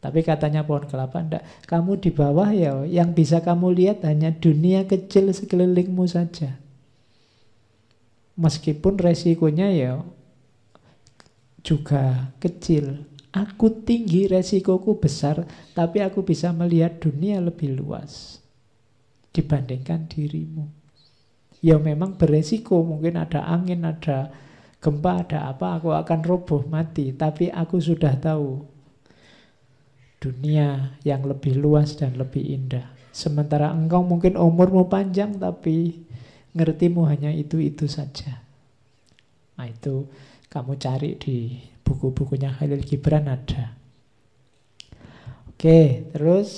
[0.00, 4.88] Tapi katanya pohon kelapa ndak, kamu di bawah ya yang bisa kamu lihat hanya dunia
[4.88, 6.56] kecil sekelilingmu saja.
[8.40, 10.00] Meskipun resikonya ya
[11.60, 13.04] juga kecil.
[13.36, 15.44] Aku tinggi, resikoku besar,
[15.76, 18.40] tapi aku bisa melihat dunia lebih luas
[19.30, 20.79] dibandingkan dirimu
[21.60, 22.80] ya memang beresiko.
[22.82, 24.32] Mungkin ada angin ada
[24.80, 27.12] gempa ada apa aku akan roboh mati.
[27.12, 28.64] Tapi aku sudah tahu
[30.20, 32.84] dunia yang lebih luas dan lebih indah.
[33.10, 36.04] Sementara engkau mungkin umurmu panjang tapi
[36.52, 38.44] ngertimu hanya itu-itu saja.
[39.56, 40.08] Nah itu
[40.52, 41.36] kamu cari di
[41.84, 43.74] buku-bukunya Khalil Gibran ada.
[45.48, 46.50] Oke terus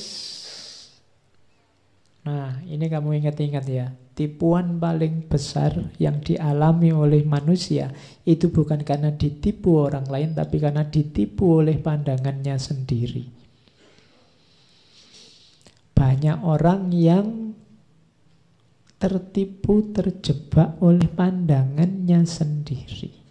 [2.23, 7.89] nah ini kamu ingat-ingat ya tipuan paling besar yang dialami oleh manusia
[8.29, 13.25] itu bukan karena ditipu orang lain, tapi karena ditipu oleh pandangannya sendiri.
[15.97, 17.27] Banyak orang yang
[19.01, 23.22] tertipu, terjebak oleh pandangannya sendiri.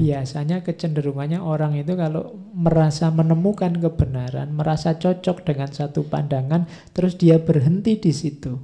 [0.00, 6.64] Biasanya kecenderungannya orang itu kalau merasa menemukan kebenaran, merasa cocok dengan satu pandangan,
[6.96, 8.56] terus dia berhenti di situ.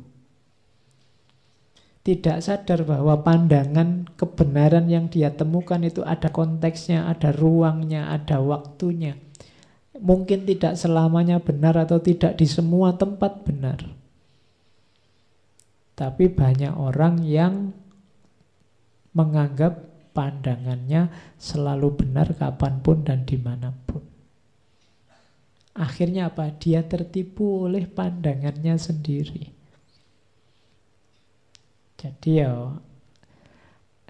[2.01, 9.21] Tidak sadar bahwa pandangan kebenaran yang dia temukan itu ada konteksnya, ada ruangnya, ada waktunya.
[10.01, 13.85] Mungkin tidak selamanya benar atau tidak di semua tempat benar.
[16.01, 17.77] Tapi banyak orang yang
[19.13, 19.86] menganggap
[20.17, 24.01] pandangannya selalu benar kapan pun dan di mana pun.
[25.77, 26.49] Akhirnya apa?
[26.57, 29.53] Dia tertipu oleh pandangannya sendiri.
[32.01, 32.73] Jadi ya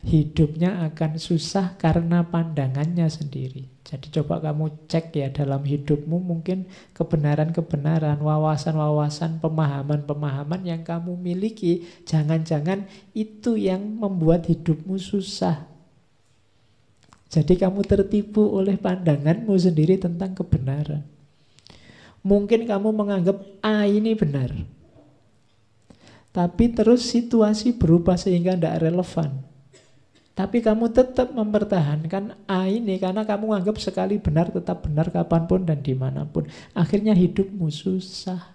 [0.06, 3.66] hidupnya akan susah karena pandangannya sendiri.
[3.82, 12.86] Jadi coba kamu cek ya dalam hidupmu mungkin kebenaran-kebenaran, wawasan-wawasan, pemahaman-pemahaman yang kamu miliki, jangan-jangan
[13.14, 15.75] itu yang membuat hidupmu susah.
[17.26, 21.02] Jadi kamu tertipu oleh pandanganmu sendiri tentang kebenaran.
[22.26, 24.50] Mungkin kamu menganggap A ini benar.
[26.34, 29.46] Tapi terus situasi berubah sehingga tidak relevan.
[30.36, 35.64] Tapi kamu tetap mempertahankan A ini karena kamu anggap sekali benar tetap benar kapan pun
[35.64, 36.44] dan di mana pun.
[36.76, 38.52] Akhirnya hidupmu susah.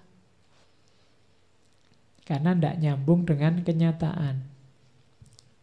[2.21, 4.50] Karena tidak nyambung dengan kenyataan.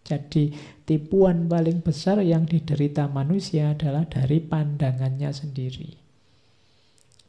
[0.08, 0.56] Jadi
[0.88, 5.92] tipuan paling besar yang diderita manusia adalah dari pandangannya sendiri.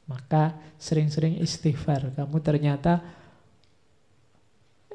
[0.08, 2.16] Maka sering-sering istighfar.
[2.16, 3.04] Kamu ternyata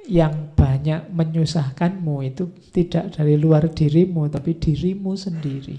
[0.08, 5.76] yang banyak menyusahkanmu itu tidak dari luar dirimu, tapi dirimu sendiri.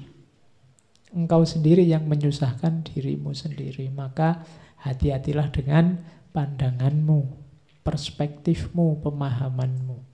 [1.17, 3.89] Engkau sendiri yang menyusahkan dirimu sendiri.
[3.89, 4.45] Maka
[4.85, 6.05] hati-hatilah dengan
[6.37, 7.33] pandanganmu,
[7.81, 10.04] perspektifmu, pemahamanmu.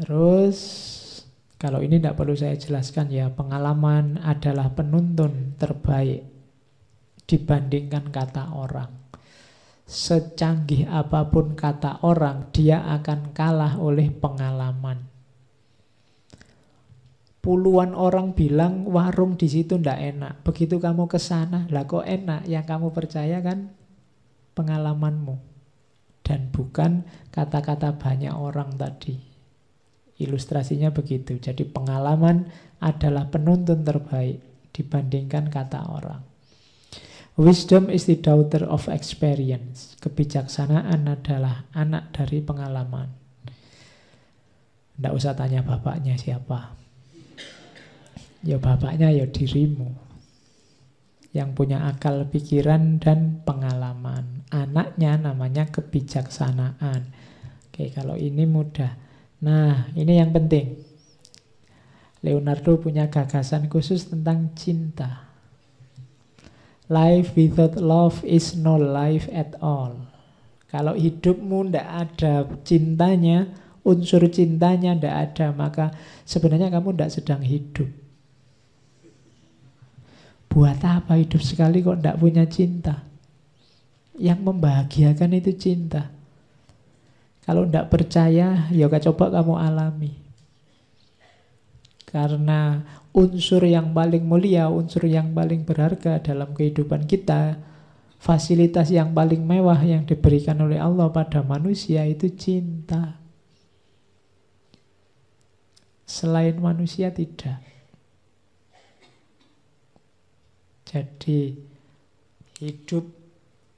[0.00, 0.58] Terus
[1.60, 6.24] kalau ini tidak perlu saya jelaskan ya, pengalaman adalah penuntun terbaik
[7.28, 8.88] dibandingkan kata orang.
[9.84, 15.04] Secanggih apa pun kata orang, dia akan kalah oleh pengalaman.
[17.44, 20.34] Puluhan orang bilang warung di situ ndak enak.
[20.40, 22.48] Begitu kamu ke sana, lah kok enak?
[22.48, 23.68] Yang kamu percaya kan
[24.56, 25.36] pengalamanmu
[26.24, 29.29] dan bukan kata-kata banyak orang tadi.
[30.20, 31.40] Ilustrasinya begitu.
[31.40, 32.44] Jadi pengalaman
[32.84, 36.22] adalah penuntun terbaik dibandingkan kata orang.
[37.40, 39.96] Wisdom is the daughter of experience.
[40.04, 43.08] Kebijaksanaan adalah anak dari pengalaman.
[45.00, 46.76] Tidak usah tanya bapaknya siapa.
[48.44, 50.10] Ya bapaknya ya dirimu
[51.30, 54.44] yang punya akal pikiran dan pengalaman.
[54.50, 57.14] Anaknya namanya kebijaksanaan.
[57.70, 59.09] Oke, kalau ini mudah.
[59.40, 60.76] Nah, ini yang penting.
[62.20, 65.32] Leonardo punya gagasan khusus tentang cinta.
[66.92, 69.96] Life without love is no life at all.
[70.68, 73.48] Kalau hidupmu tidak ada cintanya,
[73.82, 75.86] unsur cintanya tidak ada, maka
[76.28, 77.88] sebenarnya kamu tidak sedang hidup.
[80.50, 83.06] Buat apa hidup sekali kok tidak punya cinta?
[84.20, 86.19] Yang membahagiakan itu cinta.
[87.40, 90.12] Kalau tidak percaya, ya coba kamu alami.
[92.10, 92.82] Karena
[93.14, 97.58] unsur yang paling mulia, unsur yang paling berharga dalam kehidupan kita,
[98.18, 103.16] fasilitas yang paling mewah yang diberikan oleh Allah pada manusia itu cinta.
[106.04, 107.62] Selain manusia tidak.
[110.90, 111.54] Jadi
[112.58, 113.06] hidup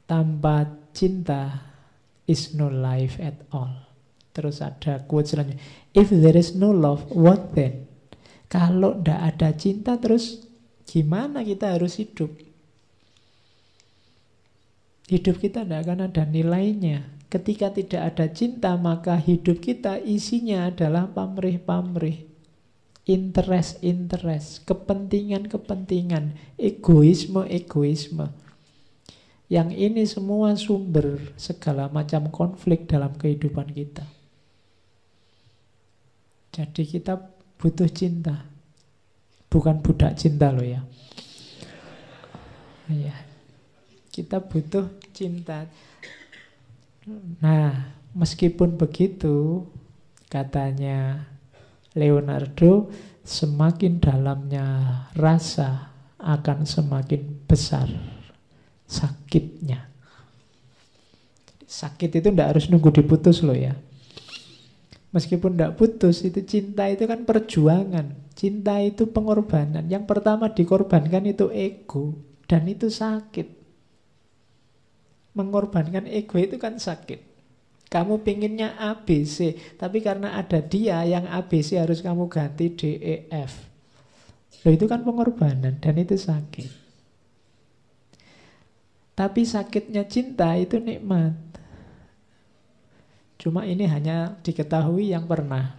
[0.09, 0.65] tanpa
[0.97, 1.72] cinta
[2.27, 3.73] is no life at all.
[4.33, 5.61] Terus ada quote selanjutnya.
[5.93, 7.89] If there is no love, what then?
[8.49, 10.45] Kalau tidak ada cinta terus
[10.89, 12.33] gimana kita harus hidup?
[15.09, 17.05] Hidup kita tidak akan ada nilainya.
[17.29, 22.33] Ketika tidak ada cinta, maka hidup kita isinya adalah pamrih-pamrih
[23.03, 28.31] interest-interest, kepentingan-kepentingan, egoisme-egoisme.
[29.53, 34.01] Yang ini semua sumber segala macam konflik dalam kehidupan kita.
[36.57, 37.21] Jadi kita
[37.61, 38.49] butuh cinta.
[39.53, 40.81] Bukan budak cinta loh ya.
[42.89, 43.13] Ya.
[44.09, 45.69] Kita butuh cinta.
[47.45, 49.69] Nah, meskipun begitu,
[50.33, 51.29] katanya
[51.93, 52.89] Leonardo,
[53.21, 54.65] semakin dalamnya
[55.13, 58.12] rasa akan semakin besar
[58.93, 59.89] sakitnya.
[61.65, 63.73] Sakit itu tidak harus nunggu diputus loh ya.
[65.13, 68.13] Meskipun tidak putus, itu cinta itu kan perjuangan.
[68.33, 69.85] Cinta itu pengorbanan.
[69.89, 72.17] Yang pertama dikorbankan itu ego.
[72.49, 73.49] Dan itu sakit.
[75.37, 77.33] Mengorbankan ego itu kan sakit.
[77.93, 83.53] Kamu pinginnya ABC, tapi karena ada dia yang ABC harus kamu ganti DEF.
[84.65, 86.82] Loh itu kan pengorbanan dan itu sakit.
[89.13, 91.37] Tapi sakitnya cinta itu nikmat.
[93.37, 95.77] Cuma ini hanya diketahui yang pernah.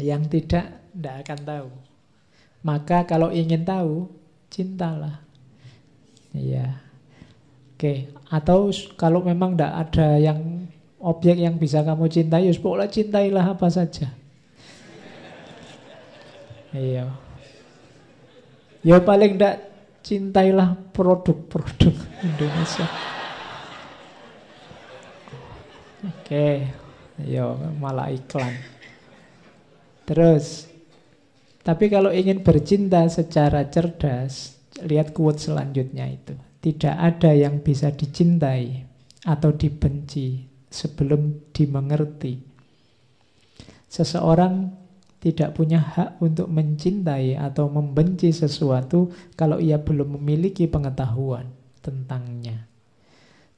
[0.00, 1.68] Yang tidak, tidak akan tahu.
[2.62, 4.06] Maka kalau ingin tahu,
[4.48, 5.20] cintalah.
[6.32, 6.80] Iya.
[7.74, 10.70] Oke, atau kalau memang tidak ada yang
[11.02, 14.21] objek yang bisa kamu cintai, ya pokoknya cintailah apa saja.
[16.72, 17.12] Iya.
[18.82, 19.56] Ya paling tidak
[20.02, 21.94] cintailah produk-produk
[22.28, 22.86] Indonesia.
[26.02, 26.66] Oke,
[27.22, 28.58] ya malah iklan.
[30.02, 30.66] Terus,
[31.62, 36.34] tapi kalau ingin bercinta secara cerdas, lihat quote selanjutnya itu.
[36.62, 38.82] Tidak ada yang bisa dicintai
[39.22, 42.42] atau dibenci sebelum dimengerti.
[43.86, 44.81] Seseorang
[45.22, 51.46] tidak punya hak untuk mencintai atau membenci sesuatu kalau ia belum memiliki pengetahuan
[51.78, 52.66] tentangnya.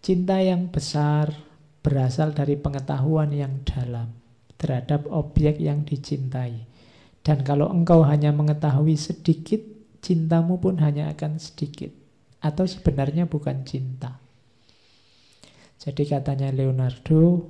[0.05, 1.32] Cinta yang besar
[1.81, 4.12] berasal dari pengetahuan yang dalam
[4.61, 6.69] terhadap objek yang dicintai.
[7.24, 9.65] Dan kalau engkau hanya mengetahui sedikit
[10.05, 11.89] cintamu pun hanya akan sedikit.
[12.45, 14.20] Atau sebenarnya bukan cinta.
[15.81, 17.49] Jadi katanya Leonardo,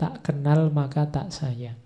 [0.00, 1.76] tak kenal maka tak sayang.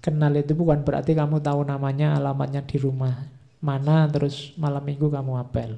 [0.00, 3.28] Kenal itu bukan berarti kamu tahu namanya, alamatnya di rumah
[3.60, 5.76] mana, terus malam minggu kamu apel.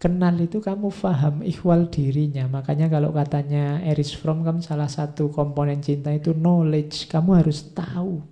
[0.00, 2.48] Kenal itu kamu faham ikhwal dirinya.
[2.48, 7.04] Makanya kalau katanya Erich Fromm kan salah satu komponen cinta itu knowledge.
[7.04, 8.24] Kamu harus tahu,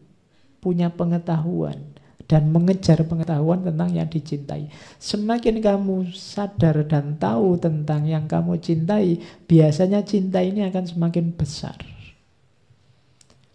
[0.65, 1.77] punya pengetahuan
[2.25, 4.73] dan mengejar pengetahuan tentang yang dicintai.
[4.97, 11.98] Semakin kamu sadar dan tahu tentang yang kamu cintai, biasanya cinta ini akan semakin besar.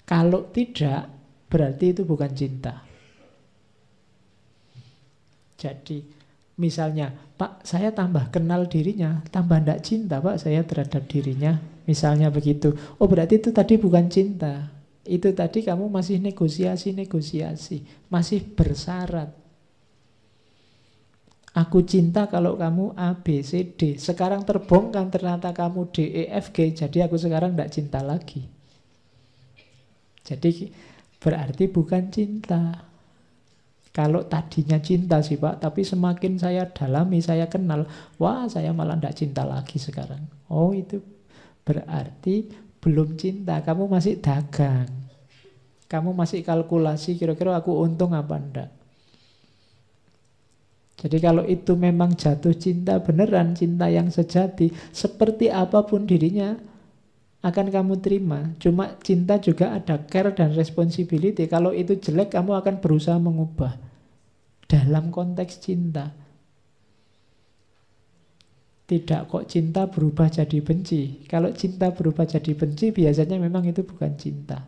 [0.03, 1.07] Kalau tidak,
[1.47, 2.83] berarti itu bukan cinta.
[5.57, 6.23] Jadi
[6.53, 11.57] Misalnya, Pak, saya tambah kenal dirinya, tambah tidak cinta, Pak, saya terhadap dirinya.
[11.89, 12.77] Misalnya begitu.
[13.01, 14.69] Oh, berarti itu tadi bukan cinta.
[15.01, 19.33] Itu tadi kamu masih negosiasi-negosiasi, masih bersyarat.
[21.53, 23.97] Aku cinta kalau kamu A, B, C, D.
[23.97, 26.69] Sekarang terbongkar ternyata kamu D, E, F, G.
[26.73, 28.52] Jadi aku sekarang tidak cinta lagi.
[30.23, 30.71] Jadi
[31.19, 32.91] berarti bukan cinta.
[33.93, 37.85] Kalau tadinya cinta sih Pak, tapi semakin saya dalami, saya kenal,
[38.17, 40.25] wah saya malah tidak cinta lagi sekarang.
[40.49, 40.97] Oh itu
[41.61, 42.49] berarti
[42.81, 44.89] belum cinta, kamu masih dagang.
[45.85, 48.69] Kamu masih kalkulasi kira-kira aku untung apa enggak.
[50.97, 56.57] Jadi kalau itu memang jatuh cinta beneran, cinta yang sejati, seperti apa pun dirinya
[57.43, 58.55] akan kamu terima.
[58.55, 61.43] Cuma cinta juga ada care dan responsibility.
[61.51, 63.75] Kalau itu jelek, kamu akan berusaha mengubah.
[64.63, 66.15] Dalam konteks cinta.
[68.87, 71.27] Tidak kok cinta berubah jadi benci.
[71.27, 74.63] Kalau cinta berubah jadi benci, biasanya memang itu bukan cinta.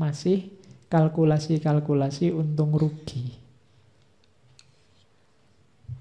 [0.00, 0.56] Masih
[0.88, 3.36] kalkulasi-kalkulasi untung rugi.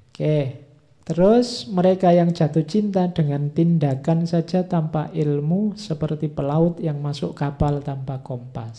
[0.09, 0.68] Oke,
[1.09, 7.81] Terus mereka yang jatuh cinta dengan tindakan saja tanpa ilmu seperti pelaut yang masuk kapal
[7.81, 8.77] tanpa kompas.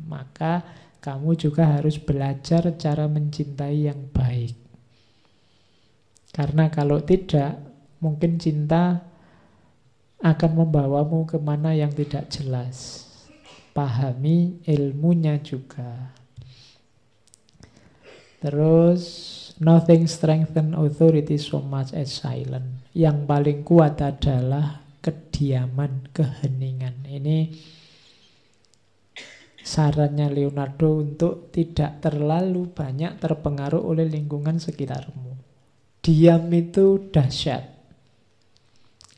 [0.00, 0.64] Maka
[1.04, 4.56] kamu juga harus belajar cara mencintai yang baik.
[6.32, 7.60] Karena kalau tidak,
[8.00, 9.04] mungkin cinta
[10.24, 13.04] akan membawamu ke mana yang tidak jelas.
[13.76, 16.16] Pahami ilmunya juga.
[18.40, 19.04] Terus
[19.60, 22.80] Nothing strengthen authority so much as silence.
[22.96, 27.04] Yang paling kuat adalah kediaman, keheningan.
[27.04, 27.52] Ini
[29.60, 35.36] sarannya Leonardo untuk tidak terlalu banyak terpengaruh oleh lingkungan sekitarmu.
[36.00, 37.68] Diam itu dahsyat.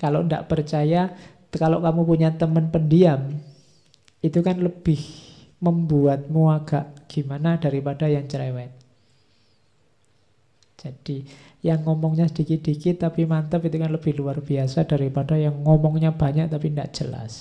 [0.03, 1.15] Kalau tidak percaya,
[1.55, 3.31] kalau kamu punya teman pendiam,
[4.19, 4.99] itu kan lebih
[5.63, 8.82] membuatmu agak gimana daripada yang cerewet.
[10.83, 11.23] Jadi
[11.63, 16.75] yang ngomongnya sedikit-dikit tapi mantap itu kan lebih luar biasa daripada yang ngomongnya banyak tapi
[16.75, 17.33] tidak jelas.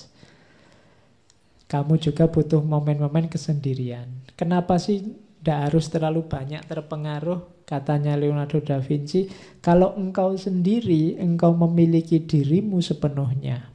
[1.66, 4.06] Kamu juga butuh momen-momen kesendirian.
[4.38, 5.02] Kenapa sih
[5.42, 7.66] tidak harus terlalu banyak terpengaruh?
[7.66, 9.26] Katanya Leonardo da Vinci,
[9.64, 13.72] kalau engkau sendiri, engkau memiliki dirimu sepenuhnya.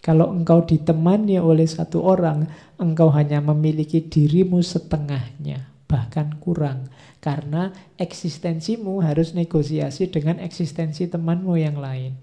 [0.00, 2.48] Kalau engkau ditemani oleh satu orang,
[2.80, 6.88] engkau hanya memiliki dirimu setengahnya, bahkan kurang.
[7.20, 12.16] Karena eksistensimu harus negosiasi dengan eksistensi temanmu yang lain.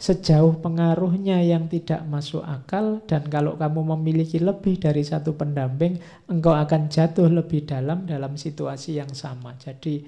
[0.00, 6.56] Sejauh pengaruhnya yang tidak masuk akal dan kalau kamu memiliki lebih dari satu pendamping, engkau
[6.56, 9.60] akan jatuh lebih dalam dalam situasi yang sama.
[9.60, 10.00] Jadi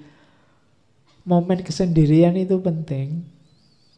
[1.29, 3.21] momen kesendirian itu penting.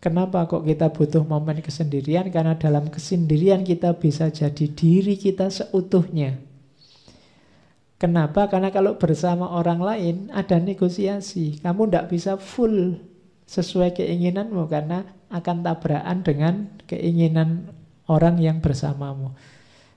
[0.04, 2.30] Kenapa kok kita butuh momen kesendirian?
[2.30, 6.45] Karena dalam kesendirian kita bisa jadi diri kita seutuhnya.
[7.96, 8.52] Kenapa?
[8.52, 11.64] Karena kalau bersama orang lain ada negosiasi.
[11.64, 13.00] Kamu tidak bisa full
[13.48, 16.54] sesuai keinginanmu karena akan tabrakan dengan
[16.90, 17.72] keinginan
[18.12, 19.32] orang yang bersamamu.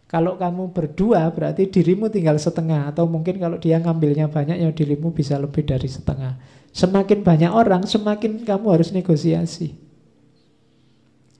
[0.08, 5.12] Kalau kamu berdua berarti dirimu tinggal setengah atau mungkin kalau dia ngambilnya banyak ya dirimu
[5.12, 6.40] bisa lebih dari setengah.
[6.72, 9.76] Semakin banyak orang semakin kamu harus negosiasi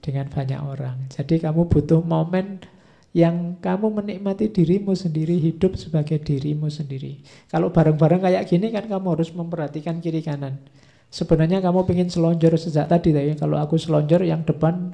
[0.05, 1.09] dengan banyak orang.
[1.09, 2.61] Jadi kamu butuh momen
[3.09, 7.25] yang kamu menikmati dirimu sendiri, hidup sebagai dirimu sendiri.
[7.49, 10.61] Kalau bareng-bareng kayak gini kan kamu harus memperhatikan kiri kanan.
[11.09, 14.93] Sebenarnya kamu ingin selonjor sejak tadi, tapi kalau aku selonjor yang depan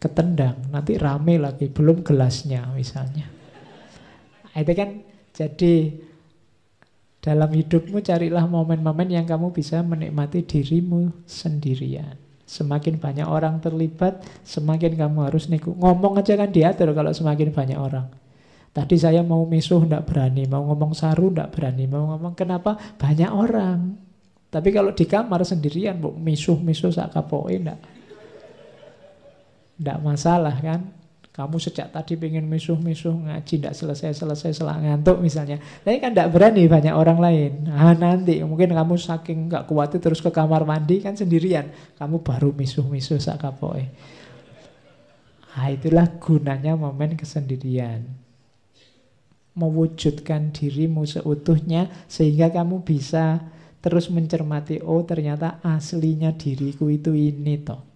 [0.00, 3.28] ketendang, nanti rame lagi, belum gelasnya misalnya.
[4.48, 5.04] Nah, itu kan
[5.36, 5.74] jadi
[7.20, 12.23] dalam hidupmu carilah momen-momen yang kamu bisa menikmati dirimu sendirian.
[12.44, 15.72] Semakin banyak orang terlibat, semakin kamu harus nego.
[15.72, 18.06] Ngomong aja kan diatur kalau semakin banyak orang.
[18.74, 23.30] Tadi saya mau misuh tidak berani, mau ngomong saru tidak berani, mau ngomong kenapa banyak
[23.30, 23.94] orang.
[24.50, 27.78] Tapi kalau di kamar sendirian, bu misuh misuh sak tidak,
[29.78, 31.03] tidak masalah kan.
[31.34, 35.58] Kamu sejak tadi pengen misuh-misuh ngaji tidak selesai-selesai selang ngantuk misalnya.
[35.82, 37.52] Tapi kan tidak berani banyak orang lain.
[37.66, 41.74] Nah, nanti mungkin kamu saking nggak kuat itu terus ke kamar mandi kan sendirian.
[41.98, 43.82] Kamu baru misuh-misuh sakapoe.
[45.58, 48.06] Nah, itulah gunanya momen kesendirian.
[49.58, 53.42] Mewujudkan dirimu seutuhnya sehingga kamu bisa
[53.82, 57.93] terus mencermati, oh ternyata aslinya diriku itu ini toh.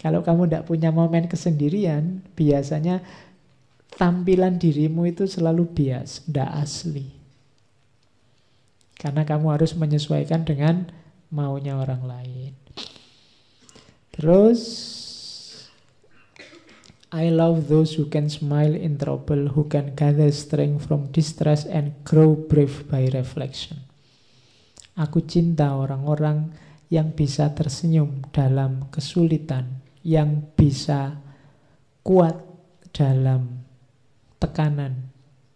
[0.00, 3.04] Kalau kamu tidak punya momen kesendirian, biasanya
[3.92, 7.06] tampilan dirimu itu selalu bias, tidak asli.
[8.96, 10.88] Karena kamu harus menyesuaikan dengan
[11.28, 12.52] maunya orang lain.
[14.12, 14.60] Terus,
[17.12, 21.92] I love those who can smile in trouble, who can gather strength from distress and
[22.08, 23.84] grow brave by reflection.
[24.96, 26.52] Aku cinta orang-orang
[26.92, 31.18] yang bisa tersenyum dalam kesulitan yang bisa
[32.02, 32.38] kuat
[32.90, 33.62] dalam
[34.42, 35.10] tekanan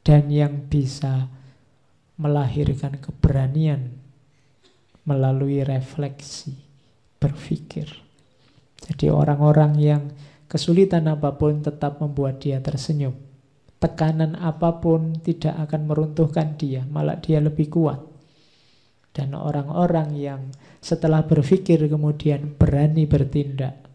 [0.06, 1.27] dan yang bisa
[2.16, 3.93] melahirkan keberanian
[5.05, 6.55] melalui refleksi
[7.18, 7.90] berpikir.
[8.86, 10.02] Jadi orang-orang yang
[10.47, 13.14] kesulitan apa pun tetap membuat dia tersenyum.
[13.77, 18.01] Tekanan apa pun tidak akan meruntuhkan dia, malah dia lebih kuat.
[19.12, 20.40] Dan orang-orang yang
[20.81, 23.85] setelah berpikir kemudian berani bertindak,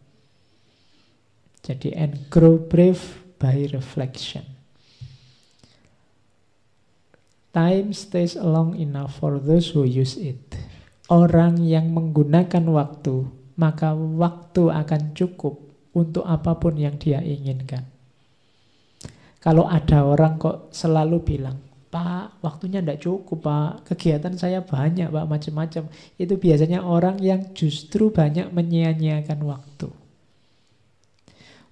[1.61, 4.45] jadi and grow brave by reflection.
[7.51, 10.39] Time stays long enough for those who use it.
[11.11, 13.27] Orang yang menggunakan waktu,
[13.59, 15.59] maka waktu akan cukup
[15.91, 17.83] untuk apa pun yang dia inginkan.
[19.43, 21.59] Kalau ada orang kok selalu bilang,
[21.91, 23.91] Pak, waktunya tidak cukup, Pak.
[23.91, 25.91] Kegiatan saya banyak, Pak, macam-macam.
[26.15, 30.00] Itu biasanya orang yang justru banyak menyia-nyiakan waktu.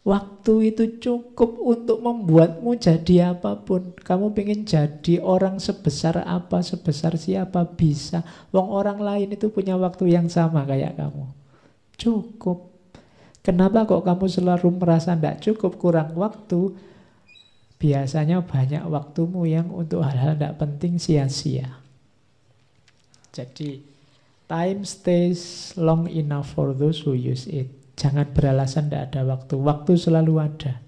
[0.07, 3.91] Waktu itu cukup untuk membuatmu jadi apa pun.
[3.99, 8.23] Kamu pengen jadi orang sebesar apa, sebesar siapa bisa.
[8.55, 11.27] Wong orang lain itu punya waktu yang sama kayak kamu.
[11.99, 12.71] Cukup.
[13.43, 16.75] Kenapa kok kamu selalu merasa tidak cukup, kurang waktu?
[17.79, 21.79] Biasanya banyak waktumu yang untuk hal-hal tidak penting sia-sia.
[23.31, 23.79] Jadi,
[24.51, 27.78] time stays long enough for those who use it.
[27.99, 29.59] Jangan beralasan tidak ada waktu.
[29.59, 30.79] Waktu selalu ada.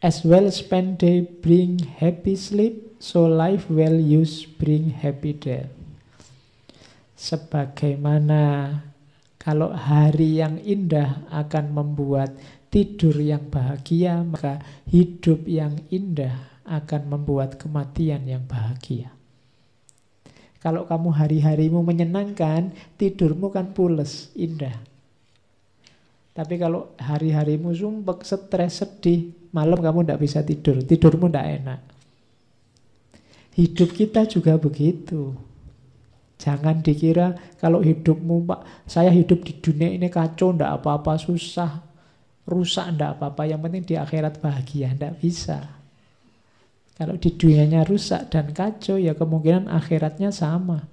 [0.00, 5.68] As well spend day bring happy sleep, so life well used bring happy death.
[7.20, 8.72] Sebagaimana
[9.36, 12.32] kalau hari yang indah akan membuat
[12.72, 19.12] tidur yang bahagia, maka hidup yang indah akan membuat kematian yang bahagia.
[20.64, 24.89] Kalau kamu hari-harimu menyenangkan, tidurmu kan pules, indah.
[26.30, 31.80] Tapi kalau hari-harimu sumpek, stres, sedih, malam kamu tidak bisa tidur, tidurmu tidak enak.
[33.58, 35.34] Hidup kita juga begitu.
[36.40, 41.84] Jangan dikira kalau hidupmu, Pak, saya hidup di dunia ini kacau, tidak apa-apa, susah,
[42.48, 43.42] rusak, tidak apa-apa.
[43.44, 45.58] Yang penting di akhirat bahagia, tidak bisa.
[46.96, 50.88] Kalau di dunianya rusak dan kacau, ya kemungkinan akhiratnya sama.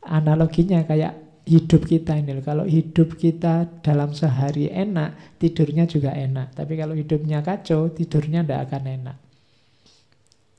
[0.00, 2.42] Analoginya kayak hidup kita ini.
[2.42, 6.58] Kalau hidup kita dalam sehari enak, tidurnya juga enak.
[6.58, 9.18] Tapi kalau hidupnya kacau, tidurnya tidak akan enak.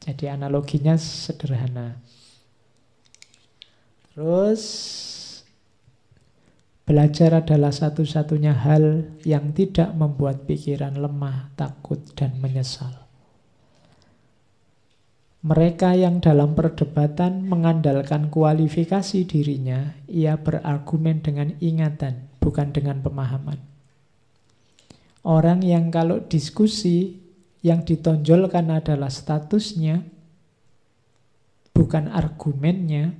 [0.07, 1.99] Jadi analoginya sederhana.
[4.15, 4.63] Terus
[6.87, 13.06] belajar adalah satu-satunya hal yang tidak membuat pikiran lemah, takut, dan menyesal.
[15.45, 23.61] Mereka yang dalam perdebatan mengandalkan kualifikasi dirinya, ia berargumen dengan ingatan, bukan dengan pemahaman.
[25.21, 27.21] Orang yang kalau diskusi
[27.61, 30.01] yang ditonjolkan adalah statusnya,
[31.75, 33.13] bukan argumennya,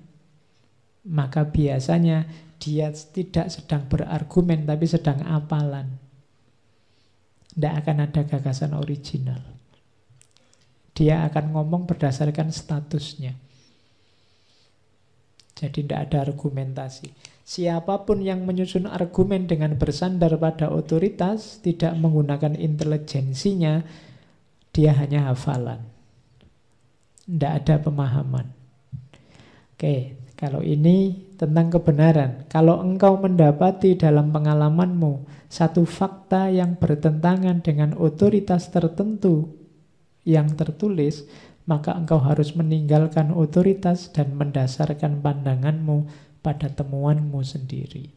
[1.05, 2.25] maka biasanya
[2.57, 6.01] dia tidak sedang berargumen tapi sedang apalan.
[7.53, 9.56] Tidak akan ada gagasan original.
[10.97, 13.37] Dia akan ngomong berdasarkan statusnya.
[15.57, 17.13] Jadi tidak ada argumentasi.
[17.45, 23.85] Siapa pun yang menyusun argumen dengan bersandar pada otoritas, tidak menggunakan intelijensinya,
[24.73, 25.81] dia hanya hafalan.
[27.25, 28.53] Tidak ada pemahaman.
[29.73, 32.45] Oke, kalau ini tentang kebenaran.
[32.45, 39.56] Kalau engkau mendapati dalam pengalamanmu satu fakta yang bertentangan dengan otoritas tertentu
[40.27, 41.23] yang tertulis,
[41.63, 46.03] maka engkau harus meninggalkan otoritas dan mendasarkan pandanganmu
[46.43, 48.11] pada temuanmu sendiri.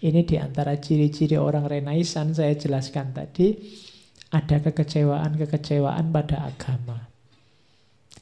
[0.00, 3.58] Ini di antara ciri-ciri orang Renaisan saya jelaskan tadi.
[4.30, 7.10] Ada kekecewaan-kekecewaan pada agama.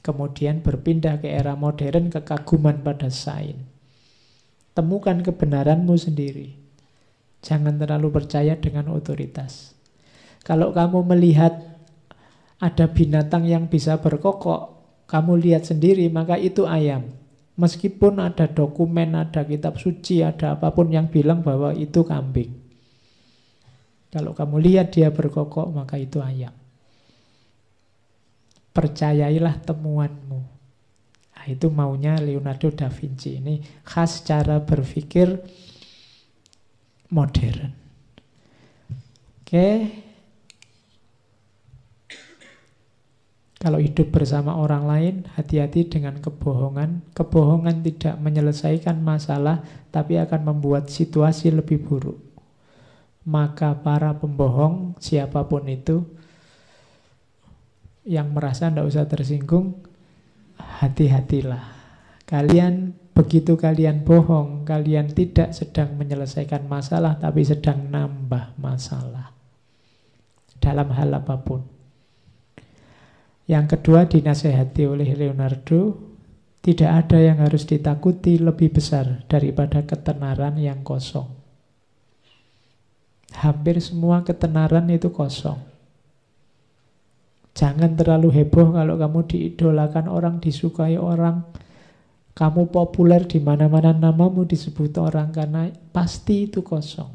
[0.00, 3.60] Kemudian berpindah ke era modern, kekaguman pada sains.
[4.72, 6.56] Temukan kebenaranmu sendiri.
[7.44, 9.76] Jangan terlalu percaya dengan otoritas.
[10.48, 11.67] Kalau kamu melihat
[12.58, 17.06] ada binatang yang bisa berkokok, kamu lihat sendiri, maka itu ayam.
[17.58, 22.54] Meskipun ada dokumen, ada kitab suci, ada apa pun yang bilang bahwa itu kambing.
[24.10, 26.54] Kalau kamu lihat dia berkokok, maka itu ayam.
[28.74, 30.40] Percayailah temuanmu.
[31.34, 33.42] Nah, itu maunya Leonardo da Vinci.
[33.42, 35.34] Ini khas cara berpikir
[37.10, 37.70] modern.
[39.42, 39.66] Oke.
[43.58, 47.10] Kalau hidup bersama orang lain, hati-hati dengan kebohongan.
[47.10, 52.22] Kebohongan tidak menyelesaikan masalah, tapi akan membuat situasi lebih buruk.
[53.26, 56.06] Maka para pembohong, siapa pun itu,
[58.06, 59.82] yang merasa tidak usah tersinggung,
[60.54, 61.74] hati-hatilah.
[62.30, 69.34] Kalian begitu kalian bohong, kalian tidak sedang menyelesaikan masalah, tapi sedang nambah masalah.
[70.62, 71.77] Dalam hal apa pun.
[73.48, 75.96] Yang kedua dinasehati oleh Leonardo,
[76.60, 81.32] tidak ada yang harus ditakuti lebih besar daripada ketenaran yang kosong.
[83.32, 85.56] Hampir semua ketenaran itu kosong.
[87.56, 91.48] Jangan terlalu heboh kalau kamu diidolakan orang, disukai orang.
[92.36, 97.10] Kamu populer di mana-mana namamu disebut orang karena pasti itu kosong.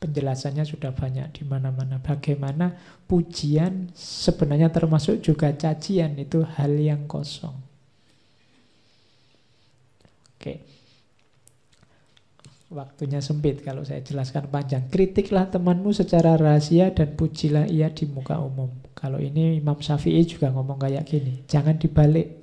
[0.00, 2.00] Penjelasannya sudah banyak di mana-mana.
[2.00, 2.72] Bagaimana
[3.04, 7.52] pujian sebenarnya termasuk juga cacian itu hal yang kosong.
[10.40, 10.64] Oke.
[12.72, 14.88] Waktunya sempit kalau saya jelaskan panjang.
[14.88, 18.72] Kritiklah temanmu secara rahasia dan pujilah ia di muka umum.
[18.96, 21.44] Kalau ini Imam Syafi'i juga ngomong kayak gini.
[21.44, 22.40] Jangan dibalik.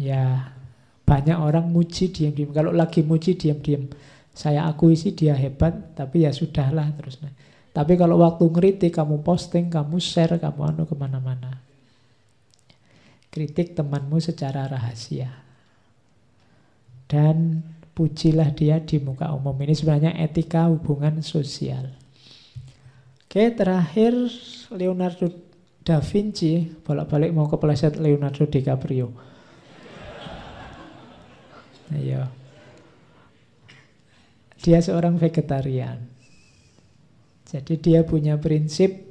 [0.00, 0.54] Ya,
[1.04, 2.56] banyak orang muji diam-diam.
[2.56, 3.90] Kalau lagi muji diam-diam.
[4.38, 7.18] Saya akui sih dia hebat, tapi ya sudahlah terus.
[7.74, 11.58] Tapi kalau waktu ngeritik, kamu posting, kamu share, kamu anu ke mana-mana.
[13.34, 15.48] Kritik temanmu secara rahasia
[17.10, 17.64] dan
[17.96, 19.56] pujilah dia di muka umum.
[19.58, 21.90] Ini sebenarnya etika hubungan sosial.
[23.26, 24.14] Oke, terakhir
[24.70, 25.28] Leonardo
[25.82, 29.08] da Vinci, bolak-balik mau kepleset Leonardo DiCaprio.
[31.92, 32.37] Ayo.
[34.58, 36.02] Dia seorang vegetarian.
[37.48, 39.08] Jadi dia punya prinsip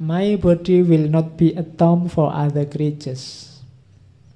[0.00, 3.52] My body will not be a tomb for other creatures.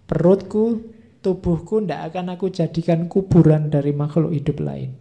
[0.05, 0.93] Perutku
[1.25, 4.93] tubuhku tidak akan aku jadikan kuburan dari makhluk hidup lain.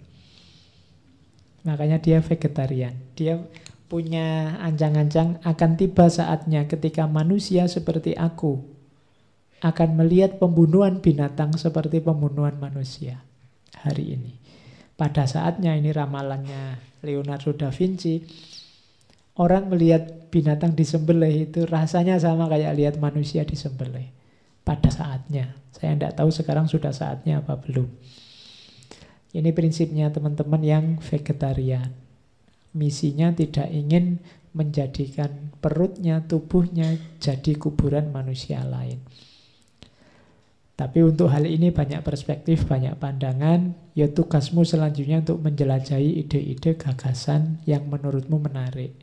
[1.67, 2.95] Makanya dia vegetarian.
[3.11, 3.43] Dia
[3.91, 8.63] punya ancang-ancang akan tiba saatnya ketika manusia seperti aku
[9.59, 13.19] akan melihat pembunuhan binatang seperti pembunuhan manusia
[13.75, 14.42] hari ini.
[15.03, 18.23] Pada saatnya ini ramalannya Leonardo da Vinci,
[19.35, 24.07] orang melihat binatang disembelih itu rasanya sama kayak lihat manusia disembelih
[24.63, 25.59] pada saatnya.
[25.75, 27.91] Saya tidak tahu sekarang sudah saatnya apa belum.
[29.35, 31.91] Ini prinsipnya teman-teman yang vegetarian.
[32.71, 34.23] Misinya tidak ingin
[34.55, 39.03] menjadikan perutnya, tubuhnya jadi kuburan manusia lain.
[40.73, 43.77] Tapi untuk hal ini banyak perspektif, banyak pandangan.
[43.93, 48.97] Ya tugasmu selanjutnya untuk menjelajahi ide-ide gagasan yang menurutmu menarik.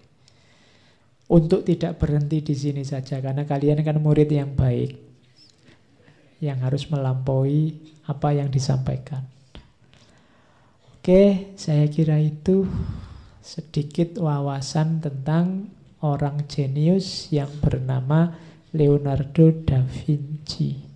[1.30, 4.98] Untuk tidak berhenti di sini saja, karena kalian kan murid yang baik
[6.42, 7.78] yang harus melampaui
[8.10, 9.22] apa yang disampaikan.
[10.98, 12.66] Oke, saya kira itu
[13.40, 15.70] sedikit wawasan tentang
[16.02, 18.34] orang jenius yang bernama
[18.74, 20.89] Leonardo da Vinci.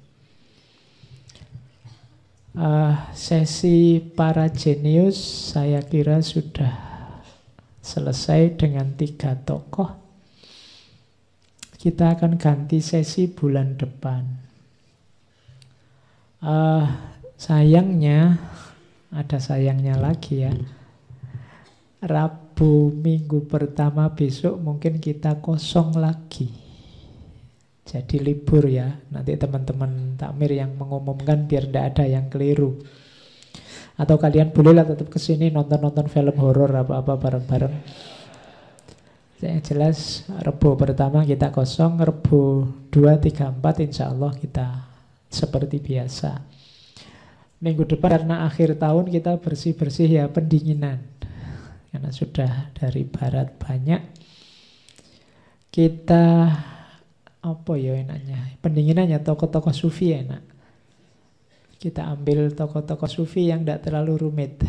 [2.54, 5.18] Uh, sesi para jenius
[5.50, 6.70] saya kira sudah
[7.82, 9.90] selesai dengan tiga tokoh.
[11.74, 14.22] Kita akan ganti sesi bulan depan.
[16.46, 16.86] Uh,
[17.34, 18.38] sayangnya
[19.10, 20.54] ada sayangnya lagi ya.
[22.06, 26.63] Rabu minggu pertama besok mungkin kita kosong lagi.
[27.84, 28.88] Jadi libur ya.
[29.12, 32.80] Nanti teman-teman takmir yang mengumumkan biar tidak ada yang keliru.
[33.94, 37.76] Atau kalian bolehlah tetap ke sini nonton-nonton film horor apa-apa bareng-bareng.
[39.44, 39.98] Yang jelas
[40.40, 44.88] Rebu pertama kita kosong, Rebu 2, 3, 4 insya Allah kita
[45.28, 46.40] seperti biasa.
[47.60, 51.04] Minggu depan karena akhir tahun kita bersih-bersih ya pendinginan.
[51.92, 54.02] Karena sudah dari barat banyak.
[55.68, 56.50] Kita
[57.44, 58.56] apa ya enaknya?
[58.64, 60.40] Pendinginannya tokoh-tokoh sufi enak.
[61.76, 64.64] Kita ambil tokoh-tokoh sufi yang tidak terlalu rumit.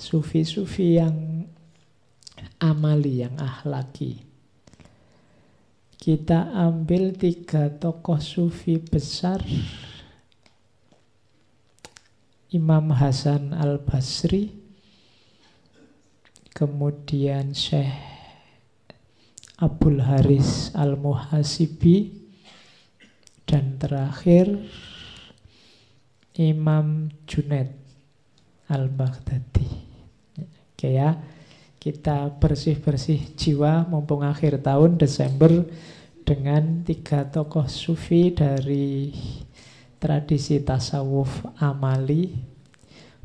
[0.00, 1.44] Sufi-sufi yang
[2.56, 4.24] amali, yang ahlaki.
[6.00, 9.44] Kita ambil tiga tokoh sufi besar
[12.52, 14.52] Imam Hasan al-Basri,
[16.54, 18.13] kemudian Syekh
[19.58, 22.10] Abdul Haris al-Muhasibi,
[23.44, 24.50] dan terakhir
[26.34, 27.70] Imam Junaid
[28.66, 29.68] al-Baghdadi.
[30.74, 31.14] Oke ya,
[31.78, 35.52] kita bersih-bersih jiwa mumpung akhir tahun Desember
[36.24, 39.12] dengan tiga tokoh sufi dari
[40.00, 42.53] tradisi tasawuf amali.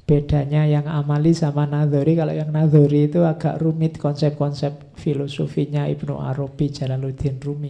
[0.09, 6.73] Bedanya yang amali sama nadhori, kalau yang nadhori itu agak rumit konsep-konsep filosofinya Ibnu Arabi,
[6.73, 7.69] Jalaluddin Rumi.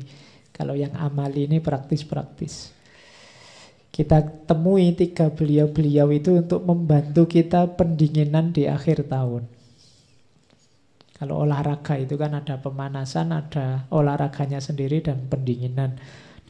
[0.55, 2.71] Kalau yang amali ini praktis-praktis.
[3.91, 9.43] Kita temui tiga beliau-beliau itu untuk membantu kita pendinginan di akhir tahun.
[11.19, 15.99] Kalau olahraga itu kan ada pemanasan, ada olahraganya sendiri dan pendinginan.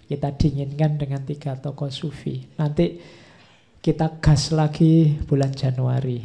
[0.05, 2.45] Kita dinginkan dengan tiga tokoh sufi.
[2.61, 3.01] Nanti
[3.79, 6.19] kita gas lagi bulan Januari.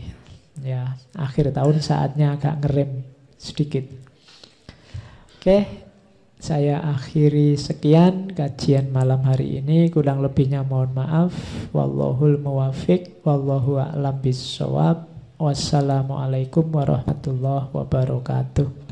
[0.62, 3.06] Ya, akhir tahun saatnya agak ngerem
[3.38, 3.86] sedikit.
[5.38, 5.86] Oke,
[6.40, 9.86] saya akhiri sekian kajian malam hari ini.
[9.88, 11.32] Kurang lebihnya mohon maaf.
[11.70, 15.06] Wallahul muwafiq, wallahu a'lam bissawab.
[15.38, 18.83] Wassalamualaikum warahmatullahi wabarakatuh.